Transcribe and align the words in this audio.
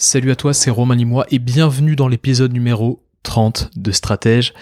Salut 0.00 0.30
à 0.30 0.36
toi, 0.36 0.54
c'est 0.54 0.70
Romain 0.70 0.94
Limois 0.94 1.26
et 1.32 1.40
bienvenue 1.40 1.96
dans 1.96 2.06
l'épisode 2.06 2.52
numéro 2.52 3.02
30 3.24 3.72
de 3.74 3.90
Stratège. 3.90 4.54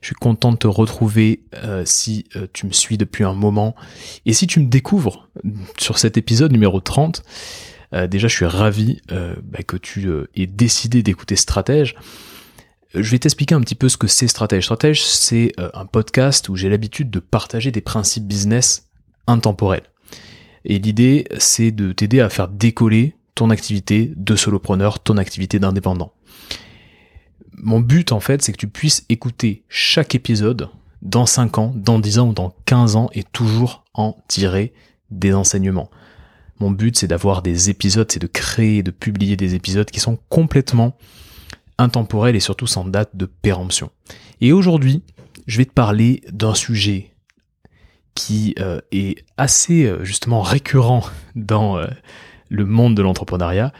Je 0.00 0.06
suis 0.06 0.14
content 0.14 0.52
de 0.52 0.56
te 0.56 0.68
retrouver 0.68 1.42
euh, 1.64 1.82
si 1.84 2.26
euh, 2.36 2.46
tu 2.52 2.64
me 2.66 2.70
suis 2.70 2.96
depuis 2.96 3.24
un 3.24 3.34
moment. 3.34 3.74
Et 4.24 4.32
si 4.32 4.46
tu 4.46 4.60
me 4.60 4.66
découvres 4.66 5.28
sur 5.78 5.98
cet 5.98 6.16
épisode 6.16 6.52
numéro 6.52 6.78
30, 6.78 7.24
euh, 7.92 8.06
déjà 8.06 8.28
je 8.28 8.36
suis 8.36 8.44
ravi 8.44 9.00
bah, 9.08 9.64
que 9.66 9.76
tu 9.76 10.08
aies 10.36 10.46
décidé 10.46 11.02
d'écouter 11.02 11.34
Stratège. 11.34 11.96
Je 12.94 13.10
vais 13.10 13.18
t'expliquer 13.18 13.56
un 13.56 13.62
petit 13.62 13.74
peu 13.74 13.88
ce 13.88 13.96
que 13.96 14.06
c'est 14.06 14.28
Stratège. 14.28 14.62
Stratège, 14.62 15.02
c'est 15.02 15.54
un 15.58 15.86
podcast 15.86 16.48
où 16.48 16.54
j'ai 16.54 16.68
l'habitude 16.68 17.10
de 17.10 17.18
partager 17.18 17.72
des 17.72 17.80
principes 17.80 18.28
business 18.28 18.88
intemporels. 19.26 19.90
Et 20.64 20.78
l'idée, 20.78 21.26
c'est 21.38 21.72
de 21.72 21.90
t'aider 21.90 22.20
à 22.20 22.28
faire 22.28 22.46
décoller 22.46 23.16
ton 23.34 23.50
activité 23.50 24.12
de 24.16 24.36
solopreneur, 24.36 25.00
ton 25.00 25.16
activité 25.16 25.58
d'indépendant. 25.58 26.12
Mon 27.56 27.80
but 27.80 28.12
en 28.12 28.20
fait, 28.20 28.42
c'est 28.42 28.52
que 28.52 28.58
tu 28.58 28.68
puisses 28.68 29.04
écouter 29.08 29.64
chaque 29.68 30.14
épisode 30.14 30.68
dans 31.02 31.26
5 31.26 31.58
ans, 31.58 31.72
dans 31.74 31.98
10 31.98 32.18
ans 32.18 32.28
ou 32.28 32.32
dans 32.32 32.54
15 32.66 32.96
ans 32.96 33.10
et 33.12 33.22
toujours 33.22 33.84
en 33.94 34.16
tirer 34.28 34.72
des 35.10 35.34
enseignements. 35.34 35.90
Mon 36.60 36.70
but, 36.70 36.96
c'est 36.96 37.06
d'avoir 37.06 37.42
des 37.42 37.70
épisodes, 37.70 38.10
c'est 38.10 38.20
de 38.20 38.26
créer, 38.26 38.82
de 38.82 38.90
publier 38.90 39.36
des 39.36 39.54
épisodes 39.54 39.90
qui 39.90 40.00
sont 40.00 40.18
complètement 40.28 40.96
intemporels 41.78 42.36
et 42.36 42.40
surtout 42.40 42.66
sans 42.66 42.84
date 42.84 43.10
de 43.14 43.26
péremption. 43.26 43.90
Et 44.40 44.52
aujourd'hui, 44.52 45.02
je 45.46 45.58
vais 45.58 45.64
te 45.64 45.72
parler 45.72 46.22
d'un 46.30 46.54
sujet 46.54 47.10
qui 48.14 48.54
euh, 48.60 48.80
est 48.92 49.24
assez 49.36 49.84
euh, 49.84 50.04
justement 50.04 50.42
récurrent 50.42 51.04
dans 51.34 51.78
euh, 51.78 51.86
le 52.54 52.64
monde 52.64 52.96
de 52.96 53.02
l'entrepreneuriat, 53.02 53.72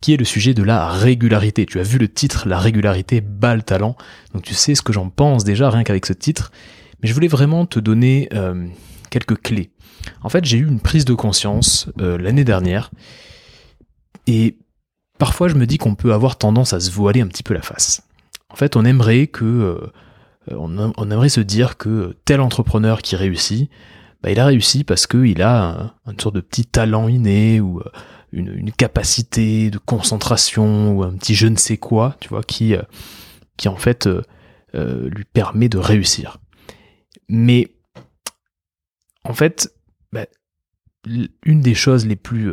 qui 0.00 0.14
est 0.14 0.16
le 0.16 0.24
sujet 0.24 0.54
de 0.54 0.62
la 0.62 0.88
régularité. 0.88 1.66
Tu 1.66 1.80
as 1.80 1.82
vu 1.82 1.98
le 1.98 2.08
titre, 2.08 2.48
la 2.48 2.58
régularité 2.58 3.20
bat 3.20 3.56
le 3.56 3.62
talent, 3.62 3.96
donc 4.32 4.42
tu 4.42 4.54
sais 4.54 4.74
ce 4.74 4.82
que 4.82 4.92
j'en 4.92 5.08
pense 5.08 5.44
déjà 5.44 5.70
rien 5.70 5.84
qu'avec 5.84 6.06
ce 6.06 6.12
titre, 6.12 6.52
mais 7.02 7.08
je 7.08 7.14
voulais 7.14 7.28
vraiment 7.28 7.66
te 7.66 7.80
donner 7.80 8.28
euh, 8.34 8.66
quelques 9.10 9.40
clés. 9.40 9.70
En 10.22 10.28
fait, 10.28 10.44
j'ai 10.44 10.58
eu 10.58 10.66
une 10.66 10.80
prise 10.80 11.04
de 11.04 11.14
conscience 11.14 11.90
euh, 12.00 12.16
l'année 12.18 12.44
dernière, 12.44 12.90
et 14.26 14.58
parfois 15.18 15.48
je 15.48 15.54
me 15.54 15.66
dis 15.66 15.78
qu'on 15.78 15.94
peut 15.94 16.12
avoir 16.12 16.38
tendance 16.38 16.72
à 16.72 16.80
se 16.80 16.90
voiler 16.90 17.20
un 17.20 17.26
petit 17.26 17.42
peu 17.42 17.54
la 17.54 17.62
face. 17.62 18.02
En 18.50 18.56
fait, 18.56 18.76
on 18.76 18.84
aimerait 18.84 19.26
que... 19.26 19.44
Euh, 19.44 19.92
on, 20.50 21.10
aimerait 21.10 21.28
se 21.28 21.42
dire 21.42 21.76
que 21.76 22.16
tel 22.24 22.40
entrepreneur 22.40 23.02
qui 23.02 23.16
réussit, 23.16 23.68
bah, 24.22 24.30
il 24.30 24.40
a 24.40 24.46
réussi 24.46 24.82
parce 24.82 25.06
qu'il 25.06 25.42
a 25.42 25.94
une 26.06 26.18
sorte 26.18 26.36
de 26.36 26.40
petit 26.40 26.64
talent 26.64 27.06
inné 27.06 27.60
ou 27.60 27.82
une, 28.32 28.72
capacité 28.72 29.70
de 29.70 29.78
concentration 29.78 30.92
ou 30.96 31.02
un 31.02 31.12
petit 31.12 31.34
je 31.34 31.46
ne 31.46 31.56
sais 31.56 31.76
quoi, 31.76 32.16
tu 32.20 32.28
vois, 32.28 32.42
qui, 32.42 32.74
euh, 32.74 32.82
qui 33.56 33.68
en 33.68 33.76
fait 33.76 34.06
euh, 34.06 34.22
euh, 34.74 35.08
lui 35.10 35.24
permet 35.24 35.68
de 35.68 35.78
réussir. 35.78 36.38
Mais 37.28 37.72
en 39.24 39.34
fait, 39.34 39.74
bah, 40.12 40.26
une 41.44 41.60
des 41.60 41.74
choses 41.74 42.06
les 42.06 42.16
plus, 42.16 42.52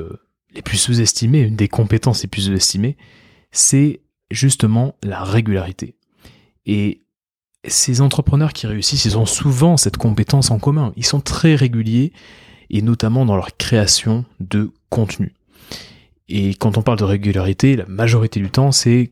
les 0.53 0.61
plus 0.61 0.77
sous-estimées, 0.77 1.41
une 1.41 1.55
des 1.55 1.67
compétences 1.67 2.23
les 2.23 2.27
plus 2.27 2.43
sous-estimées, 2.43 2.97
c'est 3.51 4.01
justement 4.31 4.95
la 5.03 5.23
régularité. 5.23 5.97
Et 6.65 7.05
ces 7.67 8.01
entrepreneurs 8.01 8.53
qui 8.53 8.67
réussissent, 8.67 9.05
ils 9.05 9.17
ont 9.17 9.25
souvent 9.25 9.77
cette 9.77 9.97
compétence 9.97 10.51
en 10.51 10.59
commun. 10.59 10.93
Ils 10.95 11.05
sont 11.05 11.21
très 11.21 11.55
réguliers 11.55 12.11
et 12.69 12.81
notamment 12.81 13.25
dans 13.25 13.35
leur 13.35 13.55
création 13.57 14.25
de 14.39 14.71
contenu. 14.89 15.33
Et 16.27 16.55
quand 16.55 16.77
on 16.77 16.81
parle 16.81 16.97
de 16.97 17.03
régularité, 17.03 17.75
la 17.75 17.85
majorité 17.85 18.39
du 18.39 18.49
temps, 18.49 18.71
c'est 18.71 19.11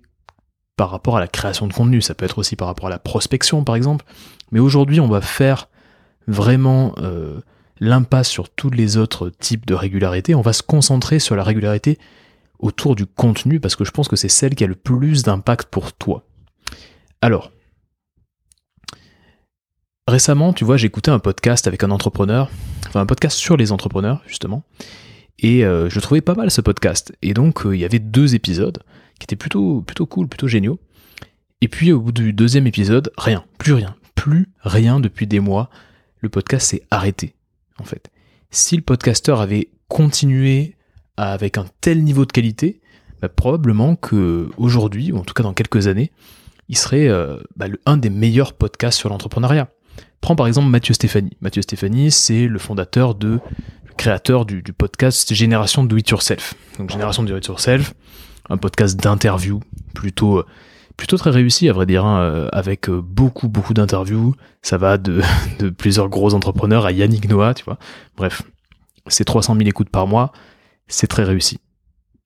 par 0.76 0.90
rapport 0.90 1.18
à 1.18 1.20
la 1.20 1.28
création 1.28 1.68
de 1.68 1.74
contenu. 1.74 2.02
Ça 2.02 2.16
peut 2.16 2.26
être 2.26 2.40
aussi 2.40 2.56
par 2.56 2.68
rapport 2.68 2.88
à 2.88 2.90
la 2.90 3.00
prospection, 3.00 3.64
par 3.64 3.76
exemple. 3.76 4.06
Mais 4.52 4.60
aujourd'hui, 4.60 5.00
on 5.00 5.08
va 5.08 5.22
faire 5.22 5.70
vraiment 6.28 6.94
euh, 6.98 7.42
l'impasse 7.80 8.30
sur 8.30 8.50
tous 8.50 8.70
les 8.70 8.98
autres 8.98 9.30
types 9.30 9.66
de 9.66 9.76
régularité. 9.76 10.36
On 10.36 10.42
va 10.42 10.54
se 10.54 10.64
concentrer 10.64 11.20
sur 11.20 11.36
la 11.36 11.44
régularité 11.44 12.00
autour 12.60 12.96
du 12.96 13.06
contenu 13.06 13.60
parce 13.60 13.76
que 13.76 13.84
je 13.84 13.92
pense 13.92 14.08
que 14.08 14.16
c'est 14.16 14.30
celle 14.30 14.56
qui 14.56 14.64
a 14.64 14.68
le 14.68 14.76
plus 14.76 15.24
d'impact 15.24 15.70
pour 15.70 15.94
toi. 15.94 16.24
Alors, 17.22 17.52
récemment, 20.08 20.54
tu 20.54 20.66
vois, 20.66 20.78
j'ai 20.78 20.88
écouté 20.88 21.12
un 21.12 21.20
podcast 21.20 21.68
avec 21.68 21.84
un 21.84 21.92
entrepreneur, 21.92 22.50
enfin 22.88 23.02
un 23.02 23.06
podcast 23.06 23.38
sur 23.38 23.58
les 23.58 23.72
entrepreneurs, 23.72 24.22
justement, 24.28 24.64
et 25.44 25.66
euh, 25.66 25.90
je 25.90 26.00
trouvais 26.00 26.22
pas 26.22 26.34
mal 26.34 26.50
ce 26.50 26.62
podcast. 26.62 27.14
Et 27.22 27.34
donc, 27.34 27.66
euh, 27.66 27.76
il 27.76 27.82
y 27.82 27.86
avait 27.86 28.00
deux 28.00 28.34
épisodes 28.34 28.80
qui 29.20 29.26
étaient 29.26 29.36
plutôt, 29.36 29.82
plutôt 29.82 30.06
cool, 30.06 30.28
plutôt 30.28 30.48
géniaux. 30.48 30.80
Et 31.62 31.68
puis, 31.68 31.92
au 31.92 32.00
bout 32.00 32.14
du 32.14 32.34
deuxième 32.34 32.66
épisode, 32.66 33.12
rien, 33.18 33.44
plus 33.60 33.74
rien, 33.74 33.96
plus 34.16 34.48
rien 34.62 35.00
depuis 35.02 35.28
des 35.28 35.42
mois. 35.42 35.70
Le 36.22 36.30
podcast 36.30 36.68
s'est 36.68 36.84
arrêté, 36.90 37.36
en 37.78 37.84
fait. 37.84 38.10
Si 38.52 38.78
le 38.78 38.82
podcasteur 38.82 39.42
avait 39.42 39.70
continué 39.90 40.76
avec 41.18 41.58
un 41.58 41.66
tel 41.82 42.04
niveau 42.04 42.26
de 42.26 42.32
qualité, 42.32 42.80
bah, 43.22 43.28
probablement 43.28 43.98
que 43.98 44.50
aujourd'hui, 44.58 45.12
ou 45.12 45.18
en 45.18 45.24
tout 45.24 45.34
cas 45.34 45.44
dans 45.44 45.54
quelques 45.54 45.88
années, 45.88 46.12
il 46.70 46.78
serait 46.78 47.10
euh, 47.10 47.38
bah, 47.58 47.66
un 47.86 47.98
des 47.98 48.10
meilleurs 48.10 48.54
podcasts 48.54 48.98
sur 48.98 49.10
l'entrepreneuriat. 49.10 49.70
Prends 50.22 50.38
par 50.38 50.48
exemple 50.48 50.70
Mathieu 50.70 50.94
Stéphanie. 50.94 51.36
Mathieu 51.42 51.62
Stéphanie, 51.62 52.10
c'est 52.10 52.48
le 52.48 52.58
fondateur 52.58 53.14
de 53.14 53.42
créateur 53.98 54.46
du, 54.46 54.62
podcast 54.74 55.34
Génération 55.34 55.84
Do 55.84 55.98
It 55.98 56.10
Yourself. 56.10 56.56
Donc 56.78 56.90
Génération 56.90 57.24
Do 57.24 57.36
It 57.38 57.46
Yourself, 57.46 57.94
un 58.50 58.58
podcast 58.58 59.00
d'interview 59.00 59.60
plutôt 59.94 60.44
plutôt 60.98 61.18
très 61.18 61.32
réussi 61.32 61.70
à 61.70 61.74
vrai 61.74 61.86
dire, 61.86 62.06
hein, 62.06 62.22
euh, 62.22 62.50
avec 62.52 62.90
euh, 62.90 63.02
beaucoup 63.02 63.48
beaucoup 63.48 63.74
d'interviews. 63.74 64.36
Ça 64.62 64.78
va 64.78 64.98
de, 64.98 65.22
plusieurs 65.78 66.10
gros 66.10 66.34
entrepreneurs 66.34 66.86
à 66.86 66.92
Yannick 66.92 67.30
Noah, 67.30 67.54
tu 67.54 67.64
vois. 67.64 67.78
Bref, 68.16 68.44
c'est 69.08 69.26
300 69.26 69.56
000 69.56 69.68
écoutes 69.68 69.90
par 69.90 70.08
mois, 70.08 70.32
c'est 70.88 71.08
très 71.08 71.24
réussi. 71.24 71.60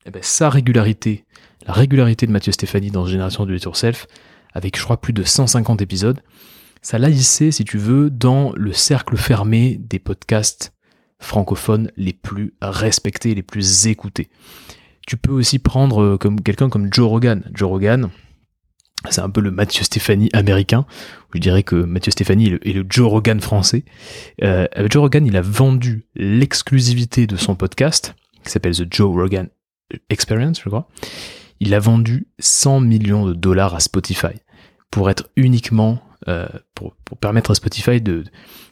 Eh 0.05 0.11
ben, 0.11 0.21
sa 0.21 0.49
régularité, 0.49 1.25
la 1.65 1.73
régularité 1.73 2.27
de 2.27 2.31
Mathieu 2.31 2.51
Stéphanie 2.51 2.91
dans 2.91 3.05
Génération 3.05 3.45
Do 3.45 3.53
It 3.53 3.63
Yourself, 3.63 4.07
avec 4.53 4.77
je 4.77 4.83
crois 4.83 4.97
plus 4.97 5.13
de 5.13 5.23
150 5.23 5.81
épisodes, 5.81 6.21
ça 6.81 6.97
l'a 6.97 7.09
hissé, 7.09 7.51
si 7.51 7.65
tu 7.65 7.77
veux, 7.77 8.09
dans 8.09 8.53
le 8.55 8.71
cercle 8.71 9.17
fermé 9.17 9.77
des 9.79 9.99
podcasts 9.99 10.73
francophones 11.19 11.91
les 11.97 12.13
plus 12.13 12.53
respectés, 12.61 13.35
les 13.35 13.43
plus 13.43 13.87
écoutés. 13.87 14.29
Tu 15.05 15.17
peux 15.17 15.31
aussi 15.31 15.59
prendre 15.59 16.01
euh, 16.01 16.17
comme 16.17 16.41
quelqu'un 16.41 16.69
comme 16.69 16.93
Joe 16.93 17.07
Rogan. 17.07 17.43
Joe 17.53 17.69
Rogan, 17.69 18.09
c'est 19.09 19.21
un 19.21 19.29
peu 19.29 19.41
le 19.41 19.51
Mathieu 19.51 19.83
Stéphanie 19.83 20.29
américain. 20.33 20.85
Je 21.33 21.39
dirais 21.39 21.63
que 21.63 21.75
Mathieu 21.75 22.11
Stéphanie 22.11 22.57
est 22.63 22.73
le, 22.73 22.85
Joe 22.89 23.09
Rogan 23.09 23.39
français. 23.39 23.85
Euh, 24.43 24.67
Joe 24.89 25.01
Rogan, 25.01 25.25
il 25.25 25.37
a 25.37 25.41
vendu 25.41 26.05
l'exclusivité 26.15 27.25
de 27.27 27.37
son 27.37 27.55
podcast, 27.55 28.15
qui 28.43 28.51
s'appelle 28.51 28.75
The 28.75 28.93
Joe 28.93 29.13
Rogan 29.13 29.49
Experience, 30.09 30.61
je 30.61 30.69
crois. 30.69 30.89
Il 31.59 31.73
a 31.73 31.79
vendu 31.79 32.27
100 32.39 32.81
millions 32.81 33.25
de 33.25 33.33
dollars 33.33 33.73
à 33.73 33.79
Spotify 33.79 34.35
pour 34.91 35.09
être 35.09 35.29
uniquement 35.35 35.99
euh, 36.27 36.47
pour, 36.73 36.93
permettre 37.21 37.51
à 37.51 37.55
Spotify 37.55 38.01
de 38.01 38.25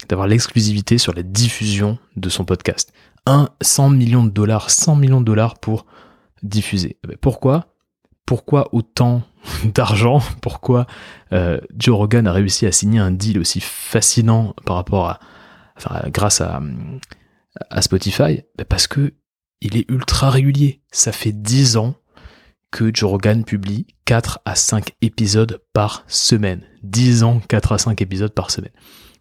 d'avoir 0.10 0.28
l'exclusivité 0.28 0.98
sur 0.98 1.14
la 1.14 1.24
diffusion 1.24 1.98
de 2.16 2.30
son 2.30 2.46
podcast. 2.46 2.94
Un 3.26 3.50
100 3.62 3.90
millions 3.90 4.24
de 4.24 4.30
dollars, 4.30 4.70
100 4.70 4.96
millions 4.96 5.20
de 5.20 5.26
dollars 5.26 5.58
pour 5.60 5.86
diffuser. 6.44 6.98
Eh 7.04 7.08
ben, 7.08 7.18
pourquoi? 7.20 7.68
Pourquoi 8.26 8.74
autant 8.74 9.24
d'argent? 9.64 10.22
Pourquoi 10.42 10.86
euh, 11.32 11.60
Joe 11.78 11.96
Rogan 11.98 12.28
a 12.28 12.32
réussi 12.32 12.66
à 12.66 12.72
signer 12.72 13.00
un 13.00 13.12
deal 13.12 13.40
aussi 13.40 13.60
fascinant 13.60 14.54
par 14.66 14.76
rapport 14.76 15.10
à, 15.10 16.10
grâce 16.10 16.42
à, 16.42 16.62
à 17.70 17.82
Spotify? 17.82 18.44
Ben, 18.58 18.66
Parce 18.68 18.88
que 18.88 19.14
il 19.62 19.78
est 19.78 19.90
ultra 19.90 20.30
régulier. 20.30 20.82
Ça 20.92 21.12
fait 21.12 21.32
10 21.32 21.78
ans 21.78 21.96
que 22.72 22.92
Joe 22.94 23.10
Rogan 23.10 23.44
publie 23.44 23.88
4 24.06 24.40
à 24.46 24.56
5 24.56 24.92
épisodes 25.02 25.62
par 25.74 26.04
semaine. 26.08 26.62
10 26.84 27.24
ans, 27.24 27.42
4 27.48 27.72
à 27.72 27.78
5 27.78 28.02
épisodes 28.02 28.34
par 28.34 28.52
semaine. 28.52 28.74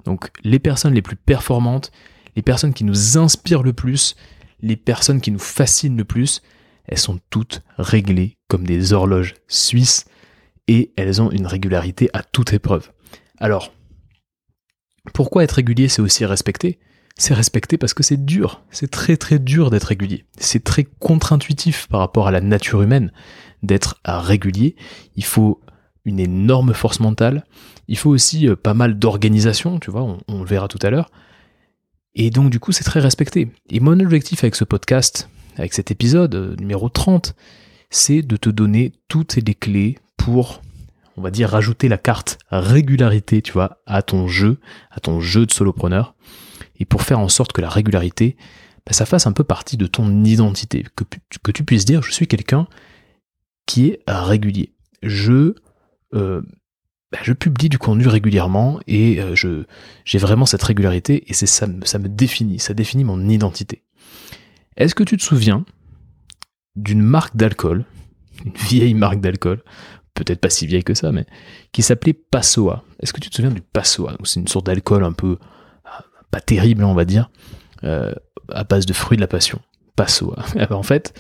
Donc 0.05 0.31
les 0.43 0.59
personnes 0.59 0.95
les 0.95 1.03
plus 1.03 1.17
performantes, 1.17 1.91
les 2.37 2.43
personnes 2.43 2.75
qui 2.75 2.85
nous 2.85 3.19
inspirent 3.19 3.63
le 3.63 3.73
plus, 3.73 4.17
les 4.61 4.77
personnes 4.77 5.21
qui 5.21 5.31
nous 5.31 5.39
fascinent 5.39 5.97
le 5.97 6.05
plus, 6.05 6.43
elles 6.87 6.99
sont 6.99 7.19
toutes 7.31 7.63
réglées 7.79 8.37
comme 8.49 8.67
des 8.67 8.93
horloges 8.93 9.35
suisses 9.49 10.05
et 10.69 10.93
elles 10.97 11.21
ont 11.21 11.31
une 11.31 11.47
régularité 11.47 12.11
à 12.13 12.23
toute 12.23 12.53
épreuve. 12.53 12.91
Alors, 13.39 13.73
pourquoi 15.13 15.45
être 15.45 15.53
régulier, 15.53 15.89
c'est 15.89 16.03
aussi 16.03 16.25
respecter? 16.25 16.79
C'est 17.17 17.35
respecter 17.35 17.79
parce 17.79 17.95
que 17.95 18.03
c'est 18.03 18.25
dur, 18.25 18.63
c'est 18.71 18.91
très 18.91 19.17
très 19.17 19.39
dur 19.39 19.71
d'être 19.71 19.85
régulier. 19.85 20.25
C'est 20.39 20.65
très 20.65 20.85
contre-intuitif 20.85 21.87
par 21.89 22.01
rapport 22.01 22.27
à 22.27 22.33
la 22.33 22.41
nature 22.41 22.83
humaine 22.83 23.13
d'être 23.63 24.01
régulier. 24.05 24.75
Il 25.15 25.25
faut 25.25 25.61
une 26.05 26.21
énorme 26.21 26.75
force 26.75 27.01
mentale. 27.01 27.45
Il 27.89 27.99
faut 27.99 28.11
aussi 28.11 28.49
euh, 28.49 28.57
pas 28.57 28.75
mal 28.75 28.99
d'organisation, 28.99 29.79
tu 29.79 29.91
vois, 29.91 30.19
on, 30.29 30.41
le 30.41 30.47
verra 30.47 30.69
tout 30.69 30.79
à 30.83 30.91
l'heure. 30.91 31.11
Et 32.15 32.31
donc 32.31 32.51
du 32.51 32.61
coup, 32.61 32.73
c'est 32.73 32.85
très 32.85 33.01
respecté. 33.01 33.49
Et 33.71 33.81
mon 33.81 33.99
objectif 34.01 34.45
avec 34.45 34.55
ce 34.55 34.65
podcast, 34.65 35.29
avec 35.57 35.75
cet 35.75 35.91
épisode 35.91 36.35
euh, 36.35 36.57
numéro 36.57 36.89
30, 36.89 37.35
c'est 37.91 38.23
de 38.23 38.37
te 38.37 38.51
donner 38.51 38.93
toutes 39.09 39.37
les 39.37 39.55
clés 39.55 39.99
pour, 40.17 40.63
on 41.17 41.23
va 41.23 41.31
dire, 41.31 41.51
rajouter 41.51 41.89
la 41.89 41.99
carte 41.99 42.39
régularité, 42.51 43.43
tu 43.43 43.53
vois, 43.53 43.79
à 43.87 44.03
ton 44.03 44.27
jeu, 44.27 44.59
à 44.91 45.01
ton 45.01 45.21
jeu 45.21 45.47
de 45.47 45.53
solopreneur, 45.53 46.15
et 46.79 46.85
pour 46.85 47.03
faire 47.03 47.21
en 47.21 47.29
sorte 47.29 47.53
que 47.53 47.61
la 47.61 47.69
régularité, 47.69 48.37
bah, 48.87 48.93
ça 48.93 49.07
fasse 49.07 49.27
un 49.27 49.33
peu 49.33 49.45
partie 49.45 49.77
de 49.77 49.87
ton 49.87 50.25
identité, 50.25 50.85
que, 50.97 51.05
que 51.43 51.53
tu 51.53 51.65
puisses 51.65 51.85
dire, 51.85 52.03
je 52.03 52.13
suis 52.13 52.27
quelqu'un 52.27 52.67
qui 53.67 53.89
est 53.89 54.01
régulier. 54.09 54.73
Je, 55.03 55.55
euh, 56.15 56.43
bah, 57.13 57.19
je 57.23 57.33
publie 57.33 57.69
du 57.69 57.79
contenu 57.79 58.07
régulièrement 58.07 58.81
et 58.87 59.21
euh, 59.21 59.35
je, 59.35 59.65
j'ai 60.05 60.19
vraiment 60.19 60.47
cette 60.47 60.63
régularité 60.63 61.25
et 61.31 61.35
c'est 61.35 61.47
ça, 61.47 61.67
ça 61.85 61.99
me 61.99 62.09
définit, 62.09 62.59
ça 62.59 62.75
définit 62.75 63.05
mon 63.05 63.29
identité. 63.29 63.83
Est-ce 64.77 64.95
que 64.95 65.05
tu 65.05 65.17
te 65.17 65.23
souviens 65.23 65.65
d'une 66.77 67.03
marque 67.03 67.37
d'alcool, 67.37 67.85
une 68.45 68.53
vieille 68.53 68.95
marque 68.95 69.21
d'alcool, 69.21 69.63
peut-être 70.15 70.41
pas 70.41 70.51
si 70.51 70.67
vieille 70.67 70.85
que 70.85 70.95
ça, 70.95 71.13
mais 71.13 71.27
qui 71.73 71.83
s'appelait 71.83 72.15
Passoa? 72.15 72.85
Est-ce 73.01 73.13
que 73.13 73.21
tu 73.21 73.31
te 73.31 73.37
souviens 73.37 73.51
du 73.51 73.63
Passoa? 73.63 74.17
C'est 74.25 74.41
une 74.41 74.49
sorte 74.49 74.67
d'alcool 74.67 75.05
un 75.05 75.13
peu 75.13 75.39
pas 76.35 76.41
terrible, 76.41 76.83
on 76.83 76.95
va 76.95 77.05
dire, 77.05 77.31
euh, 77.85 78.13
à 78.49 78.65
base 78.65 78.87
de 78.87 78.93
fruits 78.93 79.17
de 79.17 79.21
la 79.21 79.29
passion. 79.29 79.61
Passoa. 79.95 80.45
Eh 80.57 80.67
ben, 80.67 80.75
en 80.75 80.83
fait, 80.83 81.17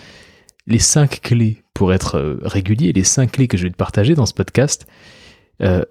les 0.66 0.80
cinq 0.80 1.20
clés 1.22 1.63
pour 1.74 1.92
être 1.92 2.16
euh, 2.16 2.38
régulier, 2.42 2.92
les 2.92 3.04
cinq 3.04 3.32
clés 3.32 3.48
que 3.48 3.56
je 3.56 3.64
vais 3.64 3.70
te 3.70 3.76
partager 3.76 4.14
dans 4.14 4.26
ce 4.26 4.34
podcast, 4.34 4.86
euh, 5.60 5.84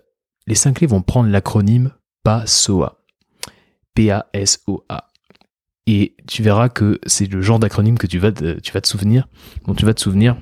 les 0.47 0.55
cinq 0.55 0.77
clés 0.77 0.87
vont 0.87 1.01
prendre 1.01 1.29
l'acronyme 1.29 1.91
PASOA. 2.23 3.03
P-A-S-O-A. 3.95 5.07
Et 5.85 6.15
tu 6.27 6.43
verras 6.43 6.69
que 6.69 6.99
c'est 7.05 7.31
le 7.31 7.41
genre 7.41 7.59
d'acronyme 7.59 7.97
que 7.97 8.07
tu 8.07 8.17
vas, 8.17 8.31
te, 8.31 8.87
souvenir, 8.87 9.27
dont 9.65 9.73
tu 9.73 9.85
vas 9.85 9.93
te 9.93 10.01
souvenir. 10.01 10.37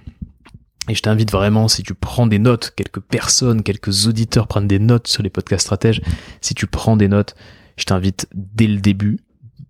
Et 0.88 0.96
je 0.96 1.02
t'invite 1.02 1.32
vraiment, 1.32 1.68
si 1.68 1.84
tu 1.84 1.94
prends 1.94 2.28
des 2.28 2.40
notes, 2.40 2.74
quelques 2.76 3.00
personnes, 3.00 3.64
quelques 3.64 4.08
auditeurs 4.08 4.48
prennent 4.48 4.68
des 4.68 4.80
notes 4.80 5.08
sur 5.08 5.24
les 5.24 5.30
podcasts 5.30 5.66
stratèges, 5.66 6.02
si 6.42 6.54
tu 6.54 6.68
prends 6.68 6.96
des 6.96 7.08
notes, 7.08 7.36
je 7.78 7.86
t'invite 7.86 8.28
dès 8.34 8.68
le 8.68 8.80
début 8.80 9.20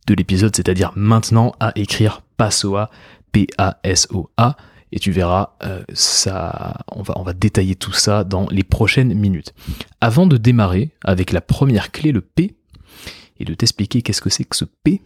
de 0.08 0.14
l'épisode, 0.14 0.56
c'est-à-dire 0.56 0.92
maintenant, 0.96 1.54
à 1.60 1.72
écrire 1.76 2.22
PASOA, 2.38 2.90
P-A-S-O-A, 3.32 4.58
et 4.92 5.00
tu 5.00 5.12
verras, 5.12 5.56
euh, 5.64 5.84
ça, 5.94 6.84
on 6.92 7.02
va, 7.02 7.34
détailler 7.34 7.76
tout 7.76 7.94
ça 7.94 8.24
dans 8.24 8.48
les 8.50 8.64
prochaines 8.64 9.14
minutes. 9.14 9.54
Avant 10.02 10.28
de 10.28 10.38
démarrer 10.38 10.92
avec 11.04 11.32
la 11.32 11.42
première 11.42 11.92
clé, 11.92 12.12
le 12.12 12.22
P, 12.22 12.56
et 13.40 13.46
de 13.46 13.54
t'expliquer 13.54 14.02
qu'est-ce 14.02 14.22
que 14.22 14.30
c'est 14.30 14.44
que 14.44 14.56
ce 14.56 14.66
P, 14.66 15.02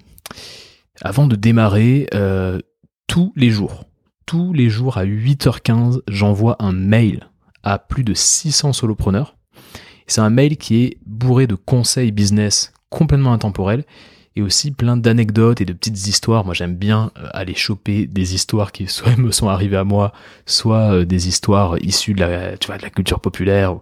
avant 1.02 1.28
de 1.28 1.36
démarrer, 1.36 2.08
euh, 2.14 2.60
tous 3.08 3.32
les 3.36 3.50
jours, 3.50 3.86
tous 4.26 4.54
les 4.54 4.70
jours 4.70 4.98
à 4.98 5.06
8h15, 5.06 6.02
j'envoie 6.08 6.56
un 6.60 6.72
mail 6.72 7.30
à 7.64 7.78
plus 7.78 8.04
de 8.04 8.14
600 8.14 8.74
solopreneurs. 8.74 9.38
C'est 10.08 10.22
un 10.22 10.30
mail 10.30 10.58
qui 10.58 10.84
est 10.84 10.98
bourré 11.06 11.48
de 11.48 11.56
conseils 11.56 12.12
business 12.12 12.74
complètement 12.90 13.34
intemporels 13.34 13.86
et 14.36 14.42
aussi 14.42 14.72
plein 14.72 14.98
d'anecdotes 14.98 15.62
et 15.62 15.66
de 15.66 15.74
petites 15.74 16.08
histoires. 16.08 16.46
Moi, 16.46 16.54
j'aime 16.54 16.76
bien 16.76 17.12
euh, 17.18 17.28
aller 17.34 17.56
choper 17.56 18.06
des 18.06 18.36
histoires 18.36 18.72
qui 18.72 18.88
soit 18.88 19.16
me 19.18 19.32
sont 19.32 19.48
arrivées 19.48 19.78
à 19.78 19.84
moi, 19.84 20.14
soit 20.46 20.94
euh, 20.94 21.06
des 21.06 21.28
histoires 21.28 21.78
issues 21.82 22.14
de 22.14 22.20
la, 22.20 22.90
culture 22.90 23.20
populaire, 23.20 23.72
en 23.74 23.82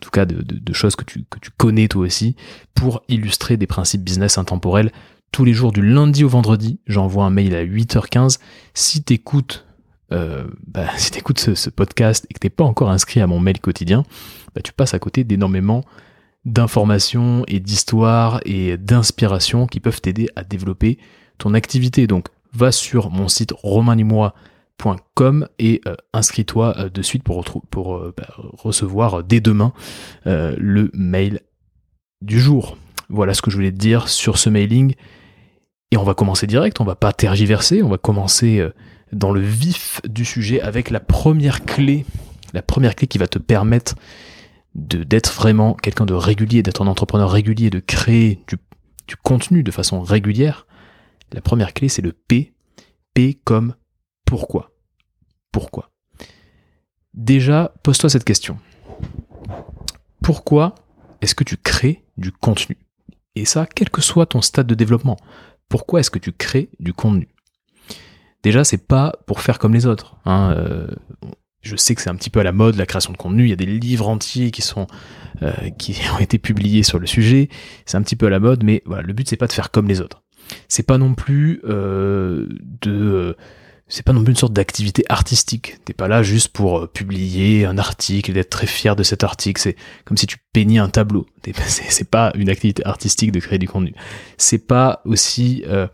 tout 0.00 0.10
cas 0.10 0.24
de, 0.24 0.72
choses 0.72 0.96
que 0.96 1.04
tu, 1.04 1.24
connais 1.56 1.88
toi 1.88 2.06
aussi, 2.06 2.36
pour 2.74 3.02
illustrer 3.08 3.56
des 3.56 3.66
principes 3.66 4.02
business 4.02 4.38
intemporels. 4.38 4.92
Tous 5.32 5.44
les 5.44 5.52
jours 5.52 5.72
du 5.72 5.82
lundi 5.82 6.24
au 6.24 6.28
vendredi, 6.28 6.80
j'envoie 6.86 7.24
un 7.24 7.30
mail 7.30 7.54
à 7.54 7.64
8h15. 7.64 8.38
Si 8.74 9.02
t'écoutes 9.02 9.66
euh, 10.12 10.44
bah, 10.66 10.88
si 10.96 11.12
t'écoutes 11.12 11.38
ce, 11.38 11.54
ce 11.54 11.70
podcast 11.70 12.26
et 12.28 12.34
que 12.34 12.40
t'es 12.40 12.50
pas 12.50 12.64
encore 12.64 12.90
inscrit 12.90 13.20
à 13.20 13.28
mon 13.28 13.38
mail 13.38 13.60
quotidien, 13.60 14.02
bah, 14.56 14.60
tu 14.60 14.72
passes 14.72 14.92
à 14.92 14.98
côté 14.98 15.22
d'énormément 15.22 15.84
d'informations 16.44 17.44
et 17.48 17.60
d'histoires 17.60 18.40
et 18.44 18.76
d'inspiration 18.76 19.66
qui 19.66 19.80
peuvent 19.80 20.00
t'aider 20.00 20.28
à 20.36 20.44
développer 20.44 20.98
ton 21.38 21.54
activité. 21.54 22.06
Donc 22.06 22.28
va 22.52 22.72
sur 22.72 23.10
mon 23.10 23.28
site 23.28 23.52
romainlimois.com 23.52 25.48
et 25.58 25.80
euh, 25.86 25.94
inscris-toi 26.12 26.74
euh, 26.78 26.88
de 26.88 27.02
suite 27.02 27.22
pour, 27.22 27.44
pour 27.70 27.96
euh, 27.96 28.14
bah, 28.16 28.28
recevoir 28.36 29.22
dès 29.22 29.40
demain 29.40 29.72
le 30.24 30.90
mail 30.94 31.40
du 32.22 32.40
jour. 32.40 32.76
Voilà 33.08 33.34
ce 33.34 33.42
que 33.42 33.50
je 33.50 33.56
voulais 33.56 33.72
te 33.72 33.78
dire 33.78 34.08
sur 34.08 34.38
ce 34.38 34.48
mailing. 34.48 34.94
Et 35.90 35.96
on 35.96 36.04
va 36.04 36.14
commencer 36.14 36.46
direct, 36.46 36.80
on 36.80 36.84
va 36.84 36.94
pas 36.94 37.12
tergiverser, 37.12 37.82
on 37.82 37.88
va 37.88 37.98
commencer 37.98 38.64
dans 39.12 39.32
le 39.32 39.40
vif 39.40 40.00
du 40.08 40.24
sujet 40.24 40.60
avec 40.60 40.90
la 40.90 41.00
première 41.00 41.64
clé, 41.64 42.06
la 42.52 42.62
première 42.62 42.94
clé 42.94 43.08
qui 43.08 43.18
va 43.18 43.26
te 43.26 43.40
permettre 43.40 43.96
d'être 44.74 45.32
vraiment 45.32 45.74
quelqu'un 45.74 46.06
de 46.06 46.14
régulier, 46.14 46.62
d'être 46.62 46.82
un 46.82 46.86
entrepreneur 46.86 47.30
régulier, 47.30 47.70
de 47.70 47.80
créer 47.80 48.44
du, 48.46 48.56
du 49.08 49.16
contenu 49.16 49.62
de 49.62 49.70
façon 49.70 50.00
régulière, 50.00 50.66
la 51.32 51.40
première 51.40 51.74
clé 51.74 51.88
c'est 51.88 52.02
le 52.02 52.12
P. 52.12 52.52
P 53.14 53.38
comme 53.44 53.74
pourquoi. 54.24 54.70
Pourquoi 55.52 55.90
Déjà, 57.14 57.74
pose-toi 57.82 58.08
cette 58.08 58.24
question. 58.24 58.58
Pourquoi 60.22 60.74
est-ce 61.20 61.34
que 61.34 61.44
tu 61.44 61.56
crées 61.56 62.04
du 62.16 62.30
contenu? 62.30 62.78
Et 63.34 63.44
ça, 63.44 63.66
quel 63.66 63.90
que 63.90 64.00
soit 64.00 64.26
ton 64.26 64.42
stade 64.42 64.66
de 64.66 64.74
développement. 64.74 65.16
Pourquoi 65.68 66.00
est-ce 66.00 66.10
que 66.10 66.18
tu 66.18 66.32
crées 66.32 66.70
du 66.78 66.92
contenu? 66.92 67.28
Déjà, 68.42 68.64
c'est 68.64 68.86
pas 68.86 69.12
pour 69.26 69.40
faire 69.40 69.58
comme 69.58 69.74
les 69.74 69.86
autres. 69.86 70.16
Hein. 70.24 70.52
Euh, 70.56 70.88
je 71.62 71.76
sais 71.76 71.94
que 71.94 72.02
c'est 72.02 72.10
un 72.10 72.16
petit 72.16 72.30
peu 72.30 72.40
à 72.40 72.42
la 72.42 72.52
mode 72.52 72.76
la 72.76 72.86
création 72.86 73.12
de 73.12 73.16
contenu. 73.16 73.44
Il 73.44 73.50
y 73.50 73.52
a 73.52 73.56
des 73.56 73.66
livres 73.66 74.08
entiers 74.08 74.50
qui 74.50 74.62
sont 74.62 74.86
euh, 75.42 75.52
qui 75.78 75.96
ont 76.14 76.18
été 76.18 76.38
publiés 76.38 76.82
sur 76.82 76.98
le 76.98 77.06
sujet. 77.06 77.48
C'est 77.86 77.96
un 77.96 78.02
petit 78.02 78.16
peu 78.16 78.26
à 78.26 78.30
la 78.30 78.40
mode, 78.40 78.64
mais 78.64 78.82
voilà, 78.86 79.02
le 79.02 79.12
but 79.12 79.28
c'est 79.28 79.36
pas 79.36 79.46
de 79.46 79.52
faire 79.52 79.70
comme 79.70 79.88
les 79.88 80.00
autres. 80.00 80.22
C'est 80.68 80.86
pas 80.86 80.98
non 80.98 81.14
plus 81.14 81.60
euh, 81.64 82.46
de 82.80 83.36
c'est 83.90 84.04
pas 84.04 84.12
non 84.12 84.22
plus 84.22 84.30
une 84.30 84.36
sorte 84.36 84.52
d'activité 84.52 85.02
artistique. 85.08 85.78
T'es 85.84 85.92
pas 85.92 86.06
là 86.06 86.22
juste 86.22 86.48
pour 86.48 86.78
euh, 86.78 86.86
publier 86.86 87.66
un 87.66 87.76
article 87.76 88.30
et 88.30 88.34
d'être 88.34 88.48
très 88.48 88.68
fier 88.68 88.94
de 88.94 89.02
cet 89.02 89.24
article. 89.24 89.60
C'est 89.60 89.76
comme 90.04 90.16
si 90.16 90.26
tu 90.26 90.38
peignais 90.52 90.78
un 90.78 90.88
tableau. 90.88 91.26
C'est 91.66 92.08
pas 92.08 92.32
une 92.36 92.48
activité 92.48 92.86
artistique 92.86 93.32
de 93.32 93.40
créer 93.40 93.58
du 93.58 93.68
contenu. 93.68 93.92
C'est 94.38 94.64
pas 94.66 95.02
aussi 95.04 95.64
euh, 95.66 95.88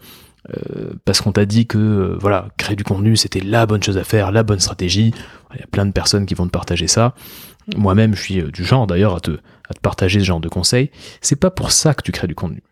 euh, 0.51 0.93
parce 1.05 1.21
qu'on 1.21 1.33
t'a 1.33 1.45
dit 1.45 1.67
que 1.67 1.79
euh, 1.79 2.17
voilà 2.21 2.49
créer 2.57 2.77
du 2.77 2.85
contenu 2.85 3.17
c'était 3.17 3.41
la 3.41 3.67
bonne 3.67 3.83
chose 3.83 3.99
à 3.99 4.05
faire, 4.05 4.33
la 4.33 4.43
bonne 4.43 4.61
stratégie. 4.61 5.13
Il 5.55 5.61
y 5.61 5.63
a 5.63 5.67
plein 5.67 5.87
de 5.87 5.93
personnes 5.93 6.27
qui 6.27 6.35
vont 6.35 6.47
te 6.47 6.51
partager 6.51 6.87
ça. 6.87 7.15
Moi-même, 7.77 8.15
je 8.15 8.23
suis 8.23 8.41
euh, 8.41 8.51
du 8.51 8.65
genre 8.65 8.87
d'ailleurs 8.87 9.17
à 9.17 9.21
te, 9.21 9.39
partager 9.83 10.21
ce 10.21 10.25
genre 10.25 10.41
de 10.41 10.49
conseils. 10.49 10.91
C'est 11.21 11.37
pas 11.37 11.51
pour 11.51 11.73
ça 11.73 11.95
que 11.95 12.03
tu 12.03 12.13
crées 12.13 12.29
du 12.29 12.35
contenu. 12.35 12.63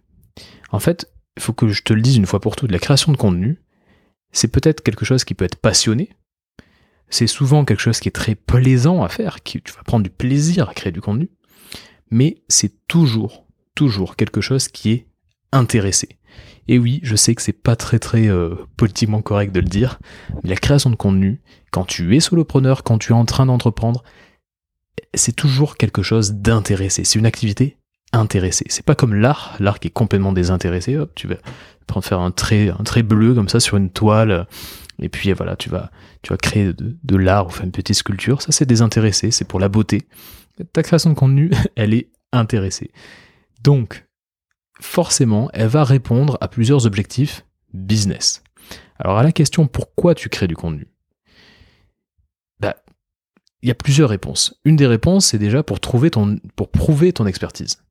En 0.70 0.78
fait, 0.78 1.10
il 1.36 1.42
faut 1.42 1.52
que 1.52 1.68
je 1.68 1.82
te 1.82 1.92
le 1.92 2.00
dise 2.00 2.16
une 2.16 2.26
fois 2.26 2.40
pour 2.40 2.54
toutes, 2.54 2.70
la 2.70 2.78
création 2.78 3.10
de 3.10 3.16
contenu, 3.16 3.60
c'est 4.30 4.48
peut-être 4.48 4.82
quelque 4.82 5.04
chose 5.04 5.24
qui 5.24 5.34
peut 5.34 5.44
être 5.44 5.56
passionné. 5.56 6.10
C'est 7.08 7.26
souvent 7.26 7.64
quelque 7.64 7.80
chose 7.80 8.00
qui 8.00 8.08
est 8.08 8.12
très 8.12 8.34
plaisant 8.34 9.02
à 9.02 9.08
faire, 9.08 9.42
qui 9.42 9.60
tu 9.60 9.72
vas 9.72 9.82
prendre 9.82 10.04
du 10.04 10.10
plaisir 10.10 10.68
à 10.68 10.74
créer 10.74 10.92
du 10.92 11.00
contenu. 11.00 11.30
Mais 12.10 12.42
c'est 12.48 12.86
toujours, 12.86 13.46
toujours 13.74 14.16
quelque 14.16 14.40
chose 14.40 14.68
qui 14.68 14.90
est 14.90 15.06
intéressé. 15.52 16.18
Et 16.68 16.78
oui, 16.78 17.00
je 17.02 17.16
sais 17.16 17.34
que 17.34 17.42
c'est 17.42 17.52
pas 17.52 17.76
très 17.76 17.98
très 17.98 18.28
euh, 18.28 18.54
politiquement 18.76 19.22
correct 19.22 19.52
de 19.52 19.60
le 19.60 19.68
dire, 19.68 19.98
mais 20.42 20.50
la 20.50 20.56
création 20.56 20.90
de 20.90 20.96
contenu, 20.96 21.40
quand 21.70 21.84
tu 21.84 22.16
es 22.16 22.20
solopreneur, 22.20 22.82
quand 22.82 22.98
tu 22.98 23.12
es 23.12 23.14
en 23.14 23.24
train 23.24 23.46
d'entreprendre, 23.46 24.02
c'est 25.12 25.34
toujours 25.34 25.76
quelque 25.76 26.02
chose 26.02 26.34
d'intéressé. 26.34 27.04
C'est 27.04 27.18
une 27.18 27.26
activité 27.26 27.76
intéressée. 28.12 28.66
C'est 28.68 28.84
pas 28.84 28.94
comme 28.94 29.14
l'art, 29.14 29.56
l'art 29.58 29.80
qui 29.80 29.88
est 29.88 29.92
complètement 29.92 30.32
désintéressé. 30.32 30.96
Hop, 30.96 31.12
tu 31.14 31.26
vas 31.26 31.36
prendre 31.86 32.06
faire 32.06 32.20
un 32.20 32.30
trait, 32.30 32.70
un 32.70 32.84
trait 32.84 33.02
bleu 33.02 33.34
comme 33.34 33.48
ça 33.48 33.60
sur 33.60 33.76
une 33.76 33.90
toile, 33.90 34.46
et 35.00 35.08
puis 35.08 35.32
voilà, 35.32 35.56
tu 35.56 35.68
vas, 35.68 35.90
tu 36.22 36.30
vas 36.30 36.36
créer 36.36 36.72
de, 36.72 36.96
de 37.02 37.16
l'art 37.16 37.46
ou 37.46 37.50
faire 37.50 37.64
une 37.64 37.72
petite 37.72 37.96
sculpture. 37.96 38.42
Ça, 38.42 38.52
c'est 38.52 38.66
désintéressé, 38.66 39.30
c'est 39.30 39.44
pour 39.44 39.60
la 39.60 39.68
beauté. 39.68 40.02
Ta 40.72 40.82
création 40.82 41.10
de 41.10 41.14
contenu, 41.14 41.50
elle 41.76 41.94
est 41.94 42.08
intéressée. 42.32 42.90
Donc, 43.62 44.06
forcément, 44.84 45.48
elle 45.54 45.68
va 45.68 45.82
répondre 45.82 46.38
à 46.40 46.48
plusieurs 46.48 46.86
objectifs 46.86 47.44
business. 47.72 48.42
Alors 48.98 49.18
à 49.18 49.22
la 49.22 49.32
question 49.32 49.66
pourquoi 49.66 50.14
tu 50.14 50.28
crées 50.28 50.46
du 50.46 50.54
contenu, 50.54 50.86
bah, 52.60 52.76
il 53.62 53.68
y 53.68 53.72
a 53.72 53.74
plusieurs 53.74 54.10
réponses. 54.10 54.60
Une 54.64 54.76
des 54.76 54.86
réponses, 54.86 55.26
c'est 55.26 55.38
déjà 55.38 55.62
pour, 55.62 55.80
trouver 55.80 56.10
ton, 56.10 56.38
pour 56.54 56.70
prouver 56.70 57.12
ton 57.12 57.26
expertise. 57.26 57.82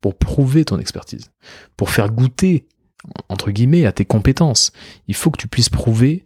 Pour 0.00 0.18
prouver 0.18 0.64
ton 0.64 0.78
expertise. 0.78 1.30
Pour 1.76 1.90
faire 1.90 2.10
goûter, 2.10 2.66
entre 3.28 3.50
guillemets, 3.50 3.86
à 3.86 3.92
tes 3.92 4.04
compétences. 4.04 4.72
Il 5.08 5.14
faut 5.14 5.30
que 5.30 5.40
tu 5.40 5.48
puisses 5.48 5.70
prouver, 5.70 6.24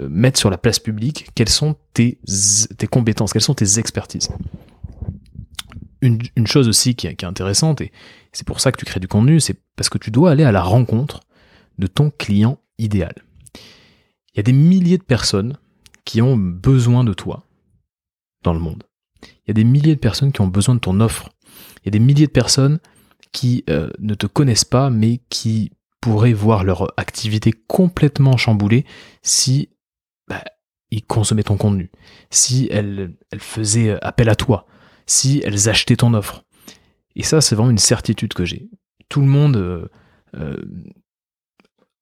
euh, 0.00 0.08
mettre 0.08 0.38
sur 0.38 0.50
la 0.50 0.56
place 0.56 0.78
publique 0.78 1.28
quelles 1.34 1.50
sont 1.50 1.76
tes, 1.92 2.18
tes 2.78 2.86
compétences, 2.86 3.32
quelles 3.32 3.42
sont 3.42 3.54
tes 3.54 3.78
expertises 3.78 4.30
une, 6.02 6.46
chose 6.46 6.68
aussi 6.68 6.94
qui, 6.94 7.06
est 7.06 7.24
intéressante, 7.24 7.80
et 7.80 7.92
c'est 8.32 8.46
pour 8.46 8.60
ça 8.60 8.72
que 8.72 8.76
tu 8.76 8.84
crées 8.84 9.00
du 9.00 9.08
contenu, 9.08 9.40
c'est 9.40 9.56
parce 9.76 9.88
que 9.88 9.98
tu 9.98 10.10
dois 10.10 10.32
aller 10.32 10.44
à 10.44 10.52
la 10.52 10.62
rencontre 10.62 11.20
de 11.78 11.86
ton 11.86 12.10
client 12.10 12.58
idéal. 12.78 13.14
Il 13.54 14.38
y 14.38 14.40
a 14.40 14.42
des 14.42 14.52
milliers 14.52 14.98
de 14.98 15.02
personnes 15.02 15.56
qui 16.04 16.20
ont 16.20 16.36
besoin 16.36 17.04
de 17.04 17.12
toi 17.12 17.44
dans 18.42 18.52
le 18.52 18.58
monde. 18.58 18.82
Il 19.22 19.48
y 19.48 19.50
a 19.52 19.54
des 19.54 19.64
milliers 19.64 19.94
de 19.94 20.00
personnes 20.00 20.32
qui 20.32 20.40
ont 20.40 20.48
besoin 20.48 20.74
de 20.74 20.80
ton 20.80 21.00
offre. 21.00 21.30
Il 21.78 21.86
y 21.86 21.88
a 21.88 21.92
des 21.92 22.00
milliers 22.00 22.26
de 22.26 22.32
personnes 22.32 22.80
qui 23.30 23.64
euh, 23.70 23.90
ne 24.00 24.14
te 24.14 24.26
connaissent 24.26 24.64
pas, 24.64 24.90
mais 24.90 25.20
qui 25.30 25.70
pourraient 26.00 26.32
voir 26.32 26.64
leur 26.64 26.92
activité 26.98 27.52
complètement 27.52 28.36
chamboulée 28.36 28.84
si 29.22 29.70
bah, 30.28 30.42
consommaient 31.06 31.44
ton 31.44 31.56
contenu, 31.56 31.90
si 32.30 32.68
elles, 32.70 33.14
elles 33.30 33.40
faisaient 33.40 33.98
appel 34.02 34.28
à 34.28 34.34
toi, 34.34 34.66
si 35.06 35.42
elles 35.44 35.68
achetaient 35.68 35.96
ton 35.96 36.14
offre. 36.14 36.44
Et 37.16 37.22
ça, 37.22 37.40
c'est 37.40 37.54
vraiment 37.54 37.70
une 37.70 37.78
certitude 37.78 38.34
que 38.34 38.44
j'ai. 38.44 38.68
Tout 39.08 39.20
le 39.20 39.26
monde, 39.26 39.56
euh, 39.56 39.86
euh, 40.36 40.56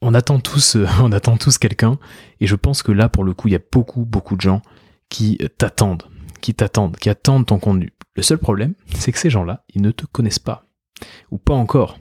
on 0.01 0.15
attend 0.15 0.41
tous, 0.41 0.77
on 1.03 1.13
attend 1.13 1.37
tous 1.37 1.59
quelqu'un. 1.59 1.99
Et 2.41 2.47
je 2.47 2.57
pense 2.57 2.83
que 2.83 2.93
là, 2.93 3.09
pour 3.09 3.25
le 3.25 3.35
coup, 3.35 3.49
il 3.49 3.53
y 3.53 3.57
a 3.57 3.61
beaucoup, 3.73 4.05
beaucoup 4.05 4.37
de 4.37 4.41
gens 4.41 4.63
qui 5.09 5.39
t'attendent, 5.59 6.05
qui 6.41 6.55
t'attendent, 6.55 6.97
qui 6.97 7.11
attendent 7.11 7.47
ton 7.47 7.59
contenu. 7.59 7.93
Le 8.15 8.23
seul 8.23 8.39
problème, 8.39 8.75
c'est 8.95 9.13
que 9.13 9.19
ces 9.19 9.31
gens-là, 9.31 9.65
ils 9.75 9.83
ne 9.83 9.91
te 9.91 10.07
connaissent 10.07 10.39
pas, 10.39 10.65
ou 11.31 11.39
pas 11.39 11.55
encore. 11.55 11.99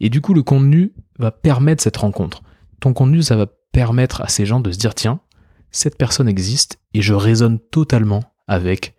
Et 0.00 0.10
du 0.10 0.20
coup, 0.20 0.34
le 0.34 0.42
contenu 0.42 0.92
va 1.18 1.30
permettre 1.30 1.82
cette 1.82 1.96
rencontre. 1.96 2.42
Ton 2.80 2.92
contenu, 2.92 3.22
ça 3.22 3.36
va 3.36 3.46
permettre 3.72 4.20
à 4.20 4.28
ces 4.28 4.46
gens 4.46 4.60
de 4.60 4.70
se 4.70 4.78
dire, 4.78 4.94
tiens, 4.94 5.20
cette 5.70 5.98
personne 5.98 6.28
existe 6.28 6.78
et 6.92 7.02
je 7.02 7.14
résonne 7.14 7.58
totalement 7.58 8.22
avec 8.46 8.94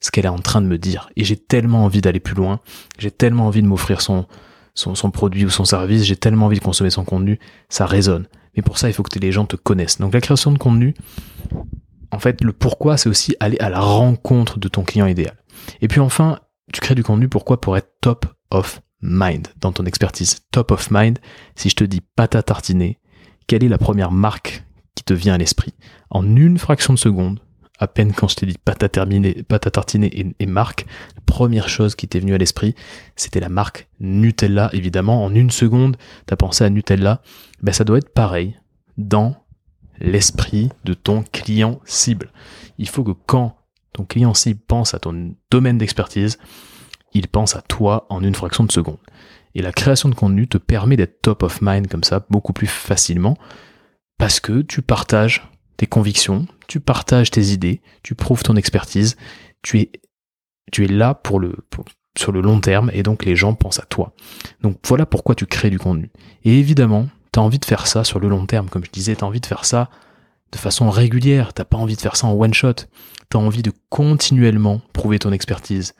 ce 0.00 0.10
qu'elle 0.10 0.24
est 0.24 0.28
en 0.28 0.38
train 0.38 0.60
de 0.62 0.66
me 0.66 0.78
dire. 0.78 1.10
Et 1.16 1.24
j'ai 1.24 1.36
tellement 1.36 1.84
envie 1.84 2.00
d'aller 2.00 2.20
plus 2.20 2.34
loin, 2.34 2.60
j'ai 2.98 3.10
tellement 3.10 3.46
envie 3.46 3.62
de 3.62 3.66
m'offrir 3.66 4.00
son, 4.00 4.26
son, 4.74 5.10
produit 5.10 5.44
ou 5.44 5.50
son 5.50 5.64
service, 5.64 6.04
j'ai 6.04 6.16
tellement 6.16 6.46
envie 6.46 6.58
de 6.58 6.64
consommer 6.64 6.90
son 6.90 7.04
contenu, 7.04 7.38
ça 7.68 7.86
résonne. 7.86 8.26
Mais 8.56 8.62
pour 8.62 8.78
ça, 8.78 8.88
il 8.88 8.92
faut 8.92 9.02
que 9.02 9.18
les 9.18 9.32
gens 9.32 9.46
te 9.46 9.56
connaissent. 9.56 9.98
Donc 9.98 10.14
la 10.14 10.20
création 10.20 10.52
de 10.52 10.58
contenu, 10.58 10.94
en 12.10 12.18
fait, 12.18 12.42
le 12.42 12.52
pourquoi, 12.52 12.96
c'est 12.96 13.08
aussi 13.08 13.36
aller 13.40 13.58
à 13.58 13.70
la 13.70 13.80
rencontre 13.80 14.58
de 14.58 14.68
ton 14.68 14.82
client 14.82 15.06
idéal. 15.06 15.36
Et 15.80 15.88
puis 15.88 16.00
enfin, 16.00 16.38
tu 16.72 16.80
crées 16.80 16.94
du 16.94 17.04
contenu, 17.04 17.28
pourquoi 17.28 17.60
Pour 17.60 17.76
être 17.76 17.92
top 18.00 18.26
of 18.50 18.80
mind 19.02 19.48
dans 19.60 19.72
ton 19.72 19.84
expertise. 19.84 20.40
Top 20.50 20.70
of 20.70 20.90
mind, 20.90 21.18
si 21.54 21.68
je 21.68 21.76
te 21.76 21.84
dis 21.84 22.00
pâte 22.00 22.34
à 22.34 22.42
tartiner, 22.42 22.98
quelle 23.46 23.64
est 23.64 23.68
la 23.68 23.78
première 23.78 24.12
marque 24.12 24.64
qui 24.94 25.04
te 25.04 25.14
vient 25.14 25.34
à 25.34 25.38
l'esprit? 25.38 25.74
En 26.10 26.36
une 26.36 26.58
fraction 26.58 26.92
de 26.92 26.98
seconde, 26.98 27.40
à 27.80 27.88
peine 27.88 28.12
quand 28.12 28.28
je 28.28 28.36
t'ai 28.36 28.46
dit 28.46 28.56
pâte 28.62 28.82
à, 28.82 28.88
tartiner 28.88 30.34
et, 30.38 30.46
marque, 30.46 30.86
la 31.16 31.22
première 31.22 31.68
chose 31.68 31.94
qui 31.94 32.06
t'est 32.06 32.20
venue 32.20 32.34
à 32.34 32.38
l'esprit, 32.38 32.74
c'était 33.16 33.40
la 33.40 33.48
marque 33.48 33.88
Nutella, 33.98 34.70
évidemment. 34.72 35.24
En 35.24 35.34
une 35.34 35.50
seconde, 35.50 35.96
t'as 36.26 36.36
pensé 36.36 36.62
à 36.62 36.70
Nutella. 36.70 37.22
Ben, 37.62 37.72
ça 37.72 37.84
doit 37.84 37.98
être 37.98 38.12
pareil 38.12 38.56
dans 38.98 39.34
l'esprit 39.98 40.68
de 40.84 40.94
ton 40.94 41.22
client 41.22 41.80
cible. 41.84 42.30
Il 42.78 42.88
faut 42.88 43.02
que 43.02 43.12
quand 43.26 43.56
ton 43.92 44.04
client 44.04 44.34
cible 44.34 44.60
pense 44.66 44.94
à 44.94 44.98
ton 44.98 45.34
domaine 45.50 45.78
d'expertise, 45.78 46.38
il 47.12 47.28
pense 47.28 47.56
à 47.56 47.62
toi 47.62 48.06
en 48.08 48.22
une 48.22 48.34
fraction 48.34 48.64
de 48.64 48.72
seconde. 48.72 48.98
Et 49.54 49.62
la 49.62 49.72
création 49.72 50.08
de 50.08 50.14
contenu 50.14 50.46
te 50.46 50.58
permet 50.58 50.96
d'être 50.96 51.22
top 51.22 51.42
of 51.42 51.60
mind 51.60 51.88
comme 51.88 52.04
ça 52.04 52.24
beaucoup 52.30 52.52
plus 52.52 52.68
facilement 52.68 53.36
parce 54.16 54.38
que 54.38 54.60
tu 54.62 54.82
partages 54.82 55.48
tes 55.76 55.86
convictions, 55.86 56.46
tu 56.70 56.78
partages 56.78 57.32
tes 57.32 57.46
idées, 57.46 57.80
tu 58.04 58.14
prouves 58.14 58.44
ton 58.44 58.54
expertise, 58.54 59.16
tu 59.60 59.80
es, 59.80 59.90
tu 60.70 60.84
es 60.84 60.86
là 60.86 61.14
pour 61.14 61.40
le, 61.40 61.56
sur 62.16 62.30
le 62.30 62.40
long 62.40 62.60
terme 62.60 62.92
et 62.94 63.02
donc 63.02 63.24
les 63.24 63.34
gens 63.34 63.54
pensent 63.54 63.80
à 63.80 63.86
toi. 63.86 64.14
Donc 64.62 64.76
voilà 64.86 65.04
pourquoi 65.04 65.34
tu 65.34 65.46
crées 65.46 65.70
du 65.70 65.80
contenu. 65.80 66.12
Et 66.44 66.60
évidemment, 66.60 67.08
tu 67.32 67.40
as 67.40 67.42
envie 67.42 67.58
de 67.58 67.64
faire 67.64 67.88
ça 67.88 68.04
sur 68.04 68.20
le 68.20 68.28
long 68.28 68.46
terme, 68.46 68.68
comme 68.68 68.84
je 68.84 68.90
disais, 68.92 69.16
tu 69.16 69.24
as 69.24 69.26
envie 69.26 69.40
de 69.40 69.46
faire 69.46 69.64
ça 69.64 69.90
de 70.52 70.58
façon 70.58 70.90
régulière, 70.90 71.54
t'as 71.54 71.64
pas 71.64 71.76
envie 71.76 71.96
de 71.96 72.00
faire 72.00 72.14
ça 72.14 72.28
en 72.28 72.34
one 72.34 72.54
shot, 72.54 72.74
tu 73.30 73.36
as 73.36 73.40
envie 73.40 73.62
de 73.62 73.72
continuellement 73.88 74.80
prouver 74.92 75.18
ton 75.18 75.32
expertise, 75.32 75.94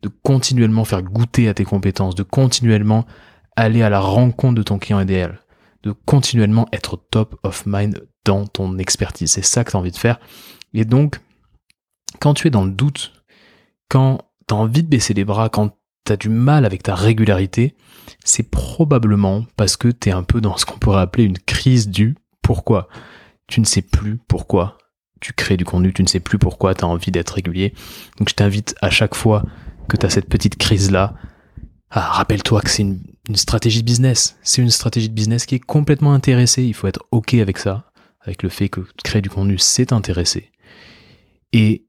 de 0.00 0.08
continuellement 0.22 0.86
faire 0.86 1.02
goûter 1.02 1.50
à 1.50 1.54
tes 1.54 1.66
compétences, 1.66 2.14
de 2.14 2.22
continuellement 2.22 3.04
aller 3.56 3.82
à 3.82 3.90
la 3.90 4.00
rencontre 4.00 4.54
de 4.54 4.62
ton 4.62 4.78
client 4.78 5.00
idéal, 5.00 5.40
de 5.84 5.92
continuellement 5.92 6.66
être 6.72 6.96
top 7.10 7.38
of 7.42 7.64
mind 7.66 8.06
dans 8.24 8.46
ton 8.46 8.78
expertise. 8.78 9.30
C'est 9.30 9.44
ça 9.44 9.64
que 9.64 9.70
tu 9.70 9.76
as 9.76 9.80
envie 9.80 9.92
de 9.92 9.96
faire. 9.96 10.18
Et 10.72 10.84
donc, 10.84 11.20
quand 12.20 12.34
tu 12.34 12.48
es 12.48 12.50
dans 12.50 12.64
le 12.64 12.72
doute, 12.72 13.12
quand 13.88 14.22
tu 14.48 14.54
as 14.54 14.56
envie 14.56 14.82
de 14.82 14.88
baisser 14.88 15.14
les 15.14 15.24
bras, 15.24 15.50
quand 15.50 15.76
tu 16.06 16.12
as 16.12 16.16
du 16.16 16.30
mal 16.30 16.64
avec 16.64 16.82
ta 16.82 16.94
régularité, 16.94 17.76
c'est 18.24 18.50
probablement 18.50 19.44
parce 19.56 19.76
que 19.76 19.88
tu 19.88 20.08
es 20.08 20.12
un 20.12 20.22
peu 20.22 20.40
dans 20.40 20.56
ce 20.56 20.64
qu'on 20.64 20.78
pourrait 20.78 21.02
appeler 21.02 21.24
une 21.24 21.38
crise 21.38 21.88
du 21.88 22.16
pourquoi. 22.42 22.88
Tu 23.46 23.60
ne 23.60 23.66
sais 23.66 23.82
plus 23.82 24.16
pourquoi 24.16 24.78
tu 25.20 25.32
crées 25.32 25.56
du 25.56 25.64
contenu, 25.64 25.92
tu 25.92 26.02
ne 26.02 26.08
sais 26.08 26.20
plus 26.20 26.38
pourquoi 26.38 26.74
tu 26.74 26.84
as 26.84 26.88
envie 26.88 27.10
d'être 27.10 27.30
régulier. 27.30 27.74
Donc 28.18 28.28
je 28.30 28.34
t'invite 28.34 28.74
à 28.80 28.90
chaque 28.90 29.14
fois 29.14 29.44
que 29.88 29.96
tu 29.96 30.04
as 30.06 30.10
cette 30.10 30.28
petite 30.28 30.56
crise-là, 30.56 31.14
ah, 31.96 32.10
rappelle-toi 32.10 32.60
que 32.60 32.70
c'est 32.70 32.82
une, 32.82 33.00
stratégie 33.34 33.80
de 33.80 33.86
business. 33.86 34.36
C'est 34.42 34.60
une 34.60 34.70
stratégie 34.70 35.08
de 35.08 35.14
business 35.14 35.46
qui 35.46 35.54
est 35.54 35.60
complètement 35.60 36.12
intéressée. 36.12 36.64
Il 36.64 36.74
faut 36.74 36.88
être 36.88 37.04
OK 37.12 37.34
avec 37.34 37.58
ça 37.58 37.84
avec 38.20 38.42
le 38.42 38.48
fait 38.48 38.68
que 38.68 38.80
créer 39.04 39.22
du 39.22 39.30
contenu, 39.30 39.58
c'est 39.58 39.92
intéressé. 39.92 40.50
Et 41.52 41.84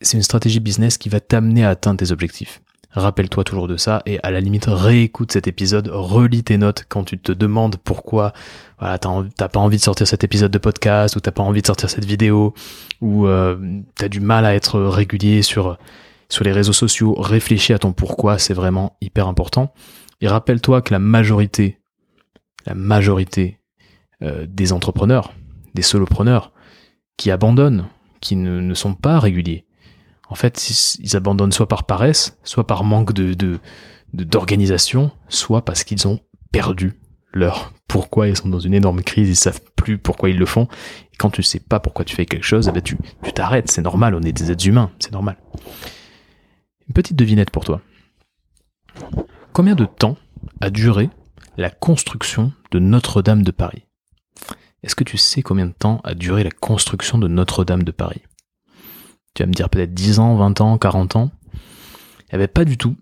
c'est 0.00 0.16
une 0.16 0.22
stratégie 0.22 0.60
business 0.60 0.96
qui 0.96 1.08
va 1.08 1.20
t'amener 1.20 1.64
à 1.64 1.70
atteindre 1.70 1.98
tes 1.98 2.12
objectifs. 2.12 2.62
Rappelle-toi 2.92 3.44
toujours 3.44 3.68
de 3.68 3.76
ça 3.76 4.02
et 4.06 4.18
à 4.22 4.30
la 4.30 4.40
limite 4.40 4.66
réécoute 4.68 5.32
cet 5.32 5.48
épisode, 5.48 5.90
relis 5.92 6.44
tes 6.44 6.56
notes 6.56 6.84
quand 6.88 7.04
tu 7.04 7.18
te 7.18 7.32
demandes 7.32 7.76
pourquoi 7.76 8.32
voilà, 8.78 8.98
t'as 8.98 9.48
pas 9.48 9.60
envie 9.60 9.76
de 9.76 9.82
sortir 9.82 10.06
cet 10.06 10.24
épisode 10.24 10.50
de 10.50 10.58
podcast 10.58 11.14
ou 11.16 11.20
t'as 11.20 11.30
pas 11.30 11.42
envie 11.42 11.60
de 11.60 11.66
sortir 11.66 11.90
cette 11.90 12.06
vidéo 12.06 12.54
ou 13.02 13.26
euh, 13.26 13.58
t'as 13.96 14.08
du 14.08 14.20
mal 14.20 14.46
à 14.46 14.54
être 14.54 14.80
régulier 14.80 15.42
sur 15.42 15.76
sur 16.28 16.44
les 16.44 16.52
réseaux 16.52 16.72
sociaux. 16.72 17.14
Réfléchis 17.14 17.72
à 17.72 17.78
ton 17.78 17.92
pourquoi, 17.92 18.38
c'est 18.38 18.54
vraiment 18.54 18.96
hyper 19.00 19.28
important. 19.28 19.72
Et 20.20 20.28
rappelle-toi 20.28 20.82
que 20.82 20.92
la 20.92 20.98
majorité, 20.98 21.78
la 22.66 22.74
majorité 22.74 23.60
euh, 24.22 24.46
des 24.48 24.72
entrepreneurs, 24.72 25.32
des 25.74 25.82
solopreneurs 25.82 26.52
qui 27.16 27.30
abandonnent, 27.30 27.86
qui 28.20 28.36
ne, 28.36 28.74
sont 28.74 28.94
pas 28.94 29.18
réguliers. 29.18 29.66
En 30.28 30.34
fait, 30.34 30.98
ils 30.98 31.16
abandonnent 31.16 31.52
soit 31.52 31.68
par 31.68 31.84
paresse, 31.84 32.38
soit 32.42 32.66
par 32.66 32.82
manque 32.82 33.12
de, 33.12 33.60
d'organisation, 34.12 35.12
soit 35.28 35.64
parce 35.64 35.84
qu'ils 35.84 36.08
ont 36.08 36.20
perdu 36.50 36.94
leur 37.32 37.72
pourquoi 37.86 38.28
ils 38.28 38.36
sont 38.36 38.48
dans 38.48 38.58
une 38.58 38.74
énorme 38.74 39.02
crise, 39.02 39.28
ils 39.28 39.36
savent 39.36 39.60
plus 39.76 39.98
pourquoi 39.98 40.30
ils 40.30 40.38
le 40.38 40.46
font. 40.46 40.66
Et 41.12 41.16
quand 41.16 41.30
tu 41.30 41.42
sais 41.42 41.60
pas 41.60 41.78
pourquoi 41.78 42.04
tu 42.04 42.16
fais 42.16 42.26
quelque 42.26 42.44
chose, 42.44 42.68
eh 42.68 42.72
ben 42.72 42.82
tu, 42.82 42.96
tu 43.22 43.32
t'arrêtes, 43.32 43.70
c'est 43.70 43.82
normal, 43.82 44.14
on 44.14 44.22
est 44.22 44.32
des 44.32 44.50
êtres 44.50 44.66
humains, 44.66 44.90
c'est 44.98 45.12
normal. 45.12 45.36
Une 46.88 46.94
petite 46.94 47.16
devinette 47.16 47.50
pour 47.50 47.64
toi. 47.64 47.80
Combien 49.52 49.74
de 49.74 49.84
temps 49.84 50.16
a 50.60 50.70
duré 50.70 51.10
la 51.56 51.70
construction 51.70 52.52
de 52.70 52.78
Notre-Dame 52.78 53.42
de 53.42 53.50
Paris? 53.50 53.84
Est-ce 54.82 54.94
que 54.94 55.04
tu 55.04 55.16
sais 55.16 55.42
combien 55.42 55.66
de 55.66 55.72
temps 55.72 56.00
a 56.04 56.14
duré 56.14 56.44
la 56.44 56.50
construction 56.50 57.18
de 57.18 57.26
Notre-Dame 57.26 57.82
de 57.82 57.90
Paris? 57.90 58.22
Tu 59.34 59.42
vas 59.42 59.46
me 59.46 59.52
dire 59.52 59.68
peut-être 59.68 59.94
10 59.94 60.20
ans, 60.20 60.36
20 60.36 60.60
ans, 60.60 60.78
40 60.78 61.16
ans? 61.16 61.30
Eh 62.30 62.36
bien 62.36 62.48
pas 62.48 62.64
du 62.64 62.78
tout. 62.78 62.96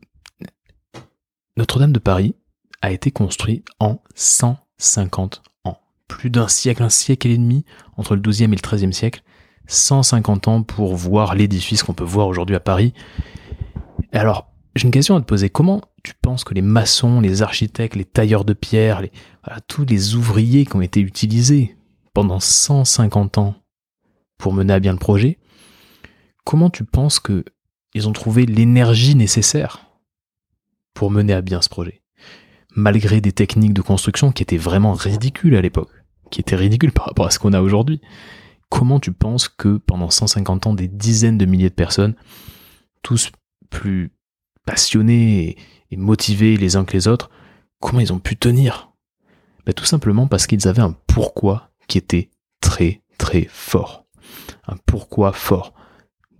Notre-Dame 1.57 1.93
de 1.93 1.99
Paris 1.99 2.35
a 2.81 2.91
été 2.91 3.11
construit 3.11 3.65
en 3.81 4.01
150 4.15 5.43
ans. 5.65 5.79
Plus 6.09 6.31
d'un 6.31 6.49
siècle, 6.49 6.83
un 6.83 6.89
siècle 6.89 7.29
et 7.29 7.37
demi 7.37 7.65
entre 7.97 8.15
le 8.15 8.23
12e 8.23 8.45
et 8.45 8.49
le 8.49 8.57
13e 8.57 8.93
siècle. 8.93 9.23
150 9.67 10.49
ans 10.49 10.63
pour 10.63 10.95
voir 10.95 11.35
l'édifice 11.35 11.83
qu'on 11.83 11.95
peut 11.95 12.05
voir 12.05 12.29
aujourd'hui 12.29 12.57
à 12.57 12.61
Paris. 12.61 12.93
Alors, 14.15 14.53
j'ai 14.77 14.85
une 14.85 14.93
question 14.93 15.17
à 15.17 15.21
te 15.21 15.27
poser. 15.27 15.51
Comment 15.51 15.83
tu 16.05 16.15
penses 16.15 16.45
que 16.45 16.55
les 16.55 16.63
maçons, 16.63 17.21
les 17.21 17.43
architectes, 17.43 17.97
les 17.97 18.05
tailleurs 18.05 18.45
de 18.45 18.53
pierre, 18.53 19.03
tous 19.67 19.85
les 19.85 20.15
ouvriers 20.15 20.67
qui 20.67 20.77
ont 20.77 20.81
été 20.81 21.01
utilisés 21.01 21.77
pendant 22.13 22.39
150 22.39 23.39
ans 23.39 23.57
pour 24.39 24.53
mener 24.53 24.73
à 24.73 24.81
bien 24.81 24.93
le 24.93 24.99
projet, 24.99 25.39
comment 26.45 26.71
tu 26.71 26.85
penses 26.85 27.19
que 27.19 27.45
ils 27.95 28.09
ont 28.09 28.13
trouvé 28.13 28.47
l'énergie 28.47 29.17
nécessaire 29.17 29.87
pour 30.93 31.11
mener 31.11 31.33
à 31.33 31.41
bien 31.41 31.61
ce 31.61 31.69
projet? 31.69 32.03
Malgré 32.77 33.21
des 33.21 33.33
techniques 33.33 33.75
de 33.75 33.83
construction 33.83 34.31
qui 34.31 34.43
étaient 34.43 34.57
vraiment 34.57 34.93
ridicules 34.93 35.57
à 35.57 35.61
l'époque, 35.61 35.91
qui 36.31 36.41
étaient 36.41 36.57
ridicules 36.57 36.93
par 36.93 37.07
rapport 37.07 37.27
à 37.27 37.31
ce 37.31 37.39
qu'on 37.39 37.53
a 37.53 37.61
aujourd'hui. 37.61 38.01
Comment 38.69 39.01
tu 39.01 39.13
penses 39.13 39.49
que 39.49 39.77
pendant 39.77 40.11
150 40.11 40.67
ans, 40.67 40.75
des 40.75 40.89
dizaines 40.89 41.39
de 41.39 41.47
milliers 41.47 41.71
de 41.71 41.75
personnes, 41.75 42.15
tous 43.03 43.31
plus 43.75 44.13
passionnés 44.65 45.57
et, 45.91 45.97
motivés 45.97 46.57
les 46.57 46.75
uns 46.75 46.85
que 46.85 46.93
les 46.93 47.07
autres, 47.07 47.31
comment 47.81 48.01
ils 48.01 48.13
ont 48.13 48.19
pu 48.19 48.37
tenir? 48.37 48.91
Ben, 49.67 49.73
Tout 49.73 49.85
simplement 49.85 50.27
parce 50.27 50.47
qu'ils 50.47 50.67
avaient 50.67 50.83
un 50.83 50.97
pourquoi 51.07 51.71
qui 51.87 51.99
était 51.99 52.31
très 52.61 53.03
très 53.19 53.47
fort. 53.51 54.07
Un 54.67 54.77
pourquoi 54.87 55.33
fort. 55.33 55.75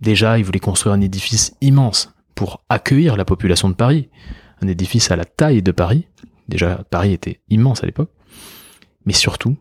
Déjà, 0.01 0.37
ils 0.37 0.43
voulaient 0.43 0.59
construire 0.59 0.93
un 0.93 1.01
édifice 1.01 1.55
immense 1.61 2.13
pour 2.33 2.63
accueillir 2.67 3.15
la 3.15 3.25
population 3.25 3.69
de 3.69 3.75
Paris. 3.75 4.09
Un 4.61 4.67
édifice 4.67 5.11
à 5.11 5.15
la 5.15 5.25
taille 5.25 5.61
de 5.61 5.71
Paris. 5.71 6.07
Déjà, 6.49 6.83
Paris 6.89 7.13
était 7.13 7.41
immense 7.49 7.81
à 7.81 7.85
l'époque. 7.85 8.11
Mais 9.05 9.13
surtout, 9.13 9.55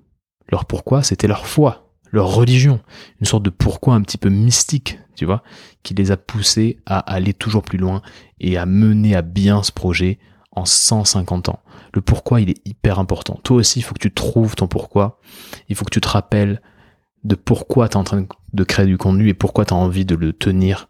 leur 0.51 0.65
pourquoi, 0.65 1.03
c'était 1.03 1.29
leur 1.29 1.47
foi. 1.47 1.93
leur 2.11 2.29
religion, 2.29 2.81
une 3.21 3.27
sorte 3.27 3.43
de 3.43 3.51
pourquoi 3.51 3.95
un 3.95 4.03
petit 4.03 4.19
peu 4.19 4.29
mystique, 4.29 4.99
tu 5.15 5.25
vois, 5.25 5.43
qui 5.83 5.95
les 5.95 6.11
a 6.11 6.17
poussés 6.17 6.79
à 6.87 6.99
aller 6.99 7.35
toujours 7.35 7.63
plus 7.63 7.79
loin 7.79 8.03
et 8.41 8.57
à 8.57 8.67
mener 8.67 9.15
à 9.15 9.23
bien 9.23 9.63
ce 9.63 9.73
projet 9.73 10.19
en 10.53 10.65
150 10.65 11.49
ans. 11.49 11.61
Le 11.93 12.01
pourquoi, 12.01 12.41
il 12.41 12.51
est 12.51 12.67
hyper 12.67 12.99
important. 12.99 13.39
Toi 13.43 13.59
aussi, 13.59 13.81
il 13.81 13.83
faut 13.83 13.95
que 13.95 14.01
tu 14.01 14.13
trouves 14.13 14.57
ton 14.57 14.67
pourquoi. 14.67 15.21
Il 15.69 15.77
faut 15.77 15.85
que 15.85 15.91
tu 15.91 16.01
te 16.01 16.09
rappelles 16.09 16.61
de 17.25 17.35
pourquoi 17.35 17.89
tu 17.89 17.95
es 17.95 17.97
en 17.97 18.05
train 18.05 18.27
de 18.53 18.65
créer 18.65 18.87
du 18.87 18.99
contenu 18.99 19.29
et 19.29 19.35
pourquoi 19.35 19.65
tu 19.65 19.75
as 19.75 19.77
envie 19.77 20.05
de 20.05 20.15
le 20.15 20.33
tenir 20.33 20.89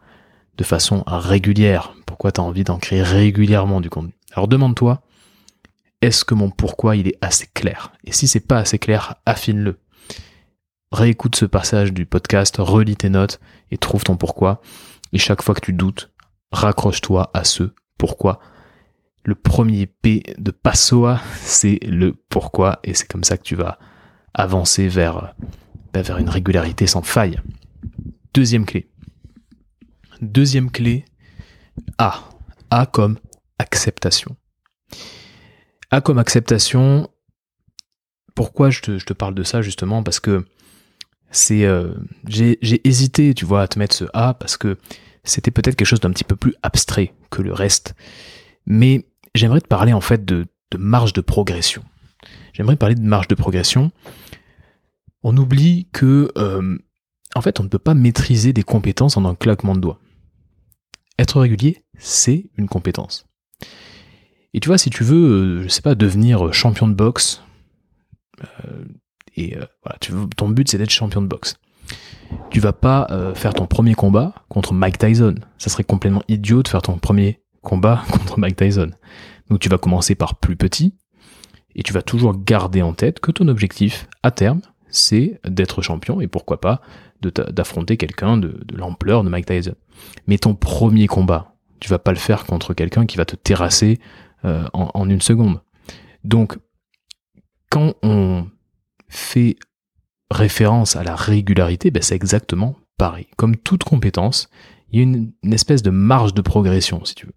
de 0.57 0.65
façon 0.65 1.03
régulière. 1.07 1.95
Pourquoi 2.07 2.33
tu 2.33 2.41
as 2.41 2.45
envie 2.45 2.65
d'en 2.65 2.79
créer 2.79 3.03
régulièrement 3.03 3.81
du 3.81 3.91
contenu. 3.91 4.15
Alors 4.33 4.49
demande-toi, 4.49 5.03
est-ce 6.01 6.25
que 6.25 6.35
mon 6.35 6.51
pourquoi 6.51 6.97
il 6.97 7.09
est 7.09 7.19
assez 7.21 7.49
clair? 7.55 7.93
Et 8.05 8.13
si 8.13 8.29
c'est 8.29 8.41
pas 8.41 8.59
assez 8.59 8.79
clair, 8.79 9.15
affine-le. 9.27 9.79
Réécoute 10.95 11.35
ce 11.35 11.45
passage 11.45 11.93
du 11.93 12.07
podcast, 12.07 12.55
relis 12.61 12.95
tes 12.95 13.09
notes 13.09 13.41
et 13.73 13.79
trouve 13.79 14.05
ton 14.05 14.17
pourquoi. 14.17 14.63
Et 15.13 15.19
chaque 15.19 15.43
fois 15.43 15.57
que 15.57 15.61
tu 15.61 15.73
doutes, 15.73 16.13
raccroche-toi 16.53 17.33
à 17.35 17.43
ce 17.43 17.75
pourquoi. 17.99 18.39
Le 19.25 19.35
premier 19.35 19.87
P 19.87 20.23
de 20.39 20.53
Passoa, 20.53 21.21
c'est 21.41 21.81
le 21.83 22.15
pourquoi 22.29 22.79
et 22.85 22.95
c'est 22.95 23.11
comme 23.11 23.25
ça 23.25 23.37
que 23.37 23.43
tu 23.43 23.57
vas 23.57 23.81
avancer 24.35 24.87
vers, 24.87 25.35
ben, 25.93 26.03
vers 26.03 26.19
une 26.19 26.29
régularité 26.29 26.87
sans 26.87 27.03
faille. 27.03 27.41
Deuxième 28.33 28.65
clé. 28.65 28.89
Deuxième 30.21 30.71
clé, 30.71 31.07
A. 31.99 32.21
A 32.71 32.87
comme 32.87 33.19
acceptation. 33.59 34.37
A 35.91 36.01
comme 36.01 36.19
acceptation. 36.19 37.11
Pourquoi 38.37 38.71
je 38.71 38.81
te, 38.81 39.13
parle 39.13 39.35
de 39.35 39.43
ça 39.43 39.61
justement? 39.61 40.05
Parce 40.05 40.21
que 40.21 40.47
c'est 41.35 41.65
euh, 41.65 41.93
j'ai 42.29 42.59
hésité, 42.87 43.35
tu 43.35 43.45
vois, 43.45 43.63
à 43.63 43.69
te 43.69 43.79
mettre 43.79 43.95
ce 43.95 44.05
A 44.13 44.35
parce 44.35 44.57
que 44.57 44.79
c'était 45.25 45.51
peut-être 45.51 45.77
quelque 45.77 45.89
chose 45.89 46.01
d'un 46.01 46.11
petit 46.11 46.25
peu 46.25 46.37
plus 46.37 46.55
abstrait 46.63 47.13
que 47.31 47.43
le 47.43 47.53
reste. 47.53 47.95
Mais 48.67 49.07
j'aimerais 49.35 49.61
te 49.61 49.67
parler 49.67 49.93
en 49.93 50.01
fait 50.01 50.25
de, 50.25 50.47
de 50.71 50.79
marge 50.79 51.13
de 51.13 51.21
progression. 51.21 51.85
J'aimerais 52.53 52.77
parler 52.77 52.95
de 52.95 53.03
marge 53.03 53.29
de 53.29 53.35
progression. 53.35 53.91
On 55.23 55.37
oublie 55.37 55.89
que 55.93 56.31
euh, 56.39 56.79
en 57.35 57.41
fait, 57.41 57.59
on 57.59 57.65
ne 57.65 57.69
peut 57.69 57.79
pas 57.79 57.95
maîtriser 57.95 58.53
des 58.53 58.63
compétences 58.63 59.17
en 59.17 59.25
un 59.25 59.35
claquement 59.35 59.75
de 59.75 59.81
doigts. 59.81 60.01
Être 61.19 61.41
régulier, 61.41 61.85
c'est 61.99 62.47
une 62.57 62.69
compétence. 62.69 63.27
Et 64.53 64.61
tu 64.61 64.69
vois, 64.69 64.79
si 64.79 64.91
tu 64.91 65.03
veux, 65.03 65.17
euh, 65.17 65.63
je 65.63 65.69
sais 65.69 65.83
pas, 65.83 65.97
devenir 65.97 66.53
champion 66.53 66.87
de 66.87 66.95
boxe, 66.95 67.43
et 69.37 69.57
euh, 69.57 69.65
voilà, 69.83 69.99
tu 70.01 70.13
ton 70.37 70.49
but 70.49 70.69
c'est 70.69 70.79
d'être 70.79 70.91
champion 70.91 71.23
de 71.23 71.27
boxe. 71.27 71.57
Tu 72.51 72.59
vas 72.59 72.73
pas 72.73 73.07
faire 73.35 73.53
ton 73.53 73.67
premier 73.67 73.95
combat 73.95 74.35
contre 74.49 74.73
Mike 74.73 74.99
Tyson. 74.99 75.35
Ça 75.59 75.69
serait 75.69 75.85
complètement 75.85 76.23
idiot 76.27 76.63
de 76.63 76.69
faire 76.69 76.83
ton 76.83 76.97
premier 76.97 77.41
combat 77.63 78.03
contre 78.11 78.39
Mike 78.39 78.57
Tyson. 78.57 78.91
Donc 79.51 79.61
tu 79.61 79.69
vas 79.69 79.79
commencer 79.79 80.15
par 80.15 80.37
plus 80.37 80.57
petit, 80.57 80.95
et 81.75 81.83
tu 81.83 81.93
vas 81.93 82.03
toujours 82.03 82.35
garder 82.35 82.83
en 82.83 82.93
tête 82.93 83.21
que 83.21 83.31
ton 83.31 83.49
objectif 83.49 84.09
à 84.23 84.31
terme, 84.31 84.63
c'est 84.89 85.41
d'être 85.47 85.83
champion, 85.83 86.21
et 86.21 86.29
pourquoi 86.29 86.61
pas 86.61 86.81
d'affronter 87.21 87.97
quelqu'un 87.97 88.37
de, 88.37 88.61
de 88.65 88.77
l'ampleur 88.77 89.25
de 89.25 89.31
Mike 89.31 89.47
Tyson. 89.47 89.75
Mais 90.27 90.37
ton 90.37 90.55
premier 90.55 91.07
combat, 91.07 91.55
tu 91.81 91.89
vas 91.89 91.99
pas 91.99 92.13
le 92.13 92.19
faire 92.19 92.45
contre 92.45 92.75
quelqu'un 92.75 93.07
qui 93.07 93.17
va 93.17 93.25
te 93.25 93.37
terrasser 93.37 93.99
euh, 94.45 94.65
en, 94.75 95.09
une 95.09 95.23
seconde. 95.23 95.63
Donc, 96.23 96.59
quand 97.71 97.95
on 98.03 98.47
fait 99.09 99.57
référence 100.31 100.97
à 100.97 101.05
la 101.05 101.15
régularité, 101.15 101.91
ben 101.91 102.03
c'est 102.03 102.15
exactement 102.15 102.77
pareil. 102.97 103.27
Comme 103.37 103.57
toute 103.57 103.85
compétence, 103.85 104.49
il 104.91 104.99
y 104.99 105.01
a 105.01 105.05
une, 105.05 105.33
espèce 105.53 105.83
de 105.83 105.91
marge 105.91 106.35
de 106.35 106.43
progression, 106.43 107.05
si 107.05 107.15
tu 107.15 107.27
veux. 107.27 107.35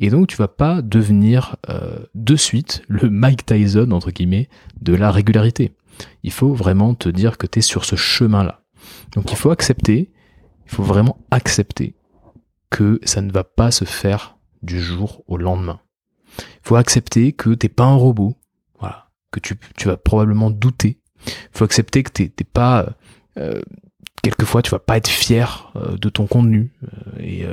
Et 0.00 0.10
donc, 0.10 0.28
tu 0.28 0.36
vas 0.36 0.48
pas 0.48 0.80
devenir 0.80 1.56
euh, 1.68 1.98
de 2.14 2.36
suite 2.36 2.82
le 2.88 3.10
Mike 3.10 3.46
Tyson, 3.46 3.90
entre 3.90 4.12
guillemets, 4.12 4.48
de 4.80 4.94
la 4.94 5.10
régularité. 5.10 5.74
Il 6.22 6.30
faut 6.30 6.54
vraiment 6.54 6.94
te 6.94 7.08
dire 7.08 7.36
que 7.36 7.46
tu 7.46 7.58
es 7.58 7.62
sur 7.62 7.84
ce 7.84 7.96
chemin-là. 7.96 8.62
Donc, 9.14 9.32
il 9.32 9.36
faut 9.36 9.50
accepter, 9.50 10.12
il 10.66 10.70
faut 10.70 10.84
vraiment 10.84 11.18
accepter 11.32 11.96
que 12.70 13.00
ça 13.02 13.22
ne 13.22 13.32
va 13.32 13.42
pas 13.42 13.72
se 13.72 13.84
faire 13.84 14.38
du 14.62 14.80
jour 14.80 15.24
au 15.26 15.36
lendemain 15.36 15.80
faut 16.68 16.76
accepter 16.76 17.32
que 17.32 17.50
t'es 17.50 17.68
pas 17.68 17.84
un 17.84 17.94
robot, 17.94 18.36
que 19.30 19.40
tu, 19.40 19.56
tu 19.76 19.88
vas 19.88 19.96
probablement 19.96 20.50
douter. 20.50 21.00
Faut 21.52 21.64
accepter 21.64 22.02
que 22.02 22.10
t'es 22.10 22.44
pas, 22.44 22.82
euh, 22.82 22.90
euh, 23.38 23.62
quelquefois 24.22 24.62
tu 24.62 24.70
vas 24.70 24.78
pas 24.78 24.96
être 24.96 25.08
fier 25.08 25.72
euh, 25.76 25.96
de 25.96 26.08
ton 26.08 26.26
contenu 26.26 26.72
et 27.18 27.44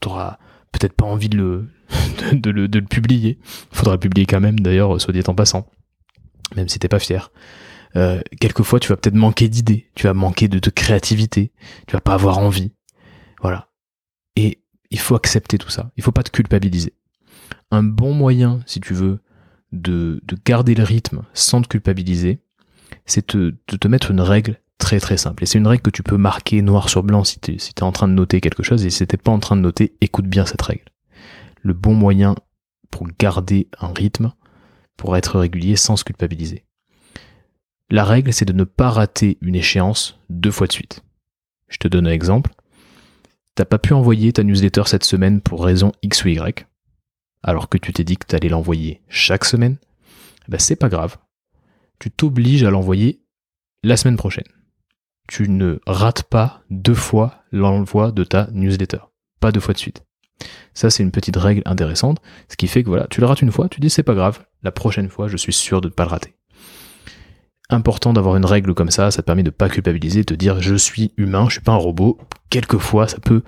t'auras 0.00 0.38
peut-être 0.72 0.92
pas 0.92 1.06
envie 1.06 1.28
de 1.28 1.36
le, 1.36 1.70
de, 2.32 2.50
le, 2.50 2.68
de 2.68 2.78
le 2.78 2.86
publier. 2.86 3.38
Faudra 3.72 3.94
le 3.94 4.00
publier 4.00 4.26
quand 4.26 4.40
même 4.40 4.60
d'ailleurs, 4.60 5.00
soit 5.00 5.12
dit 5.12 5.22
en 5.26 5.34
passant, 5.34 5.70
même 6.56 6.68
si 6.68 6.78
t'es 6.78 6.88
pas 6.88 6.98
fier. 6.98 7.30
quelquefois 8.40 8.80
tu 8.80 8.88
vas 8.88 8.96
peut-être 8.96 9.14
manquer 9.14 9.48
d'idées, 9.48 9.90
tu 9.94 10.06
vas 10.06 10.14
manquer 10.14 10.48
de, 10.48 10.58
de 10.58 10.70
créativité, 10.70 11.52
tu 11.86 11.92
vas 11.92 12.00
pas 12.00 12.14
avoir 12.14 12.38
envie, 12.38 12.72
voilà. 13.40 13.70
Et 14.36 14.62
il 14.90 14.98
faut 14.98 15.14
accepter 15.14 15.58
tout 15.58 15.70
ça. 15.70 15.90
Il 15.96 16.02
faut 16.02 16.12
pas 16.12 16.22
te 16.22 16.30
culpabiliser 16.30 16.92
un 17.70 17.82
bon 17.82 18.14
moyen, 18.14 18.60
si 18.66 18.80
tu 18.80 18.94
veux, 18.94 19.20
de, 19.74 20.20
garder 20.44 20.74
le 20.74 20.84
rythme 20.84 21.22
sans 21.34 21.62
te 21.62 21.68
culpabiliser, 21.68 22.40
c'est 23.06 23.34
de, 23.36 23.56
te 23.66 23.88
mettre 23.88 24.10
une 24.10 24.20
règle 24.20 24.60
très 24.78 25.00
très 25.00 25.16
simple. 25.16 25.42
Et 25.42 25.46
c'est 25.46 25.58
une 25.58 25.66
règle 25.66 25.82
que 25.82 25.90
tu 25.90 26.02
peux 26.02 26.16
marquer 26.16 26.62
noir 26.62 26.88
sur 26.88 27.02
blanc 27.02 27.24
si 27.24 27.40
tu 27.40 27.52
es 27.52 27.82
en 27.82 27.92
train 27.92 28.08
de 28.08 28.12
noter 28.12 28.40
quelque 28.40 28.62
chose. 28.62 28.84
Et 28.84 28.90
si 28.90 29.06
t'es 29.06 29.16
pas 29.16 29.32
en 29.32 29.40
train 29.40 29.56
de 29.56 29.60
noter, 29.60 29.94
écoute 30.00 30.26
bien 30.26 30.46
cette 30.46 30.62
règle. 30.62 30.84
Le 31.62 31.72
bon 31.72 31.94
moyen 31.94 32.34
pour 32.90 33.08
garder 33.18 33.68
un 33.80 33.92
rythme, 33.92 34.32
pour 34.96 35.16
être 35.16 35.38
régulier 35.38 35.76
sans 35.76 35.96
se 35.96 36.04
culpabiliser. 36.04 36.64
La 37.90 38.04
règle, 38.04 38.32
c'est 38.32 38.44
de 38.44 38.52
ne 38.52 38.64
pas 38.64 38.90
rater 38.90 39.38
une 39.40 39.56
échéance 39.56 40.18
deux 40.30 40.50
fois 40.50 40.66
de 40.66 40.72
suite. 40.72 41.02
Je 41.68 41.78
te 41.78 41.88
donne 41.88 42.06
un 42.06 42.12
exemple. 42.12 42.52
T'as 43.54 43.64
pas 43.64 43.78
pu 43.78 43.92
envoyer 43.92 44.32
ta 44.32 44.42
newsletter 44.42 44.82
cette 44.86 45.04
semaine 45.04 45.40
pour 45.40 45.64
raison 45.64 45.92
X 46.02 46.24
ou 46.24 46.28
Y 46.28 46.66
alors 47.44 47.68
que 47.68 47.78
tu 47.78 47.92
t'es 47.92 48.04
dit 48.04 48.16
que 48.16 48.26
tu 48.26 48.34
allais 48.34 48.48
l'envoyer 48.48 49.02
chaque 49.08 49.44
semaine, 49.44 49.76
eh 50.48 50.50
ben 50.50 50.58
c'est 50.58 50.76
pas 50.76 50.88
grave. 50.88 51.18
Tu 52.00 52.10
t'obliges 52.10 52.64
à 52.64 52.70
l'envoyer 52.70 53.22
la 53.84 53.96
semaine 53.96 54.16
prochaine. 54.16 54.48
Tu 55.28 55.48
ne 55.48 55.78
rates 55.86 56.24
pas 56.24 56.62
deux 56.70 56.94
fois 56.94 57.44
l'envoi 57.52 58.10
de 58.12 58.24
ta 58.24 58.48
newsletter. 58.52 58.98
Pas 59.40 59.52
deux 59.52 59.60
fois 59.60 59.74
de 59.74 59.78
suite. 59.78 60.02
Ça, 60.72 60.90
c'est 60.90 61.02
une 61.02 61.12
petite 61.12 61.36
règle 61.36 61.62
intéressante, 61.66 62.20
ce 62.48 62.56
qui 62.56 62.66
fait 62.66 62.82
que 62.82 62.88
voilà, 62.88 63.06
tu 63.08 63.20
le 63.20 63.26
rates 63.26 63.42
une 63.42 63.52
fois, 63.52 63.68
tu 63.68 63.80
dis 63.80 63.88
c'est 63.88 64.02
pas 64.02 64.14
grave, 64.14 64.44
la 64.62 64.72
prochaine 64.72 65.08
fois, 65.08 65.28
je 65.28 65.36
suis 65.36 65.52
sûr 65.52 65.80
de 65.80 65.88
ne 65.88 65.92
pas 65.92 66.04
le 66.04 66.10
rater. 66.10 66.34
Important 67.70 68.12
d'avoir 68.12 68.36
une 68.36 68.44
règle 68.44 68.74
comme 68.74 68.90
ça, 68.90 69.10
ça 69.10 69.22
te 69.22 69.26
permet 69.26 69.42
de 69.42 69.50
pas 69.50 69.68
culpabiliser, 69.68 70.20
de 70.20 70.24
te 70.26 70.34
dire 70.34 70.60
je 70.60 70.74
suis 70.74 71.12
humain, 71.16 71.46
je 71.48 71.54
suis 71.54 71.60
pas 71.60 71.72
un 71.72 71.76
robot. 71.76 72.18
Quelquefois, 72.50 73.06
ça 73.08 73.18
peut, 73.20 73.42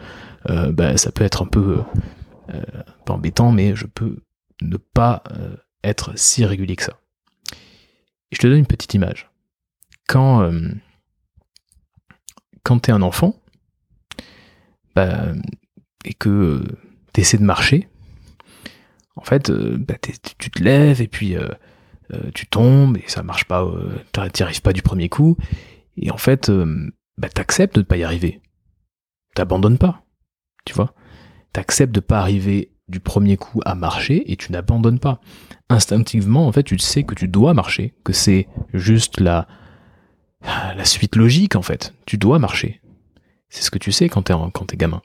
euh, 0.49 0.73
ben, 0.73 0.95
être 0.95 1.43
un 1.43 1.47
peu 1.47 1.79
euh, 1.79 2.01
pas 3.05 3.15
embêtant, 3.15 3.53
mais 3.53 3.75
je 3.75 3.87
peux 3.87 4.17
ne 4.63 4.77
pas 4.77 5.23
euh, 5.33 5.57
être 5.83 6.19
si 6.19 6.45
régulier 6.45 6.77
que 6.77 6.85
ça. 6.85 6.99
je 8.33 8.39
te 8.39 8.47
donne 8.47 8.59
une 8.59 8.67
petite 8.67 8.95
image. 8.95 9.31
Quand, 10.09 10.43
euh, 10.43 10.69
quand 12.63 12.81
tu 12.81 12.91
es 12.91 12.93
un 12.93 13.03
enfant, 13.03 13.41
bah, 14.95 15.33
et 16.05 16.15
que 16.15 16.63
tu 17.13 17.21
essaies 17.21 17.39
de 17.39 17.45
marcher, 17.45 17.89
en 19.17 19.23
fait, 19.23 19.51
bah, 19.51 19.95
tu 20.39 20.51
te 20.51 20.63
lèves 20.63 21.01
et 21.01 21.09
puis 21.09 21.37
tu 22.35 22.47
tombes 22.47 22.97
et 22.99 23.05
ça 23.09 23.23
marche 23.23 23.47
pas, 23.47 23.67
tu 24.13 24.43
arrives 24.43 24.63
pas 24.63 24.73
du 24.73 24.83
premier 24.83 25.09
coup. 25.09 25.37
Et 25.97 26.11
en 26.11 26.19
fait, 26.19 26.51
bah, 27.19 27.29
tu 27.35 27.41
acceptes 27.41 27.75
de 27.75 27.81
ne 27.81 27.87
pas 27.87 27.97
y 27.97 28.05
arriver. 28.05 28.41
T'abandonnes 29.35 29.79
pas, 29.79 30.05
tu 30.65 30.75
vois 30.75 30.95
acceptes 31.55 31.95
de 31.95 32.01
pas 32.01 32.21
arriver 32.21 32.71
du 32.89 33.01
premier 33.01 33.37
coup 33.37 33.61
à 33.65 33.75
marcher 33.75 34.31
et 34.31 34.37
tu 34.37 34.53
n'abandonnes 34.53 34.99
pas. 34.99 35.21
Instinctivement, 35.69 36.47
en 36.47 36.53
fait, 36.53 36.63
tu 36.63 36.79
sais 36.79 37.03
que 37.03 37.15
tu 37.15 37.29
dois 37.29 37.55
marcher, 37.55 37.95
que 38.05 38.13
c'est 38.13 38.47
juste 38.75 39.21
la, 39.21 39.49
la 40.43 40.85
suite 40.85 41.17
logique, 41.17 41.57
en 41.57 41.63
fait. 41.63 41.95
Tu 42.07 42.19
dois 42.19 42.39
marcher. 42.39 42.81
C'est 43.49 43.63
ce 43.63 43.71
que 43.71 43.79
tu 43.79 43.93
sais 43.93 44.09
quand 44.09 44.23
t'es, 44.23 44.35
quand 44.53 44.75
gamin. 44.75 45.03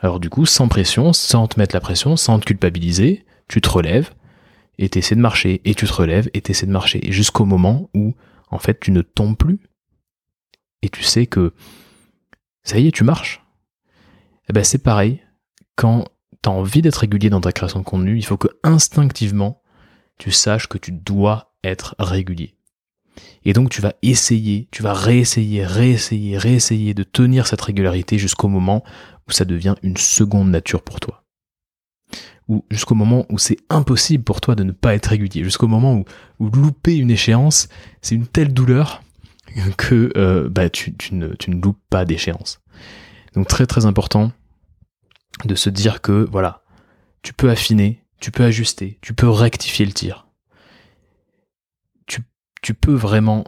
Alors 0.00 0.18
du 0.18 0.30
coup, 0.30 0.46
sans 0.46 0.68
pression, 0.68 1.12
sans 1.12 1.46
te 1.46 1.58
mettre 1.58 1.74
la 1.74 1.80
pression, 1.80 2.16
sans 2.16 2.40
te 2.40 2.46
culpabiliser, 2.46 3.24
tu 3.48 3.60
te 3.60 3.68
relèves 3.68 4.10
et 4.78 4.88
t'essaies 4.88 5.14
de 5.14 5.20
marcher, 5.20 5.60
et 5.64 5.74
tu 5.74 5.86
te 5.86 5.92
relèves 5.92 6.28
et 6.34 6.40
t'essaies 6.40 6.66
de 6.66 6.72
marcher, 6.72 7.00
jusqu'au 7.12 7.44
moment 7.44 7.88
où, 7.94 8.14
en 8.50 8.58
fait, 8.58 8.80
tu 8.80 8.90
ne 8.90 9.02
tombes 9.02 9.36
plus. 9.36 9.60
Et 10.82 10.88
tu 10.88 11.02
sais 11.02 11.26
que, 11.26 11.52
ça 12.64 12.78
y 12.78 12.88
est, 12.88 12.92
tu 12.92 13.04
marches. 13.04 13.44
Eh 14.48 14.52
ben 14.52 14.64
c'est 14.64 14.82
pareil 14.82 15.21
quand 15.76 16.04
tu 16.42 16.48
as 16.48 16.52
envie 16.52 16.82
d'être 16.82 16.96
régulier 16.96 17.30
dans 17.30 17.40
ta 17.40 17.52
création 17.52 17.80
de 17.80 17.84
contenu, 17.84 18.16
il 18.16 18.24
faut 18.24 18.36
que 18.36 18.48
instinctivement, 18.62 19.62
tu 20.18 20.30
saches 20.30 20.68
que 20.68 20.78
tu 20.78 20.92
dois 20.92 21.54
être 21.64 21.94
régulier. 21.98 22.54
Et 23.44 23.52
donc 23.52 23.70
tu 23.70 23.80
vas 23.80 23.94
essayer, 24.02 24.68
tu 24.70 24.82
vas 24.82 24.94
réessayer, 24.94 25.64
réessayer, 25.64 26.38
réessayer 26.38 26.94
de 26.94 27.02
tenir 27.02 27.46
cette 27.46 27.60
régularité 27.60 28.18
jusqu'au 28.18 28.48
moment 28.48 28.82
où 29.28 29.32
ça 29.32 29.44
devient 29.44 29.74
une 29.82 29.96
seconde 29.96 30.50
nature 30.50 30.82
pour 30.82 31.00
toi. 31.00 31.24
Ou 32.48 32.64
jusqu'au 32.70 32.94
moment 32.94 33.26
où 33.28 33.38
c'est 33.38 33.58
impossible 33.70 34.24
pour 34.24 34.40
toi 34.40 34.54
de 34.54 34.64
ne 34.64 34.72
pas 34.72 34.94
être 34.94 35.06
régulier, 35.06 35.44
jusqu'au 35.44 35.68
moment 35.68 36.04
où, 36.38 36.50
louper 36.50 36.96
une 36.96 37.10
échéance, 37.10 37.68
c'est 38.00 38.14
une 38.14 38.26
telle 38.26 38.52
douleur 38.52 39.02
que 39.76 40.12
euh, 40.16 40.48
bah, 40.48 40.70
tu, 40.70 40.94
tu, 40.96 41.14
ne, 41.14 41.28
tu 41.34 41.50
ne 41.50 41.60
loupes 41.62 41.80
pas 41.88 42.04
d'échéance. 42.04 42.60
Donc 43.34 43.46
très 43.46 43.66
très 43.66 43.86
important 43.86 44.32
de 45.44 45.54
se 45.54 45.70
dire 45.70 46.00
que 46.00 46.26
voilà, 46.30 46.62
tu 47.22 47.32
peux 47.32 47.50
affiner, 47.50 48.02
tu 48.20 48.30
peux 48.30 48.44
ajuster, 48.44 48.98
tu 49.00 49.14
peux 49.14 49.28
rectifier 49.28 49.86
le 49.86 49.92
tir. 49.92 50.26
Tu, 52.64 52.74
peux 52.74 52.94
vraiment 52.94 53.42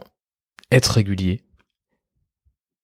être 0.71 0.87
régulier 0.87 1.39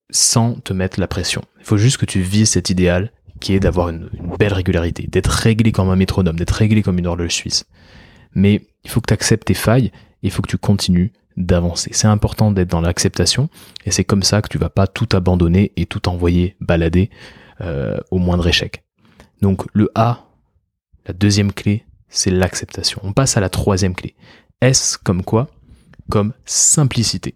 sans 0.09 0.53
te 0.53 0.71
mettre 0.71 0.97
la 0.97 1.07
pression. 1.07 1.43
Il 1.59 1.65
faut 1.65 1.75
juste 1.75 1.97
que 1.97 2.05
tu 2.05 2.21
vises 2.21 2.51
cet 2.51 2.69
idéal 2.69 3.11
qui 3.41 3.53
est 3.53 3.59
d'avoir 3.59 3.89
une, 3.89 4.09
belle 4.39 4.53
régularité, 4.53 5.07
d'être 5.07 5.27
réglé 5.27 5.73
comme 5.73 5.89
un 5.89 5.97
métronome, 5.97 6.37
d'être 6.37 6.51
réglé 6.51 6.83
comme 6.83 6.99
une 6.99 7.07
horloge 7.07 7.33
suisse. 7.33 7.65
Mais 8.33 8.65
il 8.85 8.89
faut 8.89 9.01
que 9.01 9.07
tu 9.07 9.13
acceptes 9.13 9.47
tes 9.47 9.53
failles 9.53 9.87
et 9.87 10.27
il 10.27 10.31
faut 10.31 10.41
que 10.41 10.47
tu 10.47 10.57
continues 10.57 11.11
d'avancer. 11.35 11.89
C'est 11.91 12.07
important 12.07 12.53
d'être 12.53 12.69
dans 12.69 12.79
l'acceptation 12.79 13.49
et 13.85 13.91
c'est 13.91 14.05
comme 14.05 14.23
ça 14.23 14.41
que 14.41 14.47
tu 14.47 14.57
vas 14.57 14.69
pas 14.69 14.87
tout 14.87 15.09
abandonner 15.11 15.73
et 15.75 15.85
tout 15.85 16.07
envoyer 16.07 16.55
balader 16.61 17.09
euh, 17.59 17.97
au 18.09 18.19
moindre 18.19 18.47
échec. 18.47 18.85
Donc 19.41 19.65
le 19.73 19.89
A, 19.95 20.25
la 21.07 21.13
deuxième 21.13 21.51
clé, 21.51 21.85
c'est 22.09 22.29
l'acceptation. 22.29 23.01
On 23.03 23.13
passe 23.13 23.37
à 23.37 23.39
la 23.39 23.49
troisième 23.49 23.95
clé. 23.95 24.15
S 24.61 24.97
comme 24.97 25.23
quoi? 25.23 25.47
Comme 26.09 26.33
simplicité. 26.45 27.35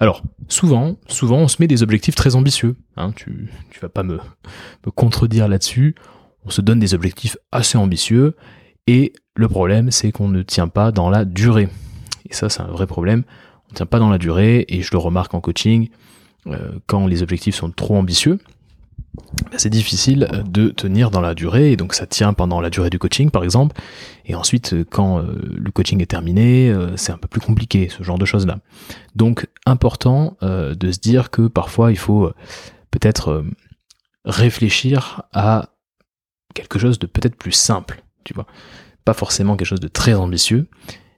Alors, 0.00 0.22
souvent, 0.48 0.96
souvent, 1.08 1.38
on 1.38 1.48
se 1.48 1.56
met 1.60 1.66
des 1.68 1.82
objectifs 1.82 2.14
très 2.14 2.34
ambitieux. 2.34 2.76
Hein, 2.96 3.12
tu, 3.12 3.50
tu 3.70 3.80
vas 3.80 3.88
pas 3.88 4.02
me, 4.02 4.18
contredire 4.94 5.48
là-dessus. 5.48 5.94
On 6.44 6.50
se 6.50 6.60
donne 6.60 6.78
des 6.78 6.94
objectifs 6.94 7.36
assez 7.52 7.78
ambitieux 7.78 8.34
et 8.86 9.12
le 9.34 9.48
problème, 9.48 9.90
c'est 9.90 10.12
qu'on 10.12 10.28
ne 10.28 10.42
tient 10.42 10.68
pas 10.68 10.92
dans 10.92 11.10
la 11.10 11.24
durée. 11.24 11.68
Et 12.28 12.34
ça, 12.34 12.48
c'est 12.48 12.62
un 12.62 12.68
vrai 12.68 12.86
problème. 12.86 13.24
On 13.68 13.72
ne 13.72 13.76
tient 13.76 13.86
pas 13.86 13.98
dans 13.98 14.10
la 14.10 14.18
durée 14.18 14.64
et 14.68 14.82
je 14.82 14.90
le 14.92 14.98
remarque 14.98 15.34
en 15.34 15.40
coaching, 15.40 15.88
euh, 16.46 16.78
quand 16.86 17.06
les 17.06 17.22
objectifs 17.22 17.56
sont 17.56 17.70
trop 17.70 17.96
ambitieux, 17.96 18.38
c'est 19.56 19.70
difficile 19.70 20.28
euh, 20.32 20.42
de 20.42 20.68
tenir 20.68 21.10
dans 21.10 21.20
la 21.20 21.34
durée 21.34 21.72
et 21.72 21.76
donc 21.76 21.94
ça 21.94 22.06
tient 22.06 22.32
pendant 22.32 22.60
la 22.60 22.70
durée 22.70 22.90
du 22.90 22.98
coaching 22.98 23.30
par 23.30 23.44
exemple. 23.44 23.76
Et 24.24 24.34
ensuite 24.34 24.72
euh, 24.72 24.84
quand 24.88 25.18
euh, 25.18 25.38
le 25.56 25.70
coaching 25.70 26.00
est 26.02 26.06
terminé 26.06 26.74
c'est 26.96 27.12
un 27.12 27.18
peu 27.18 27.28
plus 27.28 27.40
compliqué 27.40 27.88
ce 27.88 28.02
genre 28.02 28.18
de 28.18 28.24
choses 28.24 28.46
là 28.46 28.58
donc 29.14 29.46
important 29.66 30.36
de 30.42 30.92
se 30.92 30.98
dire 30.98 31.30
que 31.30 31.48
parfois 31.48 31.90
il 31.90 31.98
faut 31.98 32.30
peut-être 32.90 33.44
réfléchir 34.24 35.22
à 35.32 35.70
quelque 36.54 36.78
chose 36.78 36.98
de 36.98 37.06
peut-être 37.06 37.36
plus 37.36 37.52
simple 37.52 38.02
tu 38.24 38.34
vois. 38.34 38.46
Pas 39.04 39.14
forcément 39.14 39.56
quelque 39.56 39.68
chose 39.68 39.80
de 39.80 39.88
très 39.88 40.14
ambitieux 40.14 40.68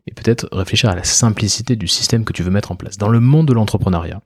et 0.06 0.12
peut-être 0.12 0.48
réfléchir 0.52 0.90
à 0.90 0.94
la 0.94 1.04
simplicité 1.04 1.76
du 1.76 1.88
système 1.88 2.24
que 2.24 2.32
tu 2.32 2.42
veux 2.42 2.50
mettre 2.50 2.72
en 2.72 2.76
place. 2.76 2.98
Dans 2.98 3.08
le 3.08 3.20
monde 3.20 3.48
de 3.48 3.52
l'entrepreneuriat 3.52 4.20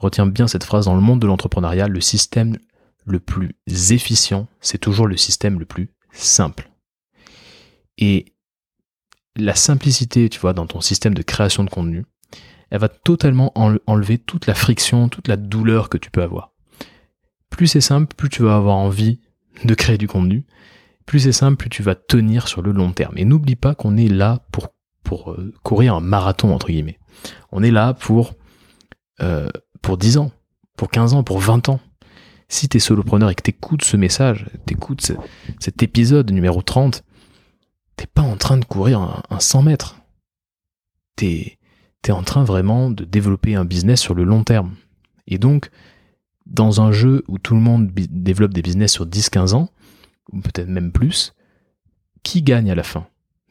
Retiens 0.00 0.26
bien 0.26 0.48
cette 0.48 0.64
phrase, 0.64 0.86
dans 0.86 0.94
le 0.94 1.02
monde 1.02 1.20
de 1.20 1.26
l'entrepreneuriat, 1.26 1.86
le 1.86 2.00
système 2.00 2.56
le 3.04 3.20
plus 3.20 3.54
efficient, 3.90 4.48
c'est 4.60 4.78
toujours 4.78 5.06
le 5.06 5.18
système 5.18 5.58
le 5.58 5.66
plus 5.66 5.90
simple. 6.10 6.70
Et 7.98 8.32
la 9.36 9.54
simplicité, 9.54 10.30
tu 10.30 10.40
vois, 10.40 10.54
dans 10.54 10.66
ton 10.66 10.80
système 10.80 11.12
de 11.12 11.22
création 11.22 11.64
de 11.64 11.70
contenu, 11.70 12.06
elle 12.70 12.80
va 12.80 12.88
totalement 12.88 13.52
enlever 13.86 14.16
toute 14.16 14.46
la 14.46 14.54
friction, 14.54 15.10
toute 15.10 15.28
la 15.28 15.36
douleur 15.36 15.90
que 15.90 15.98
tu 15.98 16.10
peux 16.10 16.22
avoir. 16.22 16.52
Plus 17.50 17.66
c'est 17.66 17.82
simple, 17.82 18.14
plus 18.14 18.30
tu 18.30 18.42
vas 18.42 18.56
avoir 18.56 18.76
envie 18.76 19.20
de 19.64 19.74
créer 19.74 19.98
du 19.98 20.08
contenu. 20.08 20.46
Plus 21.04 21.20
c'est 21.20 21.32
simple, 21.32 21.56
plus 21.56 21.68
tu 21.68 21.82
vas 21.82 21.94
tenir 21.94 22.48
sur 22.48 22.62
le 22.62 22.72
long 22.72 22.92
terme. 22.92 23.18
Et 23.18 23.26
n'oublie 23.26 23.56
pas 23.56 23.74
qu'on 23.74 23.98
est 23.98 24.08
là 24.08 24.46
pour, 24.50 24.70
euh, 25.32 25.52
courir 25.62 25.96
un 25.96 26.00
marathon, 26.00 26.54
entre 26.54 26.68
guillemets. 26.68 27.00
On 27.52 27.62
est 27.62 27.72
là 27.72 27.92
pour 27.92 28.34
euh, 29.20 29.50
pour 29.82 29.98
10 29.98 30.18
ans, 30.18 30.32
pour 30.76 30.90
15 30.90 31.14
ans, 31.14 31.22
pour 31.22 31.38
20 31.38 31.68
ans. 31.68 31.80
Si 32.48 32.68
tu 32.68 32.78
es 32.78 32.80
solopreneur 32.80 33.30
et 33.30 33.34
que 33.34 33.42
t'écoutes 33.42 33.84
ce 33.84 33.96
message, 33.96 34.46
t'écoutes 34.66 35.12
cet 35.60 35.82
épisode 35.82 36.32
numéro 36.32 36.62
30, 36.62 37.04
t'es 37.96 38.06
pas 38.06 38.22
en 38.22 38.36
train 38.36 38.56
de 38.56 38.64
courir 38.64 39.00
un, 39.30 39.40
100 39.40 39.62
mètres. 39.62 39.96
T'es 41.16 41.58
es 42.06 42.10
en 42.10 42.22
train 42.22 42.44
vraiment 42.44 42.90
de 42.90 43.04
développer 43.04 43.54
un 43.54 43.64
business 43.64 44.00
sur 44.00 44.14
le 44.14 44.24
long 44.24 44.42
terme. 44.42 44.74
Et 45.26 45.38
donc, 45.38 45.70
dans 46.46 46.80
un 46.80 46.92
jeu 46.92 47.24
où 47.28 47.38
tout 47.38 47.54
le 47.54 47.60
monde 47.60 47.90
développe 47.92 48.54
des 48.54 48.62
business 48.62 48.92
sur 48.92 49.06
10-15 49.06 49.54
ans, 49.54 49.68
ou 50.32 50.40
peut-être 50.40 50.68
même 50.68 50.92
plus, 50.92 51.34
qui 52.22 52.42
gagne 52.42 52.70
à 52.70 52.74
la 52.74 52.82
fin? 52.82 53.06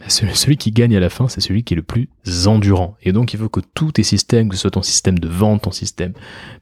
Celui 0.07 0.57
qui 0.57 0.71
gagne 0.71 0.95
à 0.95 0.99
la 0.99 1.09
fin, 1.09 1.27
c'est 1.27 1.41
celui 1.41 1.63
qui 1.63 1.73
est 1.73 1.75
le 1.75 1.83
plus 1.83 2.09
endurant. 2.47 2.95
Et 3.01 3.12
donc, 3.12 3.33
il 3.33 3.39
faut 3.39 3.49
que 3.49 3.59
tous 3.73 3.91
tes 3.91 4.03
systèmes, 4.03 4.49
que 4.49 4.55
ce 4.55 4.62
soit 4.62 4.71
ton 4.71 4.81
système 4.81 5.19
de 5.19 5.27
vente, 5.27 5.63
ton 5.63 5.71
système 5.71 6.13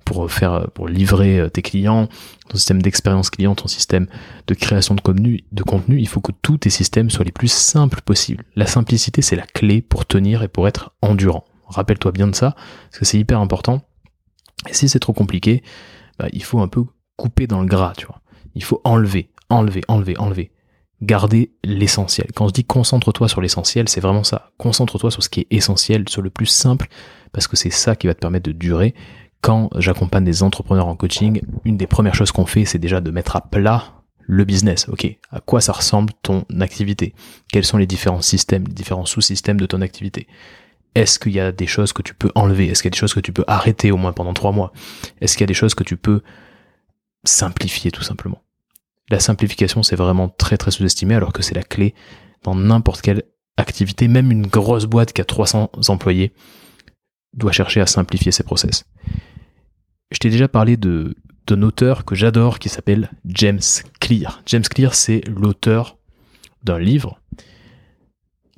pour 0.06 0.32
faire, 0.32 0.72
pour 0.72 0.88
livrer 0.88 1.40
euh, 1.40 1.50
tes 1.50 1.62
clients, 1.62 2.08
ton 2.50 2.58
système 2.58 2.82
d'expérience 2.82 3.30
client, 3.30 3.54
ton 3.54 3.68
système 3.68 4.08
de 4.48 4.54
création 4.56 4.96
de 4.96 5.02
contenu, 5.02 5.44
de 5.52 5.64
contenu, 5.64 6.00
il 6.00 6.08
faut 6.08 6.22
que 6.22 6.32
tous 6.42 6.58
tes 6.58 6.72
systèmes 6.72 7.10
soient 7.10 7.26
les 7.26 7.32
plus 7.32 7.52
simples 7.52 8.02
possibles. 8.02 8.44
La 8.56 8.66
simplicité, 8.66 9.22
c'est 9.22 9.36
la 9.36 9.46
clé 9.46 9.82
pour 9.82 10.06
tenir 10.06 10.42
et 10.42 10.48
pour 10.48 10.68
être 10.68 10.96
endurant. 11.02 11.46
Rappelle-toi 11.68 12.12
bien 12.14 12.28
de 12.28 12.36
ça, 12.36 12.56
parce 12.90 13.00
que 13.00 13.06
c'est 13.06 13.20
hyper 13.20 13.40
important. 13.40 13.82
Et 14.68 14.74
si 14.74 14.90
c'est 14.90 15.00
trop 15.00 15.14
compliqué, 15.14 15.64
bah, 16.18 16.28
il 16.34 16.44
faut 16.44 16.60
un 16.60 16.68
peu 16.68 16.86
couper 17.18 17.46
dans 17.46 17.62
le 17.62 17.68
gras, 17.68 17.94
tu 17.96 18.08
vois. 18.08 18.22
Il 18.56 18.64
faut 18.64 18.82
enlever, 18.84 19.30
enlever, 19.50 19.82
enlever, 19.88 20.18
enlever 20.18 20.52
garder 21.02 21.52
l'essentiel. 21.64 22.28
Quand 22.34 22.48
se 22.48 22.54
dit 22.54 22.64
concentre-toi 22.64 23.28
sur 23.28 23.42
l'essentiel, 23.42 23.88
c'est 23.88 24.02
vraiment 24.02 24.24
ça. 24.24 24.52
Concentre-toi 24.58 25.12
sur 25.12 25.24
ce 25.24 25.30
qui 25.30 25.42
est 25.42 25.48
essentiel, 25.52 26.10
sur 26.10 26.22
le 26.22 26.30
plus 26.30 26.46
simple, 26.46 26.88
parce 27.32 27.48
que 27.48 27.56
c'est 27.56 27.70
ça 27.70 27.96
qui 27.96 28.08
va 28.08 28.14
te 28.14 28.20
permettre 28.20 28.48
de 28.48 28.52
durer. 28.52 28.96
Quand 29.42 29.70
j'accompagne 29.76 30.24
des 30.24 30.42
entrepreneurs 30.42 30.88
en 30.88 30.96
coaching, 30.96 31.42
une 31.66 31.78
des 31.78 31.88
premières 31.88 32.16
choses 32.16 32.32
qu'on 32.32 32.48
fait, 32.48 32.66
c'est 32.66 32.80
déjà 32.80 33.02
de 33.02 33.12
mettre 33.12 33.36
à 33.36 33.42
plat 33.42 34.04
le 34.20 34.44
business. 34.44 34.90
Ok, 34.90 35.08
à 35.32 35.40
quoi 35.40 35.62
ça 35.62 35.72
ressemble 35.72 36.14
ton 36.24 36.46
activité? 36.60 37.14
Quels 37.52 37.64
sont 37.64 37.78
les 37.78 37.88
différents 37.88 38.22
systèmes, 38.22 38.66
les 38.68 38.74
différents 38.74 39.06
sous-systèmes 39.06 39.60
de 39.60 39.66
ton 39.66 39.82
activité? 39.82 40.28
Est-ce 40.96 41.20
qu'il 41.20 41.34
y 41.34 41.40
a 41.40 41.52
des 41.52 41.68
choses 41.68 41.94
que 41.94 42.02
tu 42.02 42.16
peux 42.16 42.32
enlever? 42.34 42.68
Est-ce 42.68 42.82
qu'il 42.82 42.90
y 42.90 42.94
a 42.94 42.96
des 42.96 42.98
choses 42.98 43.14
que 43.14 43.20
tu 43.20 43.32
peux 43.32 43.46
arrêter 43.48 43.92
au 43.92 43.98
moins 43.98 44.14
pendant 44.14 44.34
trois 44.34 44.52
mois? 44.52 44.74
Est-ce 45.22 45.34
qu'il 45.38 45.42
y 45.42 45.44
a 45.44 45.48
des 45.48 45.54
choses 45.54 45.76
que 45.76 45.84
tu 45.84 45.96
peux 45.96 46.22
simplifier 47.24 47.92
tout 47.92 48.02
simplement? 48.02 48.42
La 49.10 49.20
simplification, 49.20 49.84
c'est 49.84 49.96
vraiment 49.96 50.30
très 50.30 50.58
très 50.58 50.72
sous-estimé 50.72 51.16
alors 51.16 51.34
que 51.34 51.42
c'est 51.42 51.56
la 51.56 51.64
clé 51.64 51.94
dans 52.44 52.56
n'importe 52.56 53.02
quelle 53.02 53.24
activité, 53.58 54.08
même 54.08 54.32
une 54.32 54.48
grosse 54.48 54.86
boîte 54.86 55.14
qui 55.14 55.22
a 55.22 55.26
300 55.26 55.72
employés 55.88 56.34
doit 57.34 57.52
chercher 57.52 57.82
à 57.82 57.86
simplifier 57.86 58.32
ses 58.32 58.44
process. 58.44 58.86
Je 60.12 60.20
t'ai 60.20 60.30
déjà 60.30 60.48
parlé 60.48 60.78
de 60.78 61.16
d'un 61.48 61.62
auteur 61.62 62.04
que 62.04 62.14
j'adore 62.14 62.60
qui 62.60 62.68
s'appelle 62.68 63.10
James 63.26 63.62
Clear. 64.02 64.42
James 64.48 64.64
Clear, 64.64 64.94
c'est 64.94 65.22
l'auteur 65.28 65.98
d'un 66.64 66.78
livre 66.78 67.22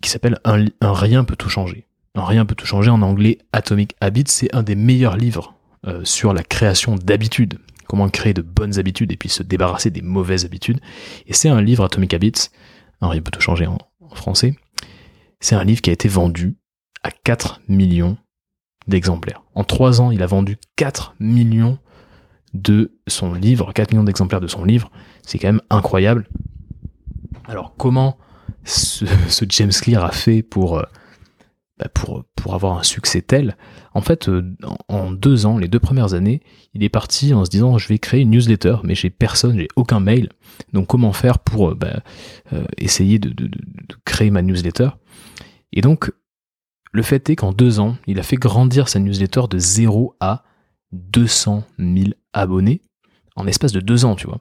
qui 0.01 0.09
s'appelle 0.09 0.39
un, 0.43 0.65
rien 0.81 1.23
peut 1.23 1.35
tout 1.35 1.49
changer. 1.49 1.85
Un 2.15 2.25
rien 2.25 2.45
peut 2.45 2.55
tout 2.55 2.65
changer 2.65 2.89
en 2.89 3.03
anglais 3.03 3.37
Atomic 3.53 3.95
Habits, 4.01 4.23
c'est 4.27 4.55
un 4.55 4.63
des 4.63 4.75
meilleurs 4.75 5.17
livres 5.17 5.53
euh, 5.85 6.03
sur 6.03 6.33
la 6.33 6.41
création 6.41 6.95
d'habitudes 6.95 7.59
comment 7.89 8.07
créer 8.07 8.35
de 8.35 8.43
bonnes 8.43 8.77
habitudes 8.77 9.11
et 9.11 9.17
puis 9.17 9.29
se 9.29 9.41
débarrasser 9.41 9.89
des 9.89 10.03
mauvaises 10.03 10.45
habitudes. 10.45 10.79
Et 11.25 11.33
c'est 11.33 11.49
un 11.49 11.59
livre 11.59 11.83
Atomic 11.83 12.13
Habits, 12.13 12.49
alors 13.01 13.15
il 13.15 13.23
peut 13.23 13.31
tout 13.31 13.41
changer 13.41 13.65
en, 13.65 13.79
français, 14.13 14.55
c'est 15.39 15.55
un 15.55 15.63
livre 15.63 15.81
qui 15.81 15.89
a 15.89 15.93
été 15.93 16.07
vendu 16.07 16.55
à 17.03 17.11
4 17.11 17.61
millions 17.67 18.17
d'exemplaires. 18.87 19.43
En 19.53 19.63
3 19.63 20.01
ans, 20.01 20.09
il 20.11 20.23
a 20.23 20.25
vendu 20.25 20.57
4 20.77 21.15
millions 21.19 21.77
de 22.53 22.97
son 23.07 23.33
livre, 23.33 23.71
4 23.71 23.91
millions 23.91 24.03
d'exemplaires 24.03 24.41
de 24.41 24.47
son 24.47 24.63
livre, 24.63 24.89
c'est 25.23 25.37
quand 25.37 25.47
même 25.47 25.61
incroyable. 25.69 26.27
Alors 27.47 27.75
comment 27.77 28.17
ce, 28.63 29.05
James 29.49 29.71
Clear 29.71 30.03
a 30.03 30.11
fait 30.11 30.41
pour, 30.41 30.77
euh, 30.77 30.83
pour, 31.93 32.25
pour 32.35 32.53
avoir 32.53 32.77
un 32.77 32.83
succès 32.83 33.21
tel 33.21 33.55
en 33.93 34.01
fait, 34.01 34.29
euh, 34.29 34.55
en 34.87 35.11
deux 35.11 35.45
ans, 35.45 35.57
les 35.57 35.67
deux 35.67 35.79
premières 35.79 36.13
années, 36.13 36.41
il 36.73 36.83
est 36.83 36.89
parti 36.89 37.33
en 37.33 37.43
se 37.43 37.49
disant 37.49 37.77
je 37.77 37.87
vais 37.87 37.97
créer 37.97 38.21
une 38.21 38.31
newsletter, 38.31 38.77
mais 38.83 38.95
j'ai 38.95 39.09
personne, 39.09 39.57
j'ai 39.57 39.67
aucun 39.75 39.99
mail. 39.99 40.29
Donc 40.73 40.87
comment 40.87 41.13
faire 41.13 41.39
pour 41.39 41.71
euh, 41.71 41.75
bah, 41.75 42.01
euh, 42.53 42.65
essayer 42.77 43.19
de, 43.19 43.49
créer 44.05 44.29
ma 44.29 44.41
newsletter? 44.41 44.89
Et 45.73 45.81
donc, 45.81 46.11
le 46.91 47.01
fait 47.01 47.29
est 47.29 47.35
qu'en 47.35 47.51
deux 47.51 47.79
ans, 47.79 47.97
il 48.07 48.19
a 48.19 48.23
fait 48.23 48.37
grandir 48.37 48.89
sa 48.89 48.99
newsletter 48.99 49.43
de 49.49 49.59
0 49.59 50.15
à 50.19 50.43
200 50.91 51.63
000 51.77 52.09
abonnés 52.33 52.81
en 53.35 53.43
l'espace 53.43 53.71
de 53.71 53.79
deux 53.79 54.05
ans, 54.05 54.15
tu 54.15 54.27
vois. 54.27 54.39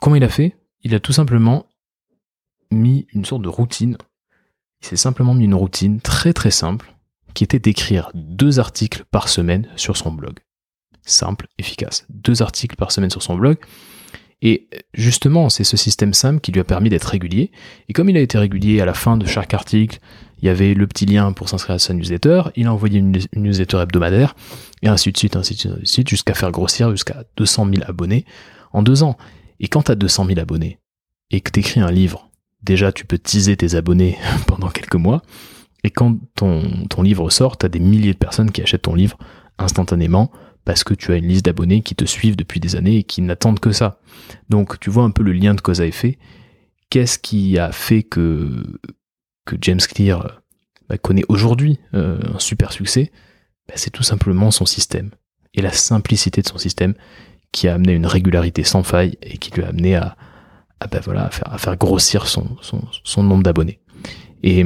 Comment 0.00 0.16
il 0.16 0.24
a 0.24 0.28
fait? 0.28 0.56
Il 0.82 0.94
a 0.94 1.00
tout 1.00 1.12
simplement 1.12 1.66
mis 2.70 3.06
une 3.12 3.24
sorte 3.24 3.42
de 3.42 3.48
routine. 3.48 3.96
Il 4.82 4.88
s'est 4.88 4.96
simplement 4.96 5.34
mis 5.34 5.44
une 5.44 5.54
routine 5.54 6.00
très 6.00 6.32
très 6.32 6.50
simple 6.50 6.94
qui 7.34 7.44
était 7.44 7.58
d'écrire 7.58 8.10
deux 8.14 8.58
articles 8.58 9.04
par 9.10 9.28
semaine 9.28 9.68
sur 9.76 9.96
son 9.96 10.12
blog. 10.12 10.40
Simple, 11.04 11.46
efficace. 11.58 12.06
Deux 12.10 12.42
articles 12.42 12.76
par 12.76 12.92
semaine 12.92 13.10
sur 13.10 13.22
son 13.22 13.36
blog. 13.36 13.58
Et 14.42 14.68
justement, 14.92 15.48
c'est 15.48 15.64
ce 15.64 15.76
système 15.76 16.12
simple 16.12 16.40
qui 16.40 16.50
lui 16.50 16.60
a 16.60 16.64
permis 16.64 16.90
d'être 16.90 17.04
régulier. 17.04 17.52
Et 17.88 17.92
comme 17.92 18.08
il 18.08 18.16
a 18.16 18.20
été 18.20 18.38
régulier 18.38 18.80
à 18.80 18.84
la 18.84 18.92
fin 18.92 19.16
de 19.16 19.24
chaque 19.24 19.54
article, 19.54 20.00
il 20.42 20.46
y 20.46 20.48
avait 20.48 20.74
le 20.74 20.88
petit 20.88 21.06
lien 21.06 21.32
pour 21.32 21.48
s'inscrire 21.48 21.76
à 21.76 21.78
sa 21.78 21.94
newsletter, 21.94 22.42
il 22.56 22.66
a 22.66 22.72
envoyé 22.72 22.98
une, 22.98 23.16
newsletter 23.36 23.78
hebdomadaire, 23.78 24.34
et 24.82 24.88
ainsi 24.88 25.12
de 25.12 25.16
suite, 25.16 25.36
ainsi 25.36 25.54
de 25.54 25.60
suite, 25.60 25.86
suite, 25.86 26.08
jusqu'à 26.08 26.34
faire 26.34 26.50
grossir 26.50 26.90
jusqu'à 26.90 27.22
200 27.36 27.68
000 27.72 27.84
abonnés 27.86 28.24
en 28.72 28.82
deux 28.82 29.04
ans. 29.04 29.16
Et 29.60 29.68
quand 29.68 29.84
tu 29.84 29.92
as 29.92 29.94
200 29.94 30.26
000 30.26 30.40
abonnés, 30.40 30.78
et 31.30 31.40
que 31.40 31.52
tu 31.52 31.60
écris 31.60 31.80
un 31.80 31.92
livre, 31.92 32.28
déjà 32.62 32.92
tu 32.92 33.04
peux 33.04 33.18
teaser 33.18 33.56
tes 33.56 33.74
abonnés 33.74 34.18
pendant 34.46 34.68
quelques 34.68 34.96
mois, 34.96 35.22
et 35.84 35.90
quand 35.90 36.18
ton, 36.36 37.02
livre 37.02 37.30
sort, 37.30 37.58
tu 37.58 37.66
as 37.66 37.68
des 37.68 37.80
milliers 37.80 38.12
de 38.12 38.18
personnes 38.18 38.50
qui 38.50 38.62
achètent 38.62 38.82
ton 38.82 38.94
livre 38.94 39.18
instantanément, 39.58 40.30
parce 40.64 40.84
que 40.84 40.94
tu 40.94 41.12
as 41.12 41.16
une 41.16 41.26
liste 41.26 41.44
d'abonnés 41.44 41.82
qui 41.82 41.96
te 41.96 42.04
suivent 42.04 42.36
depuis 42.36 42.60
des 42.60 42.76
années 42.76 42.98
et 42.98 43.02
qui 43.02 43.20
n'attendent 43.20 43.58
que 43.58 43.72
ça. 43.72 44.00
Donc 44.48 44.78
tu 44.78 44.90
vois 44.90 45.02
un 45.02 45.10
peu 45.10 45.24
le 45.24 45.32
lien 45.32 45.54
de 45.54 45.60
cause 45.60 45.80
à 45.80 45.86
effet. 45.86 46.18
Qu'est-ce 46.88 47.18
qui 47.18 47.58
a 47.58 47.72
fait 47.72 48.04
que, 48.04 48.62
James 49.60 49.80
Clear 49.80 50.42
bah, 50.88 50.98
connaît 50.98 51.24
aujourd'hui 51.28 51.80
euh, 51.94 52.20
un 52.32 52.38
super 52.38 52.72
succès? 52.72 53.10
Bah, 53.66 53.74
C'est 53.76 53.90
tout 53.90 54.04
simplement 54.04 54.52
son 54.52 54.66
système 54.66 55.10
et 55.54 55.62
la 55.62 55.72
simplicité 55.72 56.42
de 56.42 56.48
son 56.48 56.58
système 56.58 56.94
qui 57.50 57.66
a 57.66 57.74
amené 57.74 57.92
une 57.92 58.06
régularité 58.06 58.62
sans 58.62 58.84
faille 58.84 59.18
et 59.20 59.38
qui 59.38 59.50
lui 59.50 59.64
a 59.64 59.68
amené 59.68 59.96
à, 59.96 60.16
bah, 60.86 61.00
voilà, 61.04 61.26
à, 61.26 61.30
faire, 61.30 61.52
à 61.52 61.58
faire 61.58 61.76
grossir 61.76 62.26
son, 62.26 62.56
son, 62.60 62.82
son 63.04 63.22
nombre 63.22 63.42
d'abonnés. 63.42 63.80
Et 64.42 64.64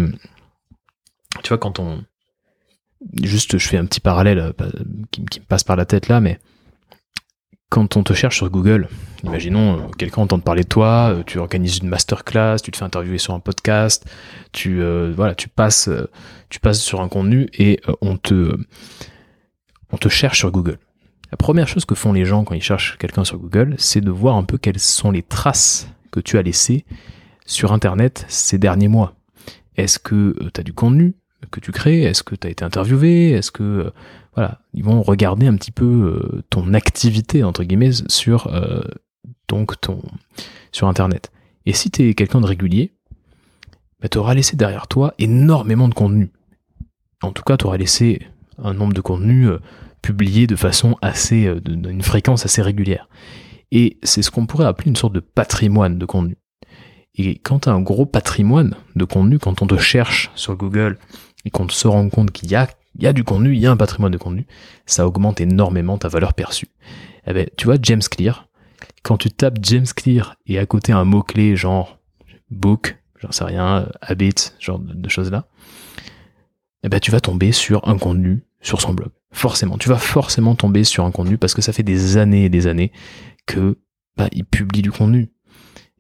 tu 1.42 1.48
vois, 1.48 1.59
quand 1.59 1.79
on, 1.79 2.02
juste 3.22 3.59
je 3.59 3.68
fais 3.68 3.76
un 3.76 3.87
petit 3.87 4.00
parallèle 4.00 4.38
euh, 4.38 4.52
qui, 5.11 5.20
me 5.20 5.46
passe 5.46 5.64
par 5.64 5.76
la 5.76 5.85
tête 5.85 6.09
là, 6.09 6.20
mais 6.20 6.38
quand 7.68 7.96
on 7.96 8.02
te 8.02 8.12
cherche 8.12 8.37
sur 8.37 8.48
Google, 8.48 8.88
imaginons 9.24 9.76
euh, 9.76 9.88
quelqu'un 9.98 10.22
entend 10.22 10.38
parler 10.38 10.62
de 10.62 10.68
toi, 10.68 11.12
euh, 11.12 11.22
tu 11.24 11.38
organises 11.38 11.79
une 11.79 11.88
masterclass, 11.88 12.59
tu 12.62 12.70
te 12.70 12.76
fais 12.76 12.85
interviewer 12.85 13.18
sur 13.18 13.35
un 13.35 13.40
podcast, 13.40 14.07
tu 14.52 14.83
voilà, 15.14 15.35
tu 15.35 15.48
passes 15.48 15.90
tu 16.48 16.61
passes 16.61 16.81
sur 16.81 17.00
un 17.00 17.09
contenu 17.09 17.48
et 17.59 17.81
on 18.00 18.16
te 18.16 18.57
on 19.92 19.96
te 19.96 20.09
cherche 20.09 20.38
sur 20.38 20.50
Google. 20.50 20.79
La 21.33 21.37
première 21.37 21.66
chose 21.66 21.85
que 21.85 21.96
font 21.96 22.12
les 22.12 22.24
gens 22.24 22.44
quand 22.44 22.55
ils 22.55 22.62
cherchent 22.62 22.96
quelqu'un 22.98 23.24
sur 23.24 23.38
Google, 23.38 23.74
c'est 23.79 24.00
de 24.00 24.11
voir 24.11 24.37
un 24.37 24.44
peu 24.44 24.59
quelles 24.59 24.79
sont 24.79 25.11
les 25.11 25.22
traces 25.22 25.88
tu 26.20 26.38
as 26.38 26.42
laissées 26.42 26.85
sur 27.46 27.72
internet 27.72 28.24
ces 28.29 28.59
derniers 28.59 28.88
mois. 28.88 29.14
Est-ce 29.76 29.98
que 29.98 30.37
tu 30.52 30.61
as 30.61 30.64
du 30.64 30.72
contenu 30.72 31.14
que 31.50 31.61
tu 31.61 31.72
crées? 31.72 32.02
Est-ce 32.02 32.22
que 32.22 32.35
tu 32.35 32.46
as 32.46 32.50
été 32.50 32.64
interviewé? 32.64 33.31
Est-ce 33.31 33.50
que 33.50 33.62
euh, 33.62 33.90
voilà, 34.35 34.61
ils 34.74 34.85
vont 34.85 35.02
regarder 35.02 35.46
un 35.46 35.55
petit 35.57 35.70
peu 35.70 35.85
euh, 35.85 36.42
ton 36.50 36.74
activité 36.74 37.44
entre 37.44 37.64
guillemets 37.64 37.92
sur 38.09 38.48
euh, 38.48 38.83
donc 39.48 39.81
ton 39.81 40.02
sur 40.72 40.88
internet. 40.88 41.31
Et 41.64 41.72
si 41.72 41.90
tu 41.90 42.09
es 42.09 42.14
quelqu'un 42.14 42.40
de 42.40 42.46
régulier, 42.46 42.92
bah, 44.00 44.09
tu 44.09 44.18
auras 44.18 44.35
laissé 44.35 44.57
derrière 44.57 44.88
toi 44.88 45.14
énormément 45.18 45.88
de 45.88 45.94
contenu. 45.94 46.31
En 47.22 47.33
tout 47.33 47.42
cas, 47.42 47.57
tu 47.57 47.66
auras 47.66 47.79
laissé 47.79 48.22
un 48.62 48.74
nombre 48.74 48.92
de 48.92 49.00
contenus 49.00 49.50
publiés 50.02 50.46
de 50.46 50.57
façon 50.57 50.96
assez 51.00 51.52
d'une 51.61 52.02
fréquence 52.02 52.44
assez 52.44 52.62
régulière. 52.62 53.09
Et 53.72 53.98
c'est 54.02 54.22
ce 54.22 54.31
qu'on 54.31 54.46
pourrait 54.46 54.66
appeler 54.66 54.88
une 54.88 54.96
sorte 54.96 55.12
de 55.12 55.20
patrimoine 55.20 55.98
de 55.98 56.07
contenu. 56.07 56.37
Et 57.16 57.38
quand 57.38 57.61
tu 57.61 57.68
as 57.68 57.72
un 57.72 57.81
gros 57.81 58.07
patrimoine 58.07 58.74
de 58.94 59.05
contenu, 59.05 59.38
quand 59.38 59.62
on 59.62 59.66
te 59.66 59.79
cherche 59.79 60.31
sur 60.35 60.57
Google 60.57 60.98
et 61.44 61.50
qu'on 61.50 61.68
se 61.68 61.88
rend 61.88 62.09
compte 62.11 62.31
qu'il 62.31 62.50
y 62.50 62.55
a, 62.55 62.68
il 62.96 63.05
y 63.05 63.07
a 63.07 63.12
du 63.12 63.24
contenu, 63.24 63.55
il 63.55 63.61
y 63.61 63.66
a 63.66 63.70
un 63.70 63.76
patrimoine 63.76 64.12
de 64.12 64.18
contenu, 64.18 64.46
ça 64.85 65.07
augmente 65.07 65.40
énormément 65.40 65.98
ta 65.98 66.09
valeur 66.09 66.35
perçue. 66.35 66.68
Eh 67.26 67.33
ben, 67.33 67.48
tu 67.57 67.66
vois, 67.66 67.76
James 67.83 68.02
Clear, 68.02 68.48
quand 69.02 69.16
tu 69.16 69.31
tapes 69.31 69.59
James 69.62 69.87
Clear 69.87 70.37
et 70.46 70.59
à 70.59 70.66
côté 70.66 70.92
un 70.92 71.05
mot-clé 71.05 71.57
genre 71.57 71.98
book, 72.50 72.98
j'en 73.20 73.33
sais 73.33 73.44
rien, 73.44 73.88
habit, 74.00 74.35
genre 74.61 74.79
de, 74.79 75.09
choses-là, 75.09 75.46
eh 76.83 76.88
ben, 76.88 77.00
tu 77.00 77.11
vas 77.11 77.20
tomber 77.20 77.52
sur 77.52 77.88
un 77.88 77.98
contenu 77.98 78.44
sur 78.61 78.81
son 78.81 78.92
blog. 78.92 79.11
Forcément, 79.33 79.79
tu 79.79 79.88
vas 79.88 79.98
forcément 79.98 80.55
tomber 80.55 80.85
sur 80.85 81.05
un 81.05 81.11
contenu 81.11 81.38
parce 81.38 81.55
que 81.55 81.62
ça 81.62 81.72
fait 81.72 81.83
des 81.83 82.16
années 82.16 82.44
et 82.44 82.48
des 82.48 82.66
années 82.66 82.92
que 83.46 83.78
bah, 84.16 84.28
du 84.30 84.90
contenu. 84.90 85.30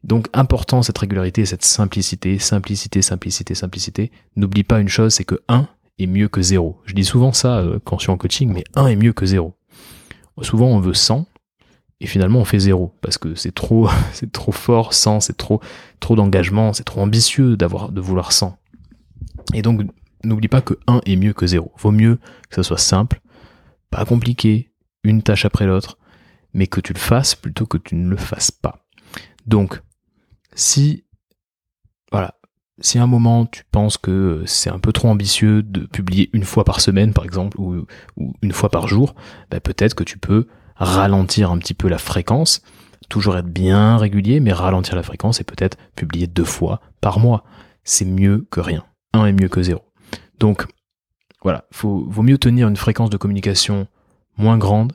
Donc 0.04 0.28
important 0.32 0.82
cette 0.82 0.98
régularité, 0.98 1.44
cette 1.46 1.64
simplicité, 1.64 2.38
simplicité, 2.38 3.02
simplicité, 3.02 3.54
simplicité. 3.54 4.12
N'oublie 4.36 4.64
pas 4.64 4.80
une 4.80 4.88
chose, 4.88 5.14
c'est 5.14 5.24
que 5.24 5.40
1 5.48 5.68
est 5.98 6.06
mieux 6.06 6.28
que 6.28 6.42
0. 6.42 6.80
Je 6.84 6.94
dis 6.94 7.04
souvent 7.04 7.32
ça 7.32 7.58
euh, 7.58 7.78
quand 7.84 7.98
je 7.98 8.04
suis 8.04 8.12
en 8.12 8.16
coaching, 8.16 8.52
mais 8.52 8.64
1 8.74 8.86
est 8.86 8.96
mieux 8.96 9.12
que 9.12 9.26
0. 9.26 9.54
Souvent 10.42 10.66
on 10.66 10.80
veut 10.80 10.94
100 10.94 11.26
et 12.00 12.06
finalement 12.06 12.40
on 12.40 12.44
fait 12.44 12.58
0 12.58 12.94
parce 13.00 13.18
que 13.18 13.34
c'est 13.34 13.54
trop 13.54 13.88
c'est 14.12 14.30
trop 14.30 14.52
fort 14.52 14.94
100, 14.94 15.20
c'est 15.20 15.36
trop 15.36 15.60
trop 15.98 16.14
d'engagement, 16.14 16.72
c'est 16.72 16.84
trop 16.84 17.00
ambitieux 17.00 17.56
d'avoir 17.56 17.90
de 17.90 18.00
vouloir 18.00 18.32
100. 18.32 18.56
Et 19.54 19.62
donc 19.62 19.82
n'oublie 20.24 20.48
pas 20.48 20.60
que 20.60 20.74
1 20.86 21.00
est 21.04 21.16
mieux 21.16 21.32
que 21.32 21.46
0. 21.46 21.72
Vaut 21.78 21.90
mieux 21.90 22.18
que 22.48 22.56
ça 22.56 22.62
soit 22.62 22.78
simple, 22.78 23.20
pas 23.90 24.04
compliqué, 24.04 24.70
une 25.02 25.22
tâche 25.22 25.44
après 25.44 25.66
l'autre, 25.66 25.98
mais 26.56 26.66
que 26.66 26.80
tu 26.80 26.94
le 26.94 26.98
fasses 26.98 27.34
plutôt 27.34 27.66
que 27.66 27.76
tu 27.76 27.94
ne 27.94 28.08
le 28.08 28.16
fasses 28.16 28.50
pas. 28.50 28.86
Donc 29.46 29.82
si, 30.54 31.04
voilà, 32.10 32.34
si 32.80 32.98
à 32.98 33.02
un 33.02 33.06
moment 33.06 33.44
tu 33.44 33.62
penses 33.70 33.98
que 33.98 34.42
c'est 34.46 34.70
un 34.70 34.78
peu 34.78 34.90
trop 34.90 35.08
ambitieux 35.08 35.62
de 35.62 35.86
publier 35.86 36.30
une 36.32 36.44
fois 36.44 36.64
par 36.64 36.80
semaine, 36.80 37.12
par 37.12 37.24
exemple, 37.24 37.60
ou, 37.60 37.86
une 38.42 38.52
fois 38.52 38.70
par 38.70 38.88
jour, 38.88 39.14
bah, 39.50 39.60
peut-être 39.60 39.94
que 39.94 40.02
tu 40.02 40.18
peux 40.18 40.46
ralentir 40.76 41.50
un 41.50 41.58
petit 41.58 41.74
peu 41.74 41.88
la 41.88 41.98
fréquence, 41.98 42.62
toujours 43.10 43.36
être 43.36 43.46
bien 43.46 43.98
régulier, 43.98 44.40
mais 44.40 44.52
ralentir 44.52 44.96
la 44.96 45.02
fréquence 45.02 45.40
et 45.40 45.44
peut-être 45.44 45.76
publier 45.94 46.26
deux 46.26 46.44
fois 46.44 46.80
par 47.02 47.18
mois. 47.18 47.44
C'est 47.84 48.06
mieux 48.06 48.46
que 48.50 48.60
rien. 48.60 48.84
Un 49.12 49.26
est 49.26 49.32
mieux 49.32 49.48
que 49.48 49.62
zéro. 49.62 49.82
Donc, 50.40 50.66
voilà, 51.42 51.66
faut, 51.70 52.04
vaut 52.08 52.22
mieux 52.22 52.38
tenir 52.38 52.66
une 52.66 52.76
fréquence 52.76 53.10
de 53.10 53.16
communication 53.18 53.86
moins 54.38 54.58
grande, 54.58 54.94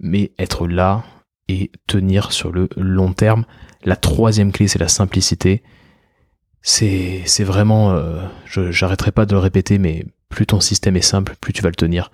mais 0.00 0.32
être 0.38 0.66
là 0.66 1.04
et 1.48 1.70
tenir 1.86 2.32
sur 2.32 2.52
le 2.52 2.68
long 2.76 3.12
terme 3.12 3.44
la 3.84 3.96
troisième 3.96 4.52
clé, 4.52 4.68
c'est 4.68 4.78
la 4.78 4.88
simplicité. 4.88 5.62
C'est, 6.60 7.24
vraiment, 7.44 7.92
euh, 7.92 8.26
je, 8.44 8.70
j'arrêterai 8.70 9.12
pas 9.12 9.26
de 9.26 9.32
le 9.32 9.38
répéter, 9.38 9.78
mais 9.78 10.04
plus 10.28 10.46
ton 10.46 10.60
système 10.60 10.96
est 10.96 11.02
simple, 11.02 11.36
plus 11.40 11.52
tu 11.52 11.62
vas 11.62 11.70
le 11.70 11.74
tenir. 11.74 12.10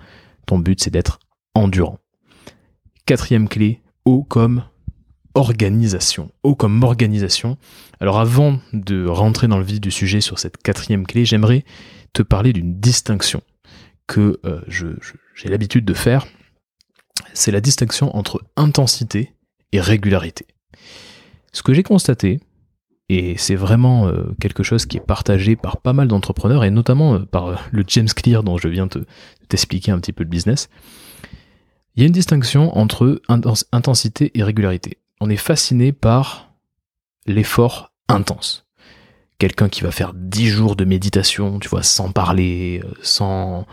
Ton 0.46 0.58
but, 0.58 0.82
c'est 0.82 0.90
d'être 0.90 1.18
endurant. 1.54 1.98
Quatrième 3.06 3.48
clé, 3.48 3.82
O 4.04 4.22
comme 4.22 4.64
organisation. 5.34 6.30
O 6.42 6.54
comme 6.54 6.82
organisation. 6.82 7.58
Alors 7.98 8.20
avant 8.20 8.60
de 8.72 9.06
rentrer 9.06 9.48
dans 9.48 9.58
le 9.58 9.64
vif 9.64 9.80
du 9.80 9.90
sujet 9.90 10.20
sur 10.20 10.38
cette 10.38 10.58
quatrième 10.58 11.06
clé, 11.06 11.24
j'aimerais 11.24 11.64
te 12.12 12.22
parler 12.22 12.52
d'une 12.52 12.78
distinction 12.78 13.42
que 14.06 14.38
euh, 14.44 14.60
j'ai 15.34 15.48
l'habitude 15.48 15.84
de 15.84 15.94
faire. 15.94 16.26
C'est 17.34 17.50
la 17.50 17.60
distinction 17.60 18.16
entre 18.16 18.42
intensité 18.56 19.34
et 19.72 19.80
régularité. 19.80 20.46
Ce 21.52 21.64
que 21.64 21.74
j'ai 21.74 21.82
constaté, 21.82 22.38
et 23.08 23.36
c'est 23.36 23.56
vraiment 23.56 24.06
euh, 24.06 24.34
quelque 24.40 24.62
chose 24.62 24.86
qui 24.86 24.96
est 24.98 25.06
partagé 25.06 25.56
par 25.56 25.78
pas 25.78 25.92
mal 25.92 26.06
d'entrepreneurs, 26.06 26.62
et 26.62 26.70
notamment 26.70 27.14
euh, 27.14 27.18
par 27.18 27.46
euh, 27.48 27.56
le 27.72 27.82
James 27.88 28.08
Clear 28.08 28.44
dont 28.44 28.56
je 28.56 28.68
viens 28.68 28.86
de 28.86 29.04
t'expliquer 29.48 29.90
un 29.90 29.98
petit 29.98 30.12
peu 30.12 30.22
le 30.22 30.30
business, 30.30 30.68
il 31.96 32.02
y 32.02 32.04
a 32.04 32.06
une 32.06 32.12
distinction 32.12 32.76
entre 32.78 33.20
intensité 33.72 34.30
et 34.34 34.42
régularité. 34.42 34.98
On 35.20 35.28
est 35.28 35.36
fasciné 35.36 35.92
par 35.92 36.52
l'effort 37.26 37.92
intense. 38.08 38.64
Quelqu'un 39.38 39.68
qui 39.68 39.82
va 39.82 39.90
faire 39.90 40.12
10 40.14 40.46
jours 40.46 40.76
de 40.76 40.84
méditation, 40.84 41.58
tu 41.58 41.68
vois, 41.68 41.82
sans 41.82 42.10
parler, 42.10 42.82
sans, 43.02 43.66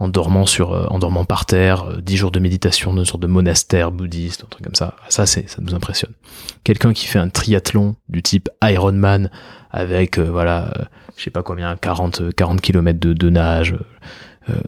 en 0.00 0.08
dormant 0.08 0.46
sur, 0.46 0.72
euh, 0.72 0.86
en 0.88 0.98
dormant 0.98 1.24
par 1.24 1.44
terre, 1.44 1.96
10 2.00 2.14
euh, 2.14 2.16
jours 2.16 2.30
de 2.30 2.38
méditation 2.38 2.92
dans 2.92 3.00
une 3.00 3.06
sorte 3.06 3.22
de 3.22 3.26
monastère 3.26 3.90
bouddhiste, 3.90 4.44
un 4.44 4.48
truc 4.48 4.64
comme 4.64 4.74
ça. 4.74 4.94
Ça, 5.08 5.26
c'est, 5.26 5.48
ça 5.48 5.58
nous 5.60 5.74
impressionne. 5.74 6.12
Quelqu'un 6.64 6.92
qui 6.92 7.06
fait 7.06 7.18
un 7.18 7.28
triathlon 7.28 7.96
du 8.08 8.22
type 8.22 8.48
Ironman 8.62 9.30
avec, 9.70 10.18
euh, 10.18 10.30
voilà, 10.30 10.72
je 11.16 11.24
sais 11.24 11.30
pas 11.30 11.42
combien, 11.42 11.76
40, 11.76 12.34
40 12.34 12.60
km 12.60 12.98
de, 12.98 13.12
de 13.12 13.30
nage. 13.30 13.76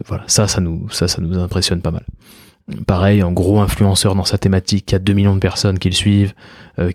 voilà, 0.04 0.24
ça, 0.26 0.46
ça 0.46 0.60
nous, 0.60 0.90
ça, 0.90 1.08
ça 1.08 1.22
nous 1.22 1.38
impressionne 1.38 1.80
pas 1.80 1.90
mal. 1.90 2.04
Pareil, 2.86 3.20
un 3.22 3.32
gros 3.32 3.60
influenceur 3.60 4.14
dans 4.14 4.24
sa 4.24 4.36
thématique 4.38 4.86
qui 4.86 4.94
a 4.94 4.98
2 4.98 5.12
millions 5.12 5.34
de 5.34 5.40
personnes 5.40 5.78
qui 5.78 5.88
le 5.88 5.94
suivent, 5.94 6.34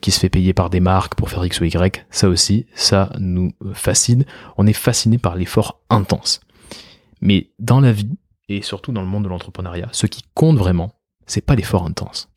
qui 0.02 0.12
se 0.12 0.20
fait 0.20 0.30
payer 0.30 0.54
par 0.54 0.70
des 0.70 0.80
marques 0.80 1.16
pour 1.16 1.30
faire 1.30 1.44
X 1.44 1.60
ou 1.60 1.66
Y, 1.66 2.06
ça 2.12 2.30
aussi, 2.30 2.68
ça 2.76 3.10
nous 3.20 3.52
fascine. 3.74 4.24
On 4.58 4.68
est 4.68 4.74
fasciné 4.74 5.18
par 5.18 5.36
l'effort 5.36 5.82
intense. 5.90 6.42
Mais 7.22 7.50
dans 7.60 7.82
la 7.82 7.92
vie, 7.92 8.08
et 8.50 8.62
surtout 8.62 8.92
dans 8.92 9.02
le 9.02 9.08
monde 9.08 9.24
de 9.24 9.30
l'entrepreneuriat, 9.30 9.90
ce 9.92 10.08
qui 10.08 10.24
compte 10.34 10.58
vraiment, 10.58 10.92
c'est 11.26 11.46
pas 11.46 11.56
l'effort 11.56 11.86
intense. 11.86 12.30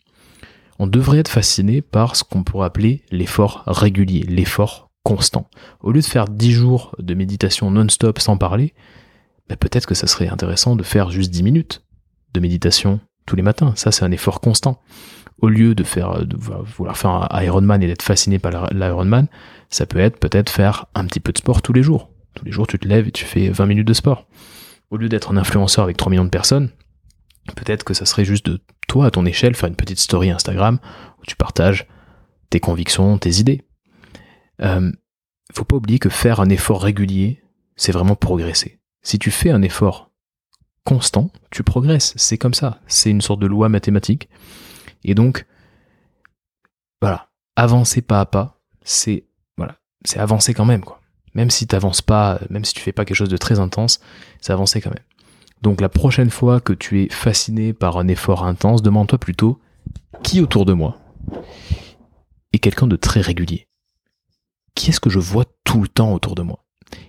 On 0.79 0.87
devrait 0.87 1.19
être 1.19 1.29
fasciné 1.29 1.83
par 1.83 2.17
ce 2.17 2.25
qu'on 2.25 2.45
pourrait 2.45 2.67
appeler 2.67 3.03
l'effort 3.11 3.65
régulier, 3.67 4.23
l'effort 4.23 4.91
constant. 5.03 5.49
Au 5.81 5.91
lieu 5.91 6.01
de 6.01 6.07
faire 6.07 6.29
10 6.29 6.53
jours 6.53 6.95
de 6.99 7.15
méditation 7.15 7.71
non-stop 7.71 8.19
sans 8.19 8.37
parler, 8.37 8.75
bah, 9.49 9.57
peut-être 9.57 9.87
que 9.87 9.95
ça 9.95 10.07
serait 10.07 10.29
intéressant 10.29 10.77
de 10.77 10.83
faire 10.83 11.11
juste 11.11 11.31
10 11.31 11.43
minutes 11.43 11.83
de 12.35 12.41
méditation 12.41 13.01
tous 13.27 13.37
les 13.37 13.43
matins. 13.43 13.73
Ça, 13.77 13.91
c'est 13.91 14.05
un 14.05 14.13
effort 14.13 14.41
constant. 14.41 14.81
Au 15.41 15.49
lieu 15.49 15.75
de 15.75 15.85
faire, 15.85 16.27
de 16.27 16.37
vouloir 16.37 16.97
faire 16.97 17.11
un 17.11 17.43
Ironman 17.43 17.83
et 17.83 17.87
d'être 17.87 18.03
fasciné 18.03 18.39
par 18.39 18.73
l'Ironman, 18.73 19.29
ça 19.71 19.87
peut 19.87 19.99
être 19.99 20.19
peut-être 20.19 20.51
faire 20.51 20.87
un 20.95 21.05
petit 21.07 21.21
peu 21.21 21.33
de 21.33 21.39
sport 21.39 21.63
tous 21.63 21.73
les 21.73 21.83
jours. 21.83 22.11
Tous 22.35 22.45
les 22.45 22.53
jours, 22.53 22.67
tu 22.67 22.79
te 22.79 22.87
lèves 22.87 23.09
et 23.09 23.13
tu 23.13 23.25
fais 23.25 23.49
20 23.49 23.67
minutes 23.67 23.89
de 23.89 23.93
sport. 23.93 24.27
Au 24.91 24.97
lieu 24.97 25.09
d'être 25.09 25.33
un 25.33 25.37
influenceur 25.37 25.85
avec 25.85 25.97
3 25.97 26.11
millions 26.11 26.25
de 26.25 26.31
personnes, 26.31 26.71
peut-être 27.55 27.85
que 27.85 27.95
ça 27.95 28.07
serait 28.07 28.25
juste 28.25 28.47
de 28.47 28.61
toi, 28.87 29.07
à 29.07 29.11
ton 29.11 29.27
échelle, 29.27 29.55
faire 29.55 29.69
une 29.69 29.77
petite 29.77 29.99
story 29.99 30.31
Instagram 30.31 30.79
où 31.21 31.27
tu 31.27 31.37
partages 31.37 31.87
tes 32.51 32.61
convictions, 32.61 33.19
tes 33.19 33.39
idées. 33.39 33.63
Euh, 34.63 34.91
faut 35.53 35.65
pas 35.65 35.77
oublier 35.77 35.99
que 35.99 36.09
faire 36.09 36.41
un 36.41 36.49
effort 36.49 36.83
régulier, 36.83 37.43
c'est 37.77 37.93
vraiment 37.93 38.17
progresser. 38.17 38.81
Si 39.03 39.19
tu 39.19 39.31
fais 39.31 39.51
un 39.51 39.63
effort 39.63 40.11
constant, 40.85 41.31
tu 41.51 41.63
progresses. 41.63 42.15
C'est 42.17 42.39
comme 42.39 42.55
ça. 42.55 42.81
C'est 42.87 43.11
une 43.11 43.21
sorte 43.21 43.41
de 43.41 43.47
loi 43.47 43.69
mathématique. 43.69 44.29
Et 45.05 45.15
donc, 45.15 45.47
voilà, 47.01 47.31
avancer 47.57 48.03
pas 48.03 48.21
à 48.21 48.27
pas, 48.27 48.61
c'est 48.83 49.27
voilà, 49.57 49.77
c'est 50.05 50.19
avancer 50.19 50.55
quand 50.55 50.65
même 50.65 50.83
quoi. 50.83 51.01
Même 51.35 51.51
si 51.51 51.67
t'avances 51.67 52.03
pas, 52.03 52.41
même 52.51 52.65
si 52.65 52.75
tu 52.75 52.81
fais 52.81 52.93
pas 52.93 53.05
quelque 53.05 53.17
chose 53.17 53.29
de 53.29 53.37
très 53.37 53.59
intense, 53.59 54.01
c'est 54.41 54.53
avancer 54.53 54.81
quand 54.81 54.91
même. 54.91 55.05
Donc 55.63 55.81
la 55.81 55.89
prochaine 55.89 56.31
fois 56.31 56.61
que 56.61 56.73
tu 56.73 57.03
es 57.03 57.09
fasciné 57.09 57.73
par 57.73 57.99
un 57.99 58.09
effort 58.09 58.45
intense, 58.45 58.83
demande-toi 58.83 59.19
plutôt 59.19 59.59
qui 60.23 60.41
autour 60.41 60.65
de 60.65 60.73
moi 60.73 60.99
est 62.53 62.59
quelqu'un 62.59 62.87
de 62.87 62.97
très 62.97 63.21
régulier. 63.21 63.69
Qui 64.75 64.91
est-ce 64.91 65.01
que 65.01 65.11
je 65.11 65.19
vois 65.19 65.45
tout 65.65 65.83
le 65.83 65.89
temps 65.89 66.13
autour 66.13 66.35
de 66.35 66.43
moi? 66.43 66.65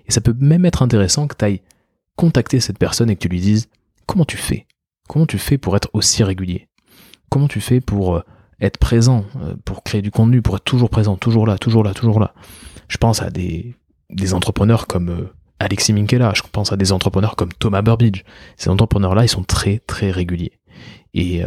Et 0.08 0.12
ça 0.12 0.22
peut 0.22 0.36
même 0.40 0.66
être 0.66 0.82
intéressant 0.82 1.28
que 1.28 1.36
tu 1.36 1.46
ailles 1.46 1.62
contacter 2.16 2.60
cette 2.60 2.80
personne 2.80 3.10
et 3.10 3.16
que 3.16 3.22
tu 3.22 3.30
lui 3.30 3.40
dises 3.40 3.70
comment 4.06 4.26
tu 4.26 4.38
fais? 4.38 4.68
Comment 5.08 5.26
tu 5.26 5.38
fais 5.38 5.58
pour 5.58 5.76
être 5.76 5.90
aussi 5.94 6.24
régulier? 6.24 6.68
Comment 7.30 7.48
tu 7.48 7.62
fais 7.62 7.80
pour 7.80 8.18
euh, 8.18 8.24
être 8.60 8.78
présent, 8.78 9.26
euh, 9.42 9.56
pour 9.64 9.84
créer 9.84 10.02
du 10.02 10.12
contenu, 10.12 10.42
pour 10.42 10.56
être 10.56 10.64
toujours 10.64 10.90
présent, 10.90 11.16
toujours 11.16 11.46
là, 11.46 11.58
toujours 11.58 11.84
là, 11.84 11.94
toujours 11.94 12.20
là? 12.20 12.34
Je 12.88 12.98
pense 12.98 13.22
à 13.22 13.30
des, 13.30 13.76
des 14.10 14.34
entrepreneurs 14.34 14.88
comme 14.88 15.10
euh, 15.10 15.34
Alexis 15.60 15.94
Minkela, 15.94 16.34
je 16.36 16.42
pense 16.52 16.72
à 16.72 16.78
des 16.78 16.92
entrepreneurs 16.92 17.36
comme 17.36 17.54
Thomas 17.54 17.82
Burbidge. 17.82 18.24
Ces 18.58 18.70
entrepreneurs-là, 18.70 19.26
ils 19.26 19.30
sont 19.30 19.44
très 19.44 19.80
très 19.80 20.12
réguliers. 20.12 20.60
Et, 21.14 21.42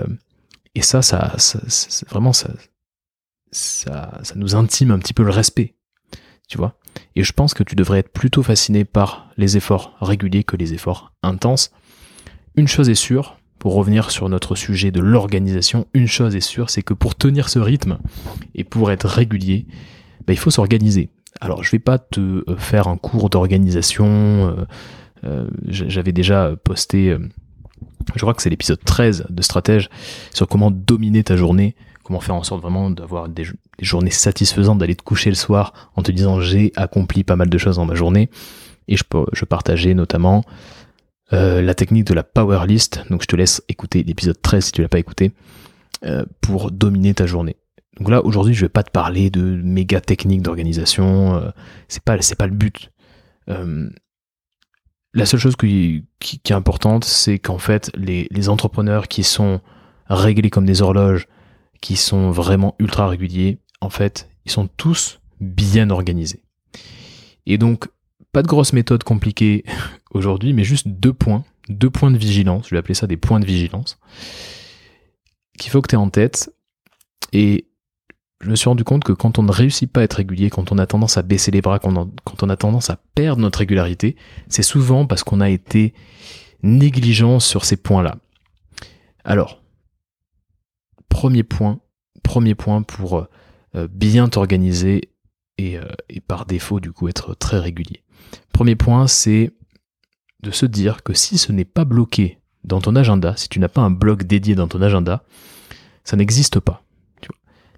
et 0.74 0.82
ça, 0.82 1.00
ça, 1.00 1.34
ça, 1.38 1.60
vraiment, 2.10 2.34
ça, 2.34 2.50
ça, 3.52 4.18
ça 4.22 4.34
nous 4.36 4.54
intime 4.54 4.90
un 4.90 4.98
petit 4.98 5.14
peu 5.14 5.22
le 5.22 5.30
respect. 5.30 5.76
Tu 6.48 6.58
vois 6.58 6.74
Et 7.16 7.22
je 7.22 7.32
pense 7.32 7.54
que 7.54 7.62
tu 7.62 7.74
devrais 7.74 8.00
être 8.00 8.12
plutôt 8.12 8.42
fasciné 8.42 8.84
par 8.84 9.30
les 9.38 9.56
efforts 9.56 9.96
réguliers 10.00 10.44
que 10.44 10.56
les 10.56 10.74
efforts 10.74 11.12
intenses. 11.22 11.70
Une 12.56 12.68
chose 12.68 12.90
est 12.90 12.94
sûre, 12.94 13.38
pour 13.58 13.74
revenir 13.74 14.10
sur 14.10 14.28
notre 14.28 14.56
sujet 14.56 14.90
de 14.90 15.00
l'organisation, 15.00 15.86
une 15.94 16.08
chose 16.08 16.34
est 16.34 16.40
sûre, 16.40 16.68
c'est 16.68 16.82
que 16.82 16.94
pour 16.94 17.14
tenir 17.14 17.48
ce 17.48 17.58
rythme 17.58 17.98
et 18.54 18.64
pour 18.64 18.90
être 18.90 19.06
régulier, 19.06 19.66
bah, 20.26 20.32
il 20.32 20.38
faut 20.38 20.50
s'organiser. 20.50 21.10
Alors 21.40 21.62
je 21.64 21.70
vais 21.70 21.78
pas 21.78 21.98
te 21.98 22.20
euh, 22.20 22.56
faire 22.56 22.88
un 22.88 22.96
cours 22.96 23.30
d'organisation. 23.30 24.06
Euh, 24.06 24.64
euh, 25.24 25.46
j'avais 25.66 26.12
déjà 26.12 26.52
posté, 26.64 27.16
je 28.14 28.20
crois 28.20 28.34
que 28.34 28.42
c'est 28.42 28.50
l'épisode 28.50 28.82
13 28.84 29.26
de 29.30 29.42
Stratège, 29.42 29.88
sur 30.32 30.48
comment 30.48 30.70
dominer 30.70 31.22
ta 31.22 31.36
journée 31.36 31.76
comment 32.02 32.18
faire 32.18 32.34
en 32.34 32.42
sorte 32.42 32.60
vraiment 32.60 32.90
d'avoir 32.90 33.28
des, 33.28 33.44
journées 33.78 34.10
satisfaisantes, 34.10 34.78
d'aller 34.78 34.96
te 34.96 35.04
coucher 35.04 35.30
le 35.30 35.36
soir 35.36 35.92
en 35.94 36.02
te 36.02 36.10
disant 36.10 36.40
j'ai 36.40 36.72
accompli 36.74 37.22
pas 37.22 37.36
mal 37.36 37.48
de 37.48 37.58
choses 37.58 37.76
dans 37.76 37.84
ma 37.84 37.94
journée. 37.94 38.28
Et 38.88 38.96
je, 38.96 39.44
partageais 39.44 39.94
notamment 39.94 40.44
la 41.30 41.74
technique 41.74 42.04
de 42.04 42.14
la 42.14 42.24
power 42.24 42.66
list. 42.66 43.04
Donc 43.08 43.22
je 43.22 43.28
te 43.28 43.36
laisse 43.36 43.62
écouter 43.68 44.02
l'épisode 44.02 44.42
13 44.42 44.64
si 44.64 44.72
tu 44.72 44.82
l'as 44.82 44.88
pas 44.88 44.98
écouté 44.98 45.30
pour 46.40 46.72
dominer 46.72 47.14
ta 47.14 47.26
journée. 47.26 47.56
Donc 47.98 48.08
là 48.08 48.24
aujourd'hui 48.24 48.54
je 48.54 48.62
vais 48.62 48.70
pas 48.70 48.82
te 48.82 48.90
parler 48.90 49.30
de 49.30 49.42
méga 49.42 50.00
techniques 50.00 50.42
d'organisation. 50.42 51.36
Euh, 51.36 51.50
c'est 51.88 52.02
pas 52.02 52.20
c'est 52.22 52.38
pas 52.38 52.46
le 52.46 52.54
but. 52.54 52.90
la 55.14 55.26
seule 55.26 55.40
chose 55.40 55.56
qui, 55.56 56.06
qui, 56.20 56.40
est 56.48 56.52
importante, 56.52 57.04
c'est 57.04 57.38
qu'en 57.38 57.58
fait, 57.58 57.90
les, 57.94 58.28
les, 58.30 58.48
entrepreneurs 58.48 59.08
qui 59.08 59.24
sont 59.24 59.60
réglés 60.08 60.48
comme 60.48 60.64
des 60.64 60.80
horloges, 60.80 61.28
qui 61.82 61.96
sont 61.96 62.30
vraiment 62.30 62.74
ultra 62.78 63.08
réguliers, 63.08 63.58
en 63.82 63.90
fait, 63.90 64.30
ils 64.46 64.50
sont 64.50 64.68
tous 64.68 65.20
bien 65.40 65.90
organisés. 65.90 66.42
Et 67.44 67.58
donc, 67.58 67.88
pas 68.32 68.42
de 68.42 68.48
grosse 68.48 68.72
méthode 68.72 69.04
compliquée 69.04 69.64
aujourd'hui, 70.12 70.52
mais 70.52 70.64
juste 70.64 70.88
deux 70.88 71.12
points, 71.12 71.44
deux 71.68 71.90
points 71.90 72.10
de 72.10 72.16
vigilance, 72.16 72.68
je 72.68 72.74
vais 72.74 72.78
appeler 72.78 72.94
ça 72.94 73.06
des 73.06 73.16
points 73.16 73.40
de 73.40 73.46
vigilance, 73.46 73.98
qu'il 75.58 75.70
faut 75.70 75.82
que 75.82 75.88
tu 75.88 75.94
aies 75.94 75.98
en 75.98 76.10
tête. 76.10 76.50
Et 77.32 77.66
je 78.42 78.50
me 78.50 78.56
suis 78.56 78.68
rendu 78.68 78.82
compte 78.82 79.04
que 79.04 79.12
quand 79.12 79.38
on 79.38 79.44
ne 79.44 79.52
réussit 79.52 79.90
pas 79.90 80.00
à 80.00 80.02
être 80.04 80.14
régulier, 80.14 80.50
quand 80.50 80.72
on 80.72 80.78
a 80.78 80.86
tendance 80.86 81.16
à 81.16 81.22
baisser 81.22 81.52
les 81.52 81.62
bras, 81.62 81.78
quand 81.78 81.94
on, 82.42 82.48
a 82.48 82.56
tendance 82.56 82.90
à 82.90 82.98
perdre 83.14 83.40
notre 83.40 83.60
régularité, 83.60 84.16
c'est 84.48 84.64
souvent 84.64 85.06
parce 85.06 85.22
qu'on 85.22 85.40
a 85.40 85.48
été 85.48 85.94
négligent 86.64 87.38
sur 87.38 87.64
ces 87.64 87.76
points-là. 87.76 88.16
Alors, 89.24 89.62
premier 91.08 91.44
point, 91.44 91.78
premier 92.24 92.56
point 92.56 92.82
pour 92.82 93.18
euh, 93.18 93.28
euh, 93.76 93.88
bien 93.88 94.28
t'organiser 94.28 95.12
euh, 95.60 95.84
et, 96.08 96.20
par 96.20 96.44
défaut 96.44 96.80
du 96.80 96.90
coup 96.90 97.06
être 97.06 97.34
très 97.34 97.60
régulier. 97.60 98.02
Premier 98.52 98.74
point, 98.74 99.06
c'est 99.06 99.52
de 100.42 100.50
se 100.50 100.66
dire 100.66 101.04
que 101.04 101.14
si 101.14 101.38
ce 101.38 101.52
n'est 101.52 101.64
pas 101.64 101.84
bloqué 101.84 102.40
dans 102.64 102.80
ton 102.80 102.96
agenda, 102.96 103.36
si 103.36 103.48
tu 103.48 103.60
n'as 103.60 103.68
pas 103.68 103.82
un 103.82 103.90
bloc 103.90 104.24
dédié 104.24 104.56
dans 104.56 104.66
ton 104.66 104.82
agenda, 104.82 105.22
ça 106.02 106.16
n'existe 106.16 106.58
pas. 106.58 106.81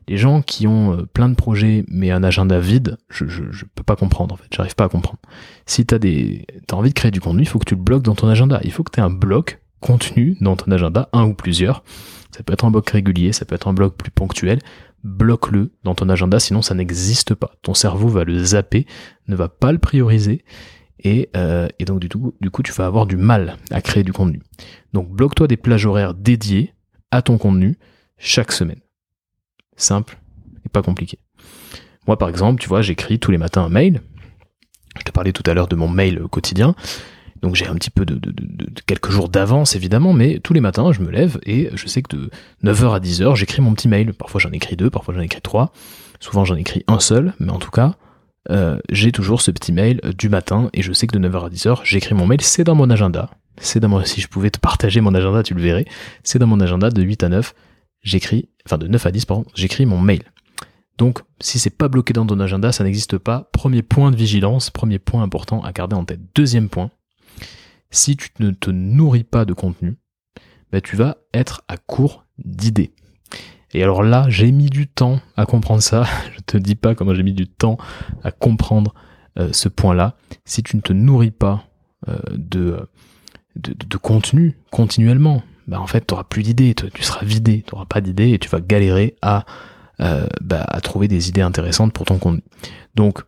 Les 0.09 0.17
gens 0.17 0.43
qui 0.43 0.67
ont 0.67 1.07
plein 1.13 1.29
de 1.29 1.35
projets 1.35 1.85
mais 1.89 2.11
un 2.11 2.23
agenda 2.23 2.59
vide, 2.59 2.99
je, 3.09 3.25
ne 3.25 3.69
peux 3.75 3.83
pas 3.83 3.97
comprendre 3.97 4.35
en 4.35 4.37
fait, 4.37 4.49
j'arrive 4.55 4.75
pas 4.75 4.85
à 4.85 4.89
comprendre. 4.89 5.19
Si 5.67 5.87
tu 5.87 5.95
as, 5.95 5.99
des, 5.99 6.47
as 6.71 6.75
envie 6.75 6.91
de 6.91 6.95
créer 6.95 7.11
du 7.11 7.21
contenu, 7.21 7.43
il 7.43 7.49
faut 7.49 7.59
que 7.59 7.65
tu 7.65 7.75
le 7.75 7.81
bloques 7.81 8.03
dans 8.03 8.15
ton 8.15 8.29
agenda. 8.29 8.61
Il 8.65 8.73
faut 8.73 8.83
que 8.83 8.91
tu 8.91 9.01
aies 9.01 9.05
un 9.05 9.11
bloc 9.11 9.61
contenu 9.81 10.37
dans 10.41 10.57
ton 10.57 10.71
agenda, 10.71 11.09
un 11.13 11.25
ou 11.25 11.35
plusieurs, 11.35 11.85
ça 12.35 12.43
peut 12.43 12.53
être 12.53 12.65
un 12.65 12.71
bloc 12.71 12.89
régulier, 12.89 13.33
ça 13.33 13.45
peut 13.45 13.55
être 13.55 13.69
un 13.69 13.75
bloc 13.75 13.97
plus 13.97 14.11
ponctuel. 14.11 14.59
Bloque-le 15.05 15.73
dans 15.85 15.95
ton 15.95 16.09
agenda, 16.09 16.41
sinon 16.41 16.63
ça 16.63 16.75
n'existe 16.75 17.35
pas. 17.35 17.53
Ton 17.61 17.75
cerveau 17.75 18.09
va 18.09 18.25
le 18.25 18.43
zapper, 18.43 18.87
ne 19.29 19.37
va 19.37 19.49
pas 19.49 19.71
le 19.71 19.79
prioriser, 19.79 20.43
et, 21.05 21.29
euh, 21.37 21.69
donc 21.87 22.01
du 22.01 22.09
coup, 22.09 22.35
du 22.41 22.51
coup, 22.51 22.63
tu 22.63 22.73
vas 22.73 22.87
avoir 22.87 23.07
du 23.07 23.17
mal 23.17 23.59
à 23.71 23.83
créer 23.83 24.03
du 24.03 24.13
contenu. 24.13 24.41
Donc 24.95 25.11
bloque-toi 25.11 25.47
des 25.47 25.59
plages 25.59 25.85
horaires 25.87 26.15
dédiées 26.15 26.73
à 27.11 27.21
ton 27.21 27.37
contenu 27.37 27.77
chaque 28.17 28.53
semaine. 28.53 28.81
Simple 29.77 30.19
et 30.65 30.69
pas 30.69 30.83
compliqué. 30.83 31.19
Moi, 32.07 32.19
par 32.19 32.29
exemple, 32.29 32.61
tu 32.61 32.69
vois, 32.69 32.83
j'écris 32.83 33.19
tous 33.19 33.31
les 33.31 33.39
matins 33.39 33.63
un 33.63 33.69
mail. 33.69 34.03
Je 34.99 35.03
te 35.03 35.11
parlais 35.11 35.33
tout 35.33 35.43
à 35.47 35.55
l'heure 35.55 35.69
de 35.69 35.77
mon 35.77 35.89
mail 35.89 36.23
quotidien. 36.31 36.75
Donc 37.43 37.57
j'ai 37.57 37.67
un 37.67 37.75
petit 37.75 37.91
peu 37.91 38.07
de, 38.07 38.19
quelques 38.87 39.11
jours 39.11 39.29
d'avance 39.29 39.77
évidemment, 39.77 40.15
mais 40.15 40.41
tous 40.43 40.55
les 40.55 40.63
matins 40.63 40.93
je 40.93 41.03
me 41.03 41.11
lève 41.11 41.39
et 41.45 41.69
je 41.75 41.87
sais 41.89 42.01
que 42.01 42.17
de 42.17 42.31
9h 42.65 42.95
à 42.95 43.01
10h 43.01 43.37
j'écris 43.37 43.61
mon 43.61 43.75
petit 43.75 43.87
mail. 43.87 44.15
Parfois 44.15 44.41
j'en 44.41 44.51
écris 44.51 44.77
deux, 44.77 44.89
parfois 44.89 45.13
j'en 45.13 45.21
écris 45.21 45.43
trois. 45.43 45.71
Souvent 46.21 46.47
j'en 46.47 46.55
écris 46.55 46.85
un 46.89 47.01
seul, 47.01 47.35
mais 47.41 47.51
en 47.51 47.59
tout 47.59 47.71
cas 47.71 47.97
euh, 48.51 48.79
j'ai 48.89 49.13
toujours 49.13 49.43
ce 49.43 49.51
petit 49.51 49.73
mail 49.73 50.01
du 50.17 50.31
matin 50.31 50.71
et 50.73 50.81
je 50.81 50.95
sais 50.95 51.07
que 51.07 51.19
de 51.19 51.29
9h 51.29 51.45
à 51.45 51.49
10h 51.51 51.81
j'écris 51.85 52.15
mon 52.15 52.27
mail. 52.27 52.41
C'est 52.41 52.65
dans 52.65 52.75
mon 52.75 52.89
agenda. 52.89 53.29
C'est 53.59 53.79
dans 53.79 53.91
mon, 53.91 54.03
si 54.05 54.23
je 54.23 54.29
pouvais 54.29 54.51
te 54.51 54.59
partager 54.59 55.03
mon 55.03 55.15
agenda, 55.15 55.43
tu 55.43 55.53
le 55.53 55.61
verrais. 55.61 55.85
C'est 56.23 56.39
dans 56.39 56.47
mon 56.47 56.61
agenda 56.61 56.89
de 56.89 57.03
8 57.03 57.25
à 57.25 57.29
9. 57.29 57.55
J'écris, 58.05 58.49
enfin 58.65 58.79
de 58.79 58.87
9 58.87 59.05
à 59.05 59.11
10 59.11 59.25
pardon, 59.25 59.45
j'écris 59.55 59.87
mon 59.87 60.01
mail. 60.01 60.23
Donc, 60.97 61.21
si 61.41 61.59
c'est 61.59 61.77
pas 61.77 61.89
bloqué 61.89 62.13
dans 62.13 62.25
ton 62.25 62.39
agenda, 62.39 62.71
ça 62.71 62.85
n'existe 62.85 63.19
pas. 63.19 63.51
Premier 63.53 63.83
point 63.83 64.13
de 64.13 64.17
vigilance, 64.17 64.71
premier 64.71 65.01
point 65.01 65.25
important 65.25 65.61
à 65.65 65.73
garder 65.73 65.97
en 65.97 66.05
tête. 66.05 66.21
Deuxième 66.37 66.69
point, 66.69 66.91
si 67.91 68.17
tu 68.17 68.29
ne 68.39 68.53
te 68.53 68.71
nourris 68.71 69.25
pas 69.25 69.45
de 69.45 69.53
contenu, 69.53 69.97
bah, 70.71 70.81
tu 70.81 70.95
vas 70.95 71.17
être 71.33 71.63
à 71.67 71.77
court 71.77 72.27
d'idées. 72.39 72.93
Et 73.73 73.83
alors 73.83 74.05
là, 74.05 74.27
j'ai 74.29 74.53
mis 74.53 74.71
du 74.71 74.87
temps 74.87 75.21
à 75.37 75.47
comprendre 75.47 75.83
ça. 75.83 76.05
Je 76.37 76.41
te 76.41 76.57
dis 76.57 76.77
pas 76.77 76.95
comment 76.95 77.15
j'ai 77.15 77.25
mis 77.25 77.33
du 77.33 77.49
temps 77.49 77.77
à 78.23 78.31
comprendre 78.31 78.95
euh, 79.39 79.53
ce 79.53 79.69
point-là. 79.69 80.17
Si 80.45 80.63
tu 80.63 80.77
ne 80.77 80.81
te 80.81 80.93
nourris 80.93 81.33
pas 81.33 81.65
euh, 82.09 82.19
de, 82.31 82.89
de, 83.57 83.97
contenu 83.97 84.57
continuellement, 84.71 85.43
bah 85.67 85.81
en 85.81 85.87
fait, 85.87 86.07
tu 86.07 86.13
n'auras 86.13 86.25
plus 86.25 86.43
d'idées, 86.43 86.75
tu 86.75 87.03
seras 87.03 87.25
vidé, 87.25 87.65
tu 87.67 87.75
n'auras 87.75 87.87
pas 87.87 88.01
d'idées 88.01 88.33
et 88.33 88.39
tu 88.39 88.49
vas 88.49 88.61
galérer 88.61 89.17
à, 89.23 89.45
euh, 90.01 90.27
bah, 90.43 90.65
à 90.69 90.81
trouver 90.81 91.09
des 91.09 91.29
idées 91.29 91.41
intéressantes 91.41 91.93
pour 91.93 92.05
ton 92.05 92.19
contenu. 92.19 92.43
Donc, 92.95 93.21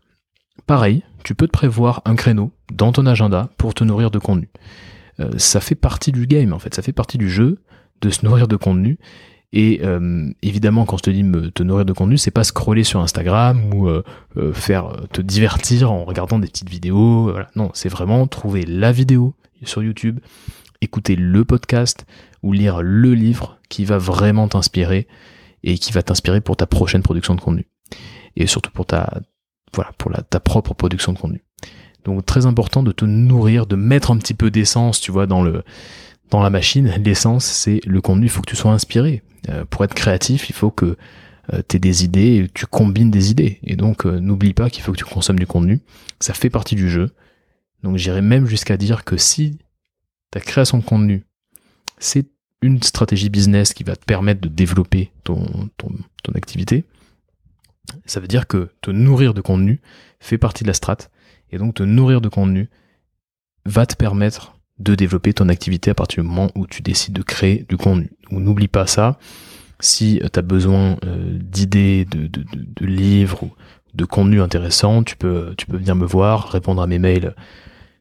pareil, 0.67 1.03
tu 1.25 1.35
peux 1.35 1.47
te 1.47 1.53
prévoir 1.53 2.03
un 2.05 2.15
créneau 2.15 2.53
dans 2.73 2.93
ton 2.93 3.07
agenda 3.07 3.49
pour 3.57 3.75
te 3.75 3.85
nourrir 3.85 4.11
de 4.11 4.19
contenu. 4.19 4.49
Euh, 5.21 5.31
ça 5.39 5.61
fait 5.61 5.75
partie 5.75 6.13
du 6.13 6.27
game 6.27 6.53
en 6.53 6.59
fait, 6.59 6.75
ça 6.75 6.83
fait 6.83 6.93
partie 6.93 7.19
du 7.19 7.31
jeu 7.31 7.59
de 8.03 8.11
se 8.11 8.25
nourrir 8.25 8.49
de 8.49 8.57
contenu. 8.57 8.99
Et 9.53 9.81
euh, 9.83 10.29
évidemment, 10.43 10.85
quand 10.85 10.99
je 10.99 11.05
te 11.05 11.11
dis 11.11 11.23
me, 11.23 11.51
te 11.51 11.63
nourrir 11.63 11.87
de 11.87 11.93
contenu, 11.95 12.19
c'est 12.19 12.31
pas 12.31 12.45
scroller 12.45 12.85
sur 12.85 13.01
Instagram 13.01 13.73
ou 13.73 13.89
faire 14.53 14.91
te 15.13 15.23
divertir 15.23 15.91
en 15.91 16.05
regardant 16.05 16.39
des 16.39 16.49
petites 16.49 16.69
vidéos. 16.69 17.33
Non, 17.55 17.71
c'est 17.73 17.89
vraiment 17.89 18.27
trouver 18.27 18.67
la 18.67 18.93
vidéo 18.93 19.35
sur 19.63 19.83
YouTube, 19.83 20.21
écouter 20.87 21.17
le 21.17 21.45
podcast 21.45 22.07
ou 22.43 22.53
lire 22.53 22.81
le 22.83 23.15
livre 23.15 23.59
qui 23.69 23.85
va 23.85 23.99
vraiment 23.99 24.49
t'inspirer 24.49 25.07
et 25.63 25.79
qui 25.79 25.93
va 25.93 26.03
t'inspirer 26.03 26.41
pour 26.41 26.57
ta 26.57 26.67
prochaine 26.67 27.03
production 27.03 27.35
de 27.35 27.41
contenu. 27.41 27.67
Et 28.37 28.47
surtout 28.47 28.71
pour 28.71 28.87
ta, 28.87 29.21
voilà, 29.75 29.93
pour 29.99 30.13
ta 30.13 30.41
propre 30.41 30.75
production 30.75 31.13
de 31.13 31.19
contenu. 31.19 31.45
Donc 32.05 32.25
très 32.25 32.47
important 32.47 32.83
de 32.83 32.93
te 32.93 33.05
nourrir, 33.05 33.67
de 33.67 33.77
mettre 33.77 34.13
un 34.13 34.17
petit 34.19 34.35
peu 34.35 34.51
d'essence, 34.51 35.01
tu 35.01 35.11
vois, 35.11 35.27
dans 35.27 35.43
le, 35.43 35.65
dans 36.31 36.43
la 36.43 36.51
machine. 36.51 36.95
L'essence, 37.05 37.45
c'est 37.45 37.81
le 37.85 38.01
contenu. 38.01 38.27
Il 38.27 38.31
faut 38.31 38.43
que 38.43 38.51
tu 38.51 38.57
sois 38.57 38.73
inspiré. 38.73 39.23
Euh, 39.49 39.65
pour 39.65 39.85
être 39.85 39.95
créatif, 39.95 40.49
il 40.49 40.55
faut 40.55 40.71
que 40.71 40.97
euh, 41.53 41.63
tu 41.69 41.77
aies 41.77 41.81
des 41.81 42.05
idées, 42.05 42.49
tu 42.55 42.67
combines 42.67 43.11
des 43.11 43.31
idées. 43.31 43.59
Et 43.65 43.77
donc, 43.77 44.07
euh, 44.07 44.21
n'oublie 44.21 44.55
pas 44.55 44.71
qu'il 44.71 44.83
faut 44.83 44.93
que 44.93 44.99
tu 44.99 45.05
consommes 45.05 45.39
du 45.39 45.47
contenu. 45.47 45.81
Ça 46.21 46.35
fait 46.35 46.51
partie 46.51 46.75
du 46.75 46.89
jeu. 46.89 47.11
Donc, 47.83 47.97
j'irais 47.97 48.23
même 48.23 48.47
jusqu'à 48.47 48.77
dire 48.77 49.05
que 49.05 49.17
si 49.17 49.59
ta 50.37 50.41
création 50.41 50.77
de 50.77 50.85
contenu, 50.85 51.25
c'est 51.97 52.27
une 52.61 52.83
stratégie 52.83 53.31
business 53.31 53.73
qui 53.73 53.85
va 53.85 53.97
te 53.97 54.05
permettre 54.05 54.43
de 54.43 54.49
développer 54.49 55.11
ton, 55.25 55.47
activité, 56.35 56.85
ça 58.05 58.21
veut 58.21 58.29
dire 58.29 58.47
que 58.47 58.69
te 58.83 58.91
nourrir 58.91 59.33
de 59.33 59.41
contenu 59.41 59.81
fait 60.21 60.37
partie 60.37 60.63
de 60.63 60.69
la 60.69 60.75
strate. 60.75 61.11
Et 61.51 61.57
donc, 61.57 61.77
te 61.77 61.83
nourrir 61.83 62.21
de 62.21 62.29
contenu 62.29 62.69
va 63.65 63.87
te 63.87 63.97
permettre 63.97 64.59
de 64.79 64.95
développer 64.95 65.33
ton 65.33 65.49
activité 65.49 65.91
à 65.91 65.95
partir 65.95 66.23
du 66.23 66.29
moment 66.29 66.51
où 66.55 66.67
tu 66.67 66.83
décides 66.83 67.15
de 67.15 67.23
créer 67.23 67.65
du 67.67 67.79
contenu. 67.79 68.11
N'oublie 68.31 68.69
pas 68.69 68.87
ça. 68.87 69.19
Si 69.81 70.21
tu 70.21 70.39
as 70.39 70.43
besoin 70.43 70.99
euh, 71.07 71.39
d'idées, 71.41 72.05
de, 72.05 72.85
livres 72.85 73.45
ou 73.45 73.53
de 73.95 74.05
contenu 74.05 74.43
intéressant, 74.43 75.03
tu 75.03 75.17
peux, 75.17 75.55
tu 75.57 75.65
peux 75.65 75.79
venir 75.79 75.97
me 75.97 76.05
voir, 76.05 76.51
répondre 76.51 76.83
à 76.83 76.87
mes 76.87 76.99
mails 76.99 77.35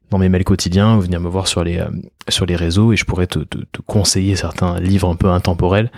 dans 0.09 0.17
mes 0.17 0.29
mails 0.29 0.43
quotidiens 0.43 0.97
ou 0.97 1.01
venir 1.01 1.19
me 1.19 1.29
voir 1.29 1.47
sur 1.47 1.63
les, 1.63 1.79
euh, 1.79 1.89
sur 2.29 2.45
les 2.45 2.55
réseaux 2.55 2.93
et 2.93 2.95
je 2.95 3.05
pourrais 3.05 3.27
te, 3.27 3.39
conseiller 3.85 4.35
certains 4.35 4.79
livres 4.79 5.09
un 5.09 5.15
peu 5.15 5.29
intemporels 5.29 5.91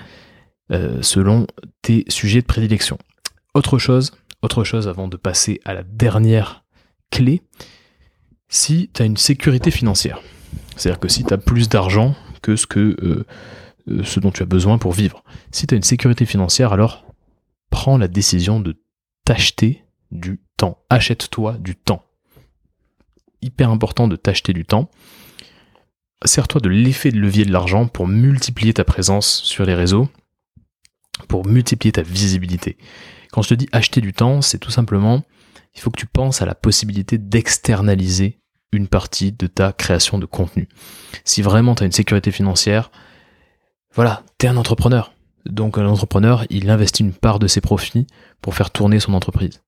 euh, 0.72 1.02
selon 1.02 1.48
tes 1.82 2.06
sujets 2.08 2.42
de 2.42 2.46
prédilection. 2.46 2.98
Autre 3.54 3.78
chose, 3.78 4.12
autre 4.42 4.64
chose 4.64 4.88
avant 4.88 5.08
de 5.08 5.18
passer 5.18 5.60
à 5.66 5.74
la 5.74 5.84
dernière 5.84 6.64
clé, 7.12 7.42
si 8.50 8.90
tu 8.94 9.02
as 9.02 9.06
une 9.06 9.18
sécurité 9.18 9.72
financière. 9.72 10.22
C'est-à-dire 10.76 11.00
que 11.00 11.08
si 11.08 11.24
tu 11.24 11.34
as 11.34 11.38
plus 11.38 11.70
d'argent 11.70 12.16
que 12.42 12.56
ce, 12.56 12.68
euh, 12.78 13.26
ce 14.04 14.20
dont 14.20 14.32
tu 14.32 14.44
as 14.44 14.46
besoin 14.46 14.78
pour 14.78 14.94
vivre, 14.94 15.24
si 15.52 15.68
tu 15.68 15.74
as 15.74 15.78
une 15.78 15.84
sécurité 15.84 16.26
financière, 16.26 16.74
alors 16.74 17.06
prends 17.70 17.98
la 17.98 18.08
décision 18.08 18.60
de 18.60 18.76
t'acheter 19.26 19.84
du 20.12 20.40
temps. 20.56 20.84
Achète-toi 20.90 21.58
du 21.60 21.76
temps. 21.76 22.07
Hyper 23.42 23.70
important 23.70 24.08
de 24.08 24.16
t'acheter 24.16 24.54
du 24.54 24.66
temps. 24.66 24.90
Sers-toi 26.26 26.62
de 26.62 26.70
l'effet 26.70 27.12
de 27.12 27.20
levier 27.20 27.46
de 27.46 27.52
l'argent 27.52 27.88
pour 27.88 28.08
multiplier 28.08 28.74
ta 28.74 28.84
présence 28.84 29.42
sur 29.44 29.66
les 29.66 29.76
réseaux, 29.76 30.10
pour 31.28 31.46
multiplier 31.46 31.92
ta 31.92 32.02
visibilité. 32.02 32.78
Quand 33.32 33.42
je 33.44 33.50
te 33.50 33.54
dis 33.54 33.70
acheter 33.72 34.02
du 34.02 34.14
temps, 34.14 34.42
c'est 34.42 34.58
tout 34.58 34.72
simplement, 34.72 35.24
il 35.76 35.82
faut 35.82 35.92
que 35.92 36.00
tu 36.00 36.08
penses 36.08 36.42
à 36.42 36.46
la 36.46 36.56
possibilité 36.56 37.18
d'externaliser 37.18 38.40
une 38.72 38.88
partie 38.88 39.32
de 39.32 39.48
ta 39.48 39.72
création 39.74 40.18
de 40.18 40.26
contenu. 40.26 40.68
Si 41.24 41.42
vraiment 41.42 41.76
tu 41.76 41.84
as 41.84 41.86
une 41.86 41.92
sécurité 41.92 42.32
financière, 42.32 42.92
voilà, 43.94 44.24
tu 44.40 44.46
es 44.46 44.50
un 44.50 44.58
entrepreneur. 44.58 45.14
Donc 45.46 45.78
un 45.78 45.86
entrepreneur, 45.86 46.46
il 46.50 46.70
investit 46.70 47.04
une 47.04 47.14
part 47.14 47.40
de 47.40 47.48
ses 47.48 47.62
profits 47.62 48.08
pour 48.42 48.56
faire 48.56 48.72
tourner 48.72 49.00
son 49.00 49.14
entreprise. 49.14 49.64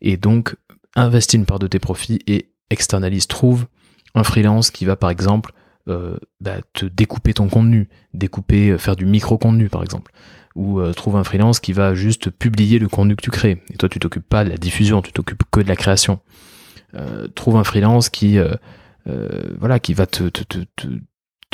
Et 0.00 0.16
donc, 0.16 0.56
investis 0.94 1.38
une 1.38 1.46
part 1.46 1.58
de 1.58 1.66
tes 1.66 1.78
profits 1.78 2.18
et 2.26 2.50
externalise, 2.70 3.26
trouve 3.26 3.66
un 4.14 4.24
freelance 4.24 4.70
qui 4.70 4.84
va 4.84 4.96
par 4.96 5.10
exemple 5.10 5.52
euh, 5.88 6.16
bah, 6.40 6.56
te 6.72 6.84
découper 6.84 7.32
ton 7.32 7.48
contenu, 7.48 7.88
découper, 8.12 8.70
euh, 8.70 8.78
faire 8.78 8.96
du 8.96 9.06
micro-contenu 9.06 9.68
par 9.68 9.84
exemple. 9.84 10.10
Ou 10.56 10.80
euh, 10.80 10.92
trouve 10.92 11.14
un 11.14 11.22
freelance 11.22 11.60
qui 11.60 11.72
va 11.72 11.94
juste 11.94 12.30
publier 12.30 12.80
le 12.80 12.88
contenu 12.88 13.14
que 13.14 13.22
tu 13.22 13.30
crées. 13.30 13.62
Et 13.72 13.76
toi, 13.76 13.88
tu 13.88 14.00
t'occupes 14.00 14.28
pas 14.28 14.42
de 14.42 14.50
la 14.50 14.56
diffusion, 14.56 15.00
tu 15.00 15.12
t'occupes 15.12 15.44
que 15.50 15.60
de 15.60 15.68
la 15.68 15.76
création. 15.76 16.20
Trouve 17.34 17.56
un 17.56 17.64
freelance 17.64 18.08
qui, 18.08 18.38
voilà, 19.04 19.78
qui 19.78 19.92
va 19.92 20.06
te, 20.06 20.30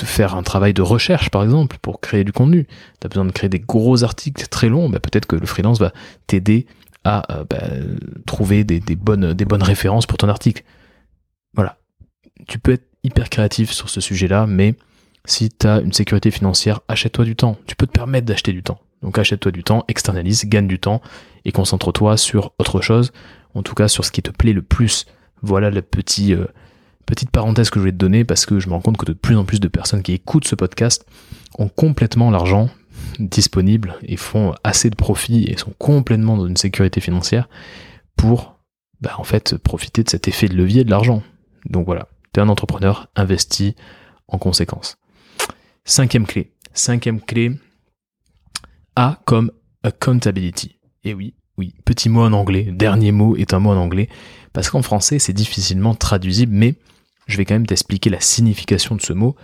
faire 0.04 0.36
un 0.36 0.44
travail 0.44 0.72
de 0.72 0.82
recherche, 0.82 1.30
par 1.30 1.42
exemple, 1.42 1.78
pour 1.82 2.00
créer 2.00 2.22
du 2.22 2.30
contenu. 2.30 2.68
Tu 3.00 3.08
besoin 3.08 3.24
de 3.24 3.32
créer 3.32 3.48
des 3.48 3.58
gros 3.58 4.04
articles 4.04 4.46
très 4.46 4.68
longs, 4.68 4.88
bah, 4.88 5.00
peut-être 5.00 5.26
que 5.26 5.34
le 5.34 5.46
freelance 5.46 5.80
va 5.80 5.92
t'aider 6.28 6.66
à 7.02 7.44
bah, 7.50 7.58
trouver 8.24 8.62
des 8.62 8.94
bonnes 8.94 9.62
références 9.62 10.06
pour 10.06 10.16
ton 10.16 10.28
article. 10.28 10.62
Voilà. 11.54 11.78
Tu 12.48 12.58
peux 12.58 12.72
être 12.72 12.88
hyper 13.04 13.30
créatif 13.30 13.70
sur 13.70 13.90
ce 13.90 14.00
sujet-là, 14.00 14.46
mais 14.46 14.74
si 15.24 15.50
tu 15.50 15.66
as 15.66 15.80
une 15.80 15.92
sécurité 15.92 16.30
financière, 16.30 16.80
achète-toi 16.88 17.24
du 17.24 17.36
temps. 17.36 17.56
Tu 17.66 17.76
peux 17.76 17.86
te 17.86 17.92
permettre 17.92 18.26
d'acheter 18.26 18.52
du 18.52 18.62
temps. 18.62 18.80
Donc 19.02 19.18
achète-toi 19.18 19.52
du 19.52 19.64
temps, 19.64 19.84
externalise, 19.88 20.44
gagne 20.46 20.68
du 20.68 20.78
temps 20.78 21.02
et 21.44 21.52
concentre-toi 21.52 22.16
sur 22.16 22.52
autre 22.58 22.80
chose, 22.80 23.12
en 23.54 23.62
tout 23.62 23.74
cas 23.74 23.88
sur 23.88 24.04
ce 24.04 24.12
qui 24.12 24.22
te 24.22 24.30
plaît 24.30 24.52
le 24.52 24.62
plus 24.62 25.06
voilà 25.42 25.70
la 25.70 25.82
petit, 25.82 26.34
euh, 26.34 26.46
petite 27.04 27.30
parenthèse 27.30 27.68
que 27.70 27.76
je 27.76 27.80
voulais 27.80 27.92
te 27.92 27.96
donner 27.96 28.24
parce 28.24 28.46
que 28.46 28.60
je 28.60 28.68
me 28.68 28.74
rends 28.74 28.80
compte 28.80 28.96
que 28.96 29.06
de 29.06 29.12
plus 29.12 29.36
en 29.36 29.44
plus 29.44 29.60
de 29.60 29.68
personnes 29.68 30.02
qui 30.02 30.12
écoutent 30.12 30.46
ce 30.46 30.54
podcast 30.54 31.04
ont 31.58 31.68
complètement 31.68 32.30
l'argent 32.30 32.70
disponible 33.18 33.96
et 34.04 34.16
font 34.16 34.54
assez 34.64 34.88
de 34.88 34.94
profit 34.94 35.44
et 35.44 35.56
sont 35.56 35.72
complètement 35.78 36.36
dans 36.36 36.46
une 36.46 36.56
sécurité 36.56 37.00
financière 37.00 37.48
pour 38.16 38.56
bah, 39.00 39.14
en 39.18 39.24
fait 39.24 39.56
profiter 39.56 40.04
de 40.04 40.10
cet 40.10 40.28
effet 40.28 40.48
de 40.48 40.54
levier 40.54 40.84
de 40.84 40.90
l'argent. 40.90 41.22
Donc 41.66 41.86
voilà, 41.86 42.08
tu 42.32 42.40
es 42.40 42.42
un 42.42 42.48
entrepreneur, 42.48 43.08
investi 43.16 43.76
en 44.28 44.38
conséquence. 44.38 44.98
Cinquième 45.84 46.26
clé. 46.26 46.52
Cinquième 46.74 47.20
clé, 47.20 47.52
A 48.96 49.20
comme 49.24 49.50
accountability. 49.82 50.78
Et 51.04 51.14
oui, 51.14 51.34
oui, 51.58 51.74
petit 51.84 52.08
mot 52.08 52.22
en 52.22 52.32
anglais, 52.32 52.64
dernier 52.64 53.12
mot 53.12 53.36
est 53.36 53.52
un 53.52 53.58
mot 53.58 53.70
en 53.70 53.76
anglais, 53.76 54.08
parce 54.52 54.70
qu'en 54.70 54.82
français 54.82 55.18
c'est 55.18 55.32
difficilement 55.32 55.94
traduisible, 55.94 56.52
mais 56.54 56.76
je 57.26 57.36
vais 57.36 57.44
quand 57.44 57.54
même 57.54 57.66
t'expliquer 57.66 58.10
la 58.10 58.20
signification 58.20 58.96
de 58.96 59.02
ce 59.02 59.12
mot. 59.12 59.36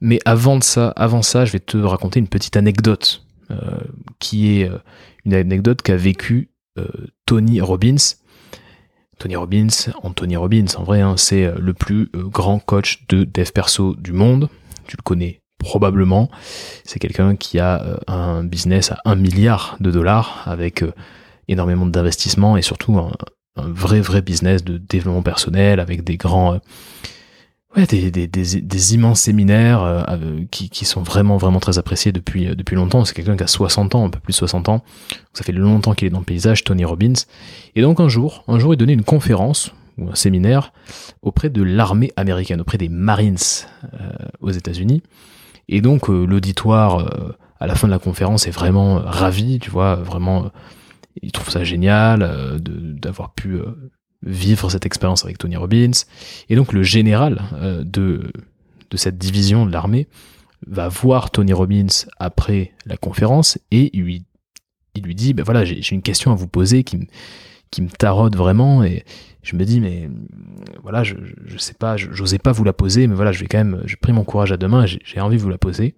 Mais 0.00 0.18
avant 0.24 0.60
ça, 0.60 0.88
avant 0.96 1.22
ça, 1.22 1.44
je 1.44 1.52
vais 1.52 1.60
te 1.60 1.76
raconter 1.76 2.20
une 2.20 2.28
petite 2.28 2.56
anecdote, 2.56 3.26
euh, 3.50 3.80
qui 4.18 4.60
est 4.60 4.68
euh, 4.68 4.78
une 5.24 5.34
anecdote 5.34 5.82
qu'a 5.82 5.96
vécu 5.96 6.50
euh, 6.78 6.86
Tony 7.26 7.60
Robbins. 7.60 7.96
Tony 9.20 9.36
Robbins, 9.36 9.92
Anthony 10.02 10.36
Robbins, 10.36 10.74
en 10.76 10.82
vrai, 10.82 11.00
hein, 11.00 11.14
c'est 11.16 11.52
le 11.56 11.74
plus 11.74 12.10
grand 12.14 12.58
coach 12.58 13.04
de 13.08 13.22
dev 13.22 13.50
perso 13.52 13.94
du 13.94 14.12
monde. 14.12 14.48
Tu 14.88 14.96
le 14.96 15.02
connais 15.02 15.40
probablement. 15.58 16.30
C'est 16.84 16.98
quelqu'un 16.98 17.36
qui 17.36 17.60
a 17.60 18.00
un 18.08 18.42
business 18.42 18.90
à 18.90 18.98
un 19.04 19.14
milliard 19.14 19.76
de 19.78 19.92
dollars 19.92 20.42
avec 20.46 20.82
énormément 21.50 21.86
d'investissement 21.86 22.56
et 22.56 22.62
surtout 22.62 22.98
un, 22.98 23.12
vrai 23.56 24.00
vrai 24.00 24.22
business 24.22 24.64
de 24.64 24.78
développement 24.78 25.22
personnel 25.22 25.80
avec 25.80 26.02
des 26.02 26.16
grands 26.16 26.54
euh, 26.54 26.58
ouais 27.76 27.86
des, 27.86 28.10
des, 28.10 28.26
des, 28.26 28.60
des 28.60 28.94
immenses 28.94 29.20
séminaires 29.20 29.82
euh, 29.82 30.44
qui, 30.50 30.70
qui 30.70 30.84
sont 30.84 31.02
vraiment 31.02 31.36
vraiment 31.36 31.60
très 31.60 31.78
appréciés 31.78 32.12
depuis 32.12 32.48
euh, 32.48 32.54
depuis 32.54 32.76
longtemps. 32.76 33.04
C'est 33.04 33.14
quelqu'un 33.14 33.36
qui 33.36 33.44
a 33.44 33.46
60 33.46 33.94
ans 33.94 34.04
un 34.04 34.10
peu 34.10 34.20
plus 34.20 34.32
de 34.32 34.36
60 34.36 34.68
ans. 34.68 34.84
Ça 35.32 35.44
fait 35.44 35.52
longtemps 35.52 35.94
qu'il 35.94 36.06
est 36.06 36.10
dans 36.10 36.18
le 36.18 36.24
paysage 36.24 36.64
Tony 36.64 36.84
Robbins. 36.84 37.12
Et 37.76 37.82
donc 37.82 38.00
un 38.00 38.08
jour 38.08 38.44
un 38.48 38.58
jour 38.58 38.74
il 38.74 38.76
donnait 38.76 38.94
une 38.94 39.04
conférence 39.04 39.72
ou 39.98 40.08
un 40.08 40.14
séminaire 40.14 40.72
auprès 41.22 41.50
de 41.50 41.62
l'armée 41.62 42.12
américaine 42.16 42.60
auprès 42.60 42.78
des 42.78 42.88
Marines 42.88 43.36
aux 44.40 44.50
États-Unis. 44.50 45.02
Et 45.68 45.80
donc 45.80 46.08
l'auditoire 46.08 47.36
à 47.60 47.66
la 47.66 47.74
fin 47.74 47.86
de 47.86 47.92
la 47.92 47.98
conférence 47.98 48.46
est 48.46 48.50
vraiment 48.50 48.94
ravi 48.96 49.58
tu 49.58 49.70
vois 49.70 49.96
vraiment 49.96 50.50
il 51.22 51.32
trouve 51.32 51.50
ça 51.50 51.64
génial 51.64 52.22
euh, 52.22 52.58
d'avoir 52.60 53.34
pu 53.34 53.54
euh, 53.54 53.90
vivre 54.22 54.70
cette 54.70 54.86
expérience 54.86 55.24
avec 55.24 55.38
Tony 55.38 55.56
Robbins. 55.56 55.90
Et 56.48 56.56
donc 56.56 56.72
le 56.72 56.82
général 56.82 57.42
euh, 57.54 57.82
de, 57.84 58.32
de 58.90 58.96
cette 58.96 59.18
division 59.18 59.66
de 59.66 59.72
l'armée 59.72 60.08
va 60.66 60.88
voir 60.88 61.30
Tony 61.30 61.52
Robbins 61.52 61.86
après 62.18 62.72
la 62.84 62.96
conférence 62.96 63.58
et 63.70 63.90
il 63.96 64.02
lui 64.02 65.14
dit, 65.14 65.32
ben 65.32 65.42
voilà, 65.42 65.64
j'ai 65.64 65.94
une 65.94 66.02
question 66.02 66.32
à 66.32 66.34
vous 66.34 66.48
poser 66.48 66.84
qui 66.84 66.98
me, 66.98 67.06
qui 67.70 67.82
me 67.82 67.88
taraude 67.88 68.36
vraiment 68.36 68.84
et 68.84 69.04
je 69.42 69.56
me 69.56 69.64
dis, 69.64 69.80
mais 69.80 70.10
voilà, 70.82 71.02
je, 71.02 71.14
je 71.46 71.56
sais 71.56 71.72
pas, 71.72 71.96
j'osais 71.96 72.38
pas 72.38 72.52
vous 72.52 72.64
la 72.64 72.74
poser, 72.74 73.06
mais 73.06 73.14
voilà, 73.14 73.32
je 73.32 73.40
vais 73.40 73.46
quand 73.46 73.58
même, 73.58 73.82
j'ai 73.86 73.96
pris 73.96 74.12
mon 74.12 74.24
courage 74.24 74.52
à 74.52 74.58
deux 74.58 74.68
mains, 74.68 74.84
j'ai 74.86 75.20
envie 75.20 75.38
de 75.38 75.42
vous 75.42 75.48
la 75.48 75.58
poser. 75.58 75.94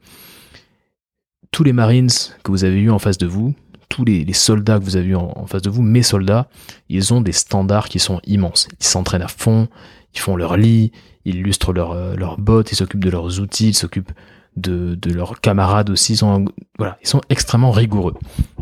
Tous 1.51 1.65
les 1.65 1.73
Marines 1.73 2.09
que 2.45 2.51
vous 2.51 2.65
avez 2.65 2.79
eu 2.79 2.91
en 2.91 2.99
face 3.01 3.19
de 3.19 3.27
vous, 3.27 3.55
tous 3.93 4.07
les, 4.07 4.33
soldats 4.33 4.79
que 4.79 4.85
vous 4.85 4.97
avez 4.97 5.15
en, 5.15 5.45
face 5.47 5.61
de 5.61 5.69
vous, 5.69 5.83
mes 5.83 6.03
soldats, 6.03 6.49
ils 6.89 7.13
ont 7.13 7.21
des 7.21 7.33
standards 7.33 7.91
qui 7.91 7.99
sont 7.99 8.23
immenses. 8.25 8.67
Ils 8.81 8.87
s'entraînent 8.87 9.21
à 9.21 9.29
fond, 9.29 9.69
ils 10.15 10.19
font 10.19 10.35
leur 10.35 10.57
lit, 10.57 10.93
ils 11.27 11.43
lustrent 11.43 11.75
leurs 11.75 12.17
leur 12.17 12.39
bottes, 12.39 12.73
ils 12.73 12.75
s'occupent 12.75 13.05
de 13.05 13.11
leurs 13.11 13.39
outils, 13.41 13.69
ils 13.69 13.75
s'occupent 13.75 14.13
de, 14.57 14.97
leurs 15.13 15.43
camarades 15.43 15.91
aussi. 15.91 16.15
Ils 16.15 16.17
sont, 16.17 17.21
extrêmement 17.29 17.71
rigoureux. 17.71 18.15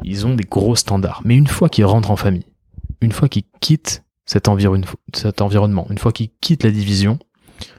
Ils 0.02 0.26
ont 0.26 0.34
des 0.34 0.42
gros 0.42 0.74
standards. 0.74 1.20
Mais 1.24 1.36
une 1.36 1.46
fois 1.46 1.68
qu'ils 1.68 1.84
rentrent 1.84 2.10
en 2.10 2.16
famille, 2.16 2.46
une 3.00 3.12
fois 3.12 3.28
qu'ils 3.28 3.44
quittent 3.60 4.02
cet, 4.26 4.48
cet 5.14 5.42
environnement, 5.42 5.86
une 5.90 5.98
fois 5.98 6.10
qu'ils 6.10 6.30
quittent 6.40 6.64
la 6.64 6.72
division, 6.72 7.20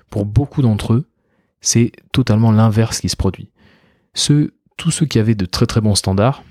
pour 0.10 0.26
beaucoup 0.26 0.62
d'entre 0.62 0.94
eux, 0.94 1.10
c'est 1.60 1.92
totalement 2.14 2.54
l'inverse 2.54 3.02
qui 3.02 3.10
se 3.10 3.18
produit. 3.18 3.52
Ceux, 4.14 4.54
tous 4.78 4.92
ceux 4.92 5.06
qui 5.06 5.20
avaient 5.20 5.36
de 5.36 5.46
très 5.46 5.66
très 5.66 5.82
bons 5.82 5.96
standards, 5.96 6.44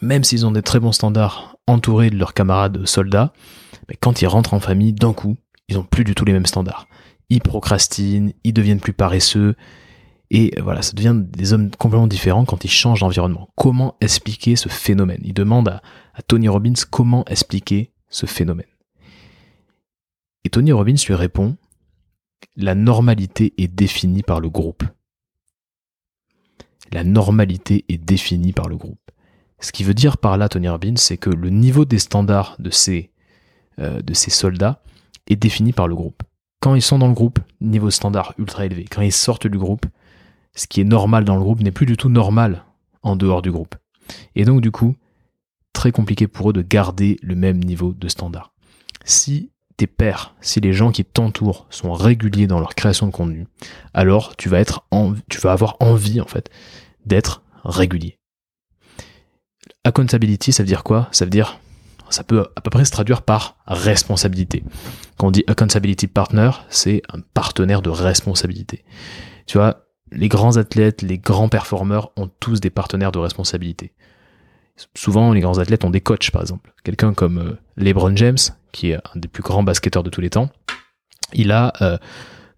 même 0.00 0.24
s'ils 0.24 0.46
ont 0.46 0.52
des 0.52 0.62
très 0.62 0.80
bons 0.80 0.92
standards 0.92 1.56
entourés 1.66 2.10
de 2.10 2.16
leurs 2.16 2.34
camarades 2.34 2.84
soldats, 2.86 3.32
mais 3.88 3.96
quand 4.00 4.22
ils 4.22 4.26
rentrent 4.26 4.54
en 4.54 4.60
famille, 4.60 4.92
d'un 4.92 5.12
coup, 5.12 5.36
ils 5.68 5.78
ont 5.78 5.84
plus 5.84 6.04
du 6.04 6.14
tout 6.14 6.24
les 6.24 6.32
mêmes 6.32 6.46
standards. 6.46 6.88
Ils 7.28 7.40
procrastinent, 7.40 8.32
ils 8.44 8.52
deviennent 8.52 8.80
plus 8.80 8.92
paresseux, 8.92 9.54
et 10.30 10.58
voilà, 10.62 10.80
ça 10.80 10.94
devient 10.94 11.14
des 11.14 11.52
hommes 11.52 11.70
complètement 11.70 12.06
différents 12.06 12.46
quand 12.46 12.64
ils 12.64 12.70
changent 12.70 13.00
d'environnement. 13.00 13.50
Comment 13.54 13.96
expliquer 14.00 14.56
ce 14.56 14.70
phénomène? 14.70 15.20
Il 15.24 15.34
demande 15.34 15.68
à 15.68 16.22
Tony 16.26 16.48
Robbins 16.48 16.72
comment 16.90 17.24
expliquer 17.26 17.92
ce 18.08 18.24
phénomène. 18.24 18.66
Et 20.44 20.48
Tony 20.48 20.72
Robbins 20.72 20.94
lui 21.06 21.14
répond, 21.14 21.56
la 22.56 22.74
normalité 22.74 23.52
est 23.58 23.68
définie 23.68 24.22
par 24.22 24.40
le 24.40 24.48
groupe. 24.48 24.84
La 26.92 27.04
normalité 27.04 27.84
est 27.88 27.98
définie 27.98 28.52
par 28.52 28.68
le 28.68 28.76
groupe. 28.76 29.10
Ce 29.62 29.70
qui 29.70 29.84
veut 29.84 29.94
dire 29.94 30.18
par 30.18 30.36
là, 30.36 30.48
Tony 30.48 30.68
Robbins, 30.68 30.96
c'est 30.96 31.16
que 31.16 31.30
le 31.30 31.48
niveau 31.48 31.84
des 31.84 32.00
standards 32.00 32.56
de 32.58 32.70
ces, 32.70 33.10
euh, 33.78 34.02
de 34.02 34.12
ces 34.12 34.30
soldats 34.30 34.82
est 35.28 35.36
défini 35.36 35.72
par 35.72 35.86
le 35.86 35.94
groupe. 35.94 36.24
Quand 36.60 36.74
ils 36.74 36.82
sont 36.82 36.98
dans 36.98 37.06
le 37.06 37.14
groupe, 37.14 37.38
niveau 37.60 37.90
standard 37.90 38.34
ultra 38.38 38.66
élevé. 38.66 38.84
Quand 38.90 39.02
ils 39.02 39.12
sortent 39.12 39.46
du 39.46 39.58
groupe, 39.58 39.86
ce 40.54 40.66
qui 40.66 40.80
est 40.80 40.84
normal 40.84 41.24
dans 41.24 41.36
le 41.36 41.42
groupe 41.42 41.60
n'est 41.60 41.70
plus 41.70 41.86
du 41.86 41.96
tout 41.96 42.08
normal 42.08 42.64
en 43.02 43.14
dehors 43.14 43.40
du 43.40 43.52
groupe. 43.52 43.76
Et 44.34 44.44
donc 44.44 44.60
du 44.60 44.72
coup, 44.72 44.96
très 45.72 45.92
compliqué 45.92 46.26
pour 46.26 46.50
eux 46.50 46.52
de 46.52 46.62
garder 46.62 47.18
le 47.22 47.36
même 47.36 47.62
niveau 47.62 47.92
de 47.92 48.08
standard. 48.08 48.52
Si 49.04 49.52
tes 49.76 49.86
pairs, 49.86 50.34
si 50.40 50.60
les 50.60 50.72
gens 50.72 50.90
qui 50.90 51.04
t'entourent 51.04 51.66
sont 51.70 51.92
réguliers 51.92 52.48
dans 52.48 52.58
leur 52.58 52.74
création 52.74 53.06
de 53.06 53.12
contenu, 53.12 53.46
alors 53.94 54.36
tu 54.36 54.48
vas 54.48 54.58
être 54.58 54.84
tu 55.28 55.40
vas 55.40 55.52
avoir 55.52 55.76
envie 55.78 56.20
en 56.20 56.26
fait 56.26 56.50
d'être 57.06 57.42
régulier. 57.64 58.18
Accountability, 59.84 60.52
ça 60.52 60.62
veut 60.62 60.68
dire 60.68 60.84
quoi? 60.84 61.08
Ça 61.12 61.24
veut 61.24 61.30
dire 61.30 61.58
ça 62.12 62.24
peut 62.24 62.46
à 62.54 62.60
peu 62.60 62.70
près 62.70 62.84
se 62.84 62.90
traduire 62.90 63.22
par 63.22 63.56
responsabilité. 63.66 64.62
Quand 65.16 65.28
on 65.28 65.30
dit 65.30 65.44
accountability 65.46 66.06
partner, 66.06 66.50
c'est 66.68 67.02
un 67.12 67.20
partenaire 67.34 67.82
de 67.82 67.90
responsabilité. 67.90 68.84
Tu 69.46 69.58
vois, 69.58 69.86
les 70.12 70.28
grands 70.28 70.56
athlètes, 70.56 71.02
les 71.02 71.18
grands 71.18 71.48
performeurs 71.48 72.12
ont 72.16 72.28
tous 72.28 72.60
des 72.60 72.70
partenaires 72.70 73.12
de 73.12 73.18
responsabilité. 73.18 73.92
Souvent, 74.94 75.32
les 75.32 75.40
grands 75.40 75.58
athlètes 75.58 75.84
ont 75.84 75.90
des 75.90 76.00
coachs, 76.00 76.30
par 76.30 76.42
exemple. 76.42 76.72
Quelqu'un 76.84 77.14
comme 77.14 77.38
euh, 77.38 77.58
LeBron 77.76 78.16
James, 78.16 78.38
qui 78.72 78.90
est 78.90 78.96
un 78.96 79.18
des 79.18 79.28
plus 79.28 79.42
grands 79.42 79.62
basketteurs 79.62 80.02
de 80.02 80.10
tous 80.10 80.20
les 80.20 80.30
temps, 80.30 80.50
il 81.32 81.52
a, 81.52 81.72
euh, 81.82 81.98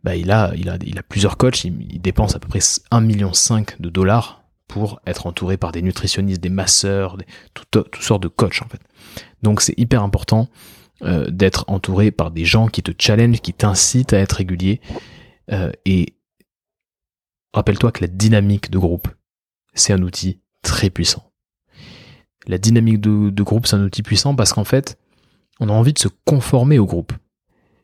bah, 0.05 0.17
il 0.17 0.31
a, 0.31 0.53
il 0.57 0.69
a, 0.69 0.79
il 0.85 0.99
a 0.99 1.03
plusieurs 1.03 1.37
coachs. 1.37 1.65
Il, 1.65 2.01
dépense 2.01 2.35
à 2.35 2.39
peu 2.39 2.49
près 2.49 2.61
1,5 2.61 3.01
million 3.03 3.33
de 3.81 3.89
dollars 3.89 4.44
pour 4.69 5.01
être 5.07 5.27
entouré 5.27 5.57
par 5.57 5.73
des 5.73 5.83
nutritionnistes, 5.83 6.41
des 6.41 6.49
masseurs, 6.49 7.17
toutes, 7.53 7.97
sortes 8.01 8.23
de 8.23 8.29
coachs, 8.29 8.63
en 8.63 8.69
fait. 8.69 8.81
Donc, 9.43 9.61
c'est 9.61 9.79
hyper 9.79 10.03
important 10.03 10.49
euh, 11.03 11.29
d'être 11.31 11.65
entouré 11.69 12.11
par 12.11 12.31
des 12.31 12.45
gens 12.45 12.69
qui 12.69 12.83
te 12.83 12.93
challengent, 12.99 13.41
qui 13.41 13.53
t'incitent 13.53 14.13
à 14.13 14.19
être 14.19 14.33
régulier. 14.33 14.81
et 15.85 16.15
Rappelle-toi 17.55 17.93
que 17.93 18.01
la 18.01 18.09
dynamique 18.09 18.69
de 18.69 18.79
groupe, 18.79 19.07
c'est 19.75 19.93
un 19.93 20.03
outil 20.03 20.41
très 20.63 20.91
puissant. 20.91 21.31
La 22.49 22.59
dynamique 22.59 23.01
de, 23.01 23.43
groupe, 23.43 23.69
c'est 23.69 23.77
un 23.77 23.85
outil 23.85 24.03
puissant 24.03 24.35
parce 24.35 24.53
qu'en 24.53 24.65
fait, 24.65 24.99
on 25.61 25.69
a 25.69 25.73
envie 25.73 25.93
de 25.93 26.01
se 26.01 26.09
conformer 26.25 26.81
au 26.81 26.85
groupe. 26.85 27.13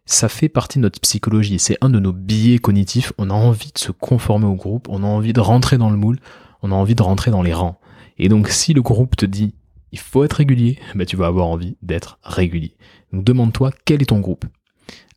Ça 0.07 0.29
fait 0.29 0.49
partie 0.49 0.79
de 0.79 0.83
notre 0.83 1.01
psychologie, 1.01 1.61
c'est 1.61 1.79
un 1.83 1.89
de 1.89 2.01
nos 2.01 2.13
billets 2.13 2.59
cognitifs. 2.59 3.13
On 3.17 3.31
a 3.31 3.33
envie 3.33 3.71
de 3.73 3.79
se 3.79 3.93
conformer 3.93 4.47
au 4.47 4.57
groupe, 4.57 4.89
on 4.89 5.05
a 5.05 5.07
envie 5.07 5.33
de 5.33 5.41
rentrer 5.41 5.79
dans 5.79 5.91
le 5.91 5.97
moule, 5.97 6.19
on 6.63 6.73
a 6.73 6.75
envie 6.75 6.95
de 6.95 7.03
rentrer 7.03 7.31
dans 7.31 7.43
les 7.43 7.55
rangs. 7.55 7.79
Et 8.19 8.29
donc, 8.29 8.49
si 8.49 8.75
le 8.75 8.83
groupe 8.83 9.17
te 9.17 9.27
dit 9.27 9.55
il 9.93 9.99
faut 9.99 10.25
être 10.25 10.35
régulier, 10.35 10.79
bah, 10.95 11.05
tu 11.05 11.17
vas 11.17 11.27
avoir 11.27 11.47
envie 11.47 11.77
d'être 11.83 12.19
régulier. 12.23 12.77
Donc, 13.13 13.25
demande-toi 13.25 13.73
quel 13.85 14.03
est 14.03 14.07
ton 14.07 14.21
groupe, 14.21 14.45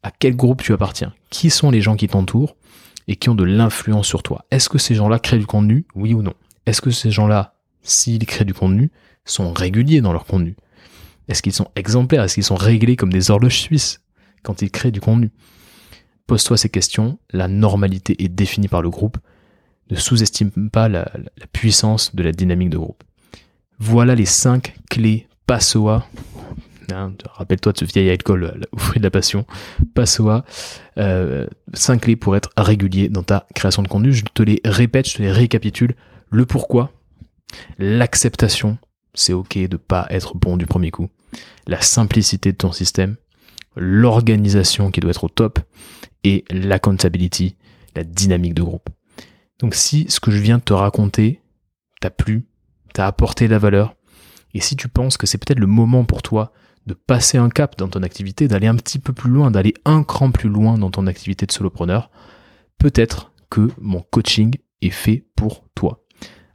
à 0.01 0.11
quel 0.11 0.35
groupe 0.35 0.61
tu 0.61 0.73
appartiens, 0.73 1.13
qui 1.29 1.49
sont 1.49 1.71
les 1.71 1.81
gens 1.81 1.95
qui 1.95 2.07
t'entourent, 2.07 2.55
et 3.07 3.15
qui 3.15 3.29
ont 3.29 3.35
de 3.35 3.43
l'influence 3.43 4.07
sur 4.07 4.23
toi? 4.23 4.45
Est-ce 4.51 4.69
que 4.69 4.77
ces 4.77 4.95
gens-là 4.95 5.19
créent 5.19 5.39
du 5.39 5.45
contenu? 5.45 5.85
Oui 5.95 6.13
ou 6.13 6.21
non 6.21 6.33
Est-ce 6.65 6.81
que 6.81 6.91
ces 6.91 7.11
gens-là, 7.11 7.55
s'ils 7.81 8.25
créent 8.25 8.45
du 8.45 8.53
contenu, 8.53 8.91
sont 9.25 9.51
réguliers 9.51 10.01
dans 10.01 10.13
leur 10.13 10.25
contenu? 10.25 10.55
Est-ce 11.27 11.41
qu'ils 11.41 11.53
sont 11.53 11.67
exemplaires? 11.75 12.23
Est-ce 12.23 12.35
qu'ils 12.35 12.43
sont 12.43 12.55
réglés 12.55 12.95
comme 12.95 13.11
des 13.11 13.31
horloges 13.31 13.59
suisses 13.59 14.01
quand 14.41 14.61
ils 14.61 14.71
créent 14.71 14.91
du 14.91 15.01
contenu? 15.01 15.31
Pose-toi 16.27 16.57
ces 16.57 16.69
questions. 16.69 17.19
La 17.31 17.47
normalité 17.47 18.21
est 18.23 18.29
définie 18.29 18.67
par 18.67 18.81
le 18.81 18.89
groupe. 18.89 19.17
Ne 19.89 19.95
sous-estime 19.95 20.69
pas 20.71 20.89
la, 20.89 21.11
puissance 21.51 22.15
de 22.15 22.23
la 22.23 22.31
dynamique 22.31 22.69
de 22.69 22.77
groupe. 22.77 23.03
Voilà 23.79 24.15
les 24.15 24.25
cinq 24.25 24.75
clés 24.89 25.27
PASSOA 25.45 26.07
Hein, 26.91 27.13
rappelle-toi 27.25 27.71
de 27.71 27.77
ce 27.79 27.85
vieil 27.85 28.09
alcool 28.09 28.65
au 28.71 28.77
fruit 28.77 28.99
de 28.99 29.03
la 29.03 29.11
passion. 29.11 29.45
Passoa. 29.93 30.45
Euh, 30.97 31.47
5 31.73 32.01
clés 32.01 32.15
pour 32.15 32.35
être 32.35 32.49
régulier 32.57 33.09
dans 33.09 33.23
ta 33.23 33.47
création 33.55 33.83
de 33.83 33.87
contenu. 33.87 34.13
Je 34.13 34.23
te 34.33 34.43
les 34.43 34.61
répète, 34.65 35.09
je 35.09 35.15
te 35.15 35.21
les 35.21 35.31
récapitule. 35.31 35.95
Le 36.29 36.45
pourquoi. 36.45 36.91
L'acceptation. 37.77 38.77
C'est 39.13 39.33
ok 39.33 39.57
de 39.57 39.77
pas 39.77 40.07
être 40.09 40.35
bon 40.35 40.57
du 40.57 40.65
premier 40.65 40.91
coup. 40.91 41.09
La 41.67 41.81
simplicité 41.81 42.51
de 42.51 42.57
ton 42.57 42.71
système. 42.71 43.15
L'organisation 43.75 44.91
qui 44.91 44.99
doit 44.99 45.11
être 45.11 45.23
au 45.23 45.29
top. 45.29 45.59
Et 46.23 46.45
l'accountability, 46.49 47.55
la 47.95 48.03
dynamique 48.03 48.53
de 48.53 48.63
groupe. 48.63 48.89
Donc 49.59 49.75
si 49.75 50.05
ce 50.09 50.19
que 50.19 50.31
je 50.31 50.39
viens 50.39 50.57
de 50.57 50.63
te 50.63 50.73
raconter 50.73 51.41
t'a 52.01 52.09
plu, 52.09 52.47
t'a 52.93 53.07
apporté 53.07 53.47
de 53.47 53.51
la 53.51 53.59
valeur, 53.59 53.95
et 54.53 54.61
si 54.61 54.75
tu 54.75 54.87
penses 54.87 55.17
que 55.17 55.25
c'est 55.25 55.37
peut-être 55.37 55.59
le 55.59 55.67
moment 55.67 56.05
pour 56.05 56.21
toi 56.21 56.53
de 56.85 56.93
passer 56.93 57.37
un 57.37 57.49
cap 57.49 57.77
dans 57.77 57.87
ton 57.87 58.03
activité, 58.03 58.47
d'aller 58.47 58.67
un 58.67 58.75
petit 58.75 58.99
peu 58.99 59.13
plus 59.13 59.29
loin, 59.29 59.51
d'aller 59.51 59.73
un 59.85 60.03
cran 60.03 60.31
plus 60.31 60.49
loin 60.49 60.77
dans 60.77 60.91
ton 60.91 61.07
activité 61.07 61.45
de 61.45 61.51
solopreneur, 61.51 62.11
peut-être 62.77 63.31
que 63.49 63.69
mon 63.79 64.01
coaching 64.01 64.55
est 64.81 64.89
fait 64.89 65.25
pour 65.35 65.65
toi. 65.75 66.03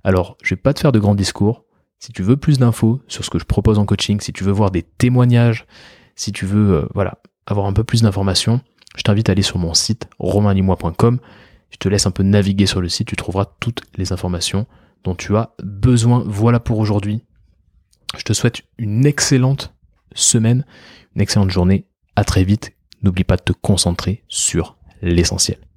Alors, 0.05 0.37
je 0.43 0.55
vais 0.55 0.61
pas 0.61 0.75
te 0.75 0.81
faire 0.81 0.93
de 0.93 0.99
grands 0.99 1.15
discours. 1.15 1.65
Si 1.99 2.13
tu 2.13 2.23
veux 2.23 2.37
plus 2.37 2.59
d'infos 2.59 3.01
sur 3.09 3.25
ce 3.25 3.31
que 3.31 3.39
je 3.39 3.45
propose 3.45 3.79
en 3.79 3.87
coaching, 3.87 4.21
si 4.21 4.33
tu 4.33 4.45
veux 4.45 4.53
voir 4.53 4.71
des 4.71 4.83
témoignages, 4.83 5.67
si 6.15 6.31
tu 6.33 6.47
veux 6.47 6.75
euh, 6.75 6.89
voilà, 6.95 7.19
avoir 7.47 7.67
un 7.67 7.73
peu 7.73 7.85
plus 7.85 8.03
d'informations, 8.03 8.61
je 8.97 9.03
t'invite 9.03 9.29
à 9.29 9.33
aller 9.33 9.43
sur 9.43 9.59
mon 9.59 9.75
site 9.75 10.09
romainlimois.com. 10.19 11.19
Je 11.71 11.77
te 11.77 11.89
laisse 11.89 12.07
un 12.07 12.11
peu 12.11 12.23
naviguer 12.23 12.67
sur 12.67 12.81
le 12.81 12.89
site, 12.89 13.09
tu 13.09 13.17
trouveras 13.17 13.47
toutes 13.61 13.83
les 13.97 14.13
informations 14.13 14.67
dont 15.05 15.15
tu 15.15 15.37
as 15.37 15.55
besoin. 15.63 16.25
Voilà 16.27 16.61
pour 16.61 16.79
aujourd'hui. 16.79 17.25
Je 18.17 18.23
te 18.23 18.33
souhaite 18.33 18.63
une 18.79 19.07
excellente 19.07 19.75
semaine, 20.15 20.65
une 21.15 21.23
excellente 21.23 21.51
journée. 21.51 21.87
À 22.17 22.25
très 22.25 22.45
vite. 22.45 22.73
N'oublie 23.03 23.25
pas 23.25 23.37
de 23.37 23.43
te 23.43 23.53
concentrer 23.53 24.25
sur 24.29 24.77
l'essentiel. 25.03 25.68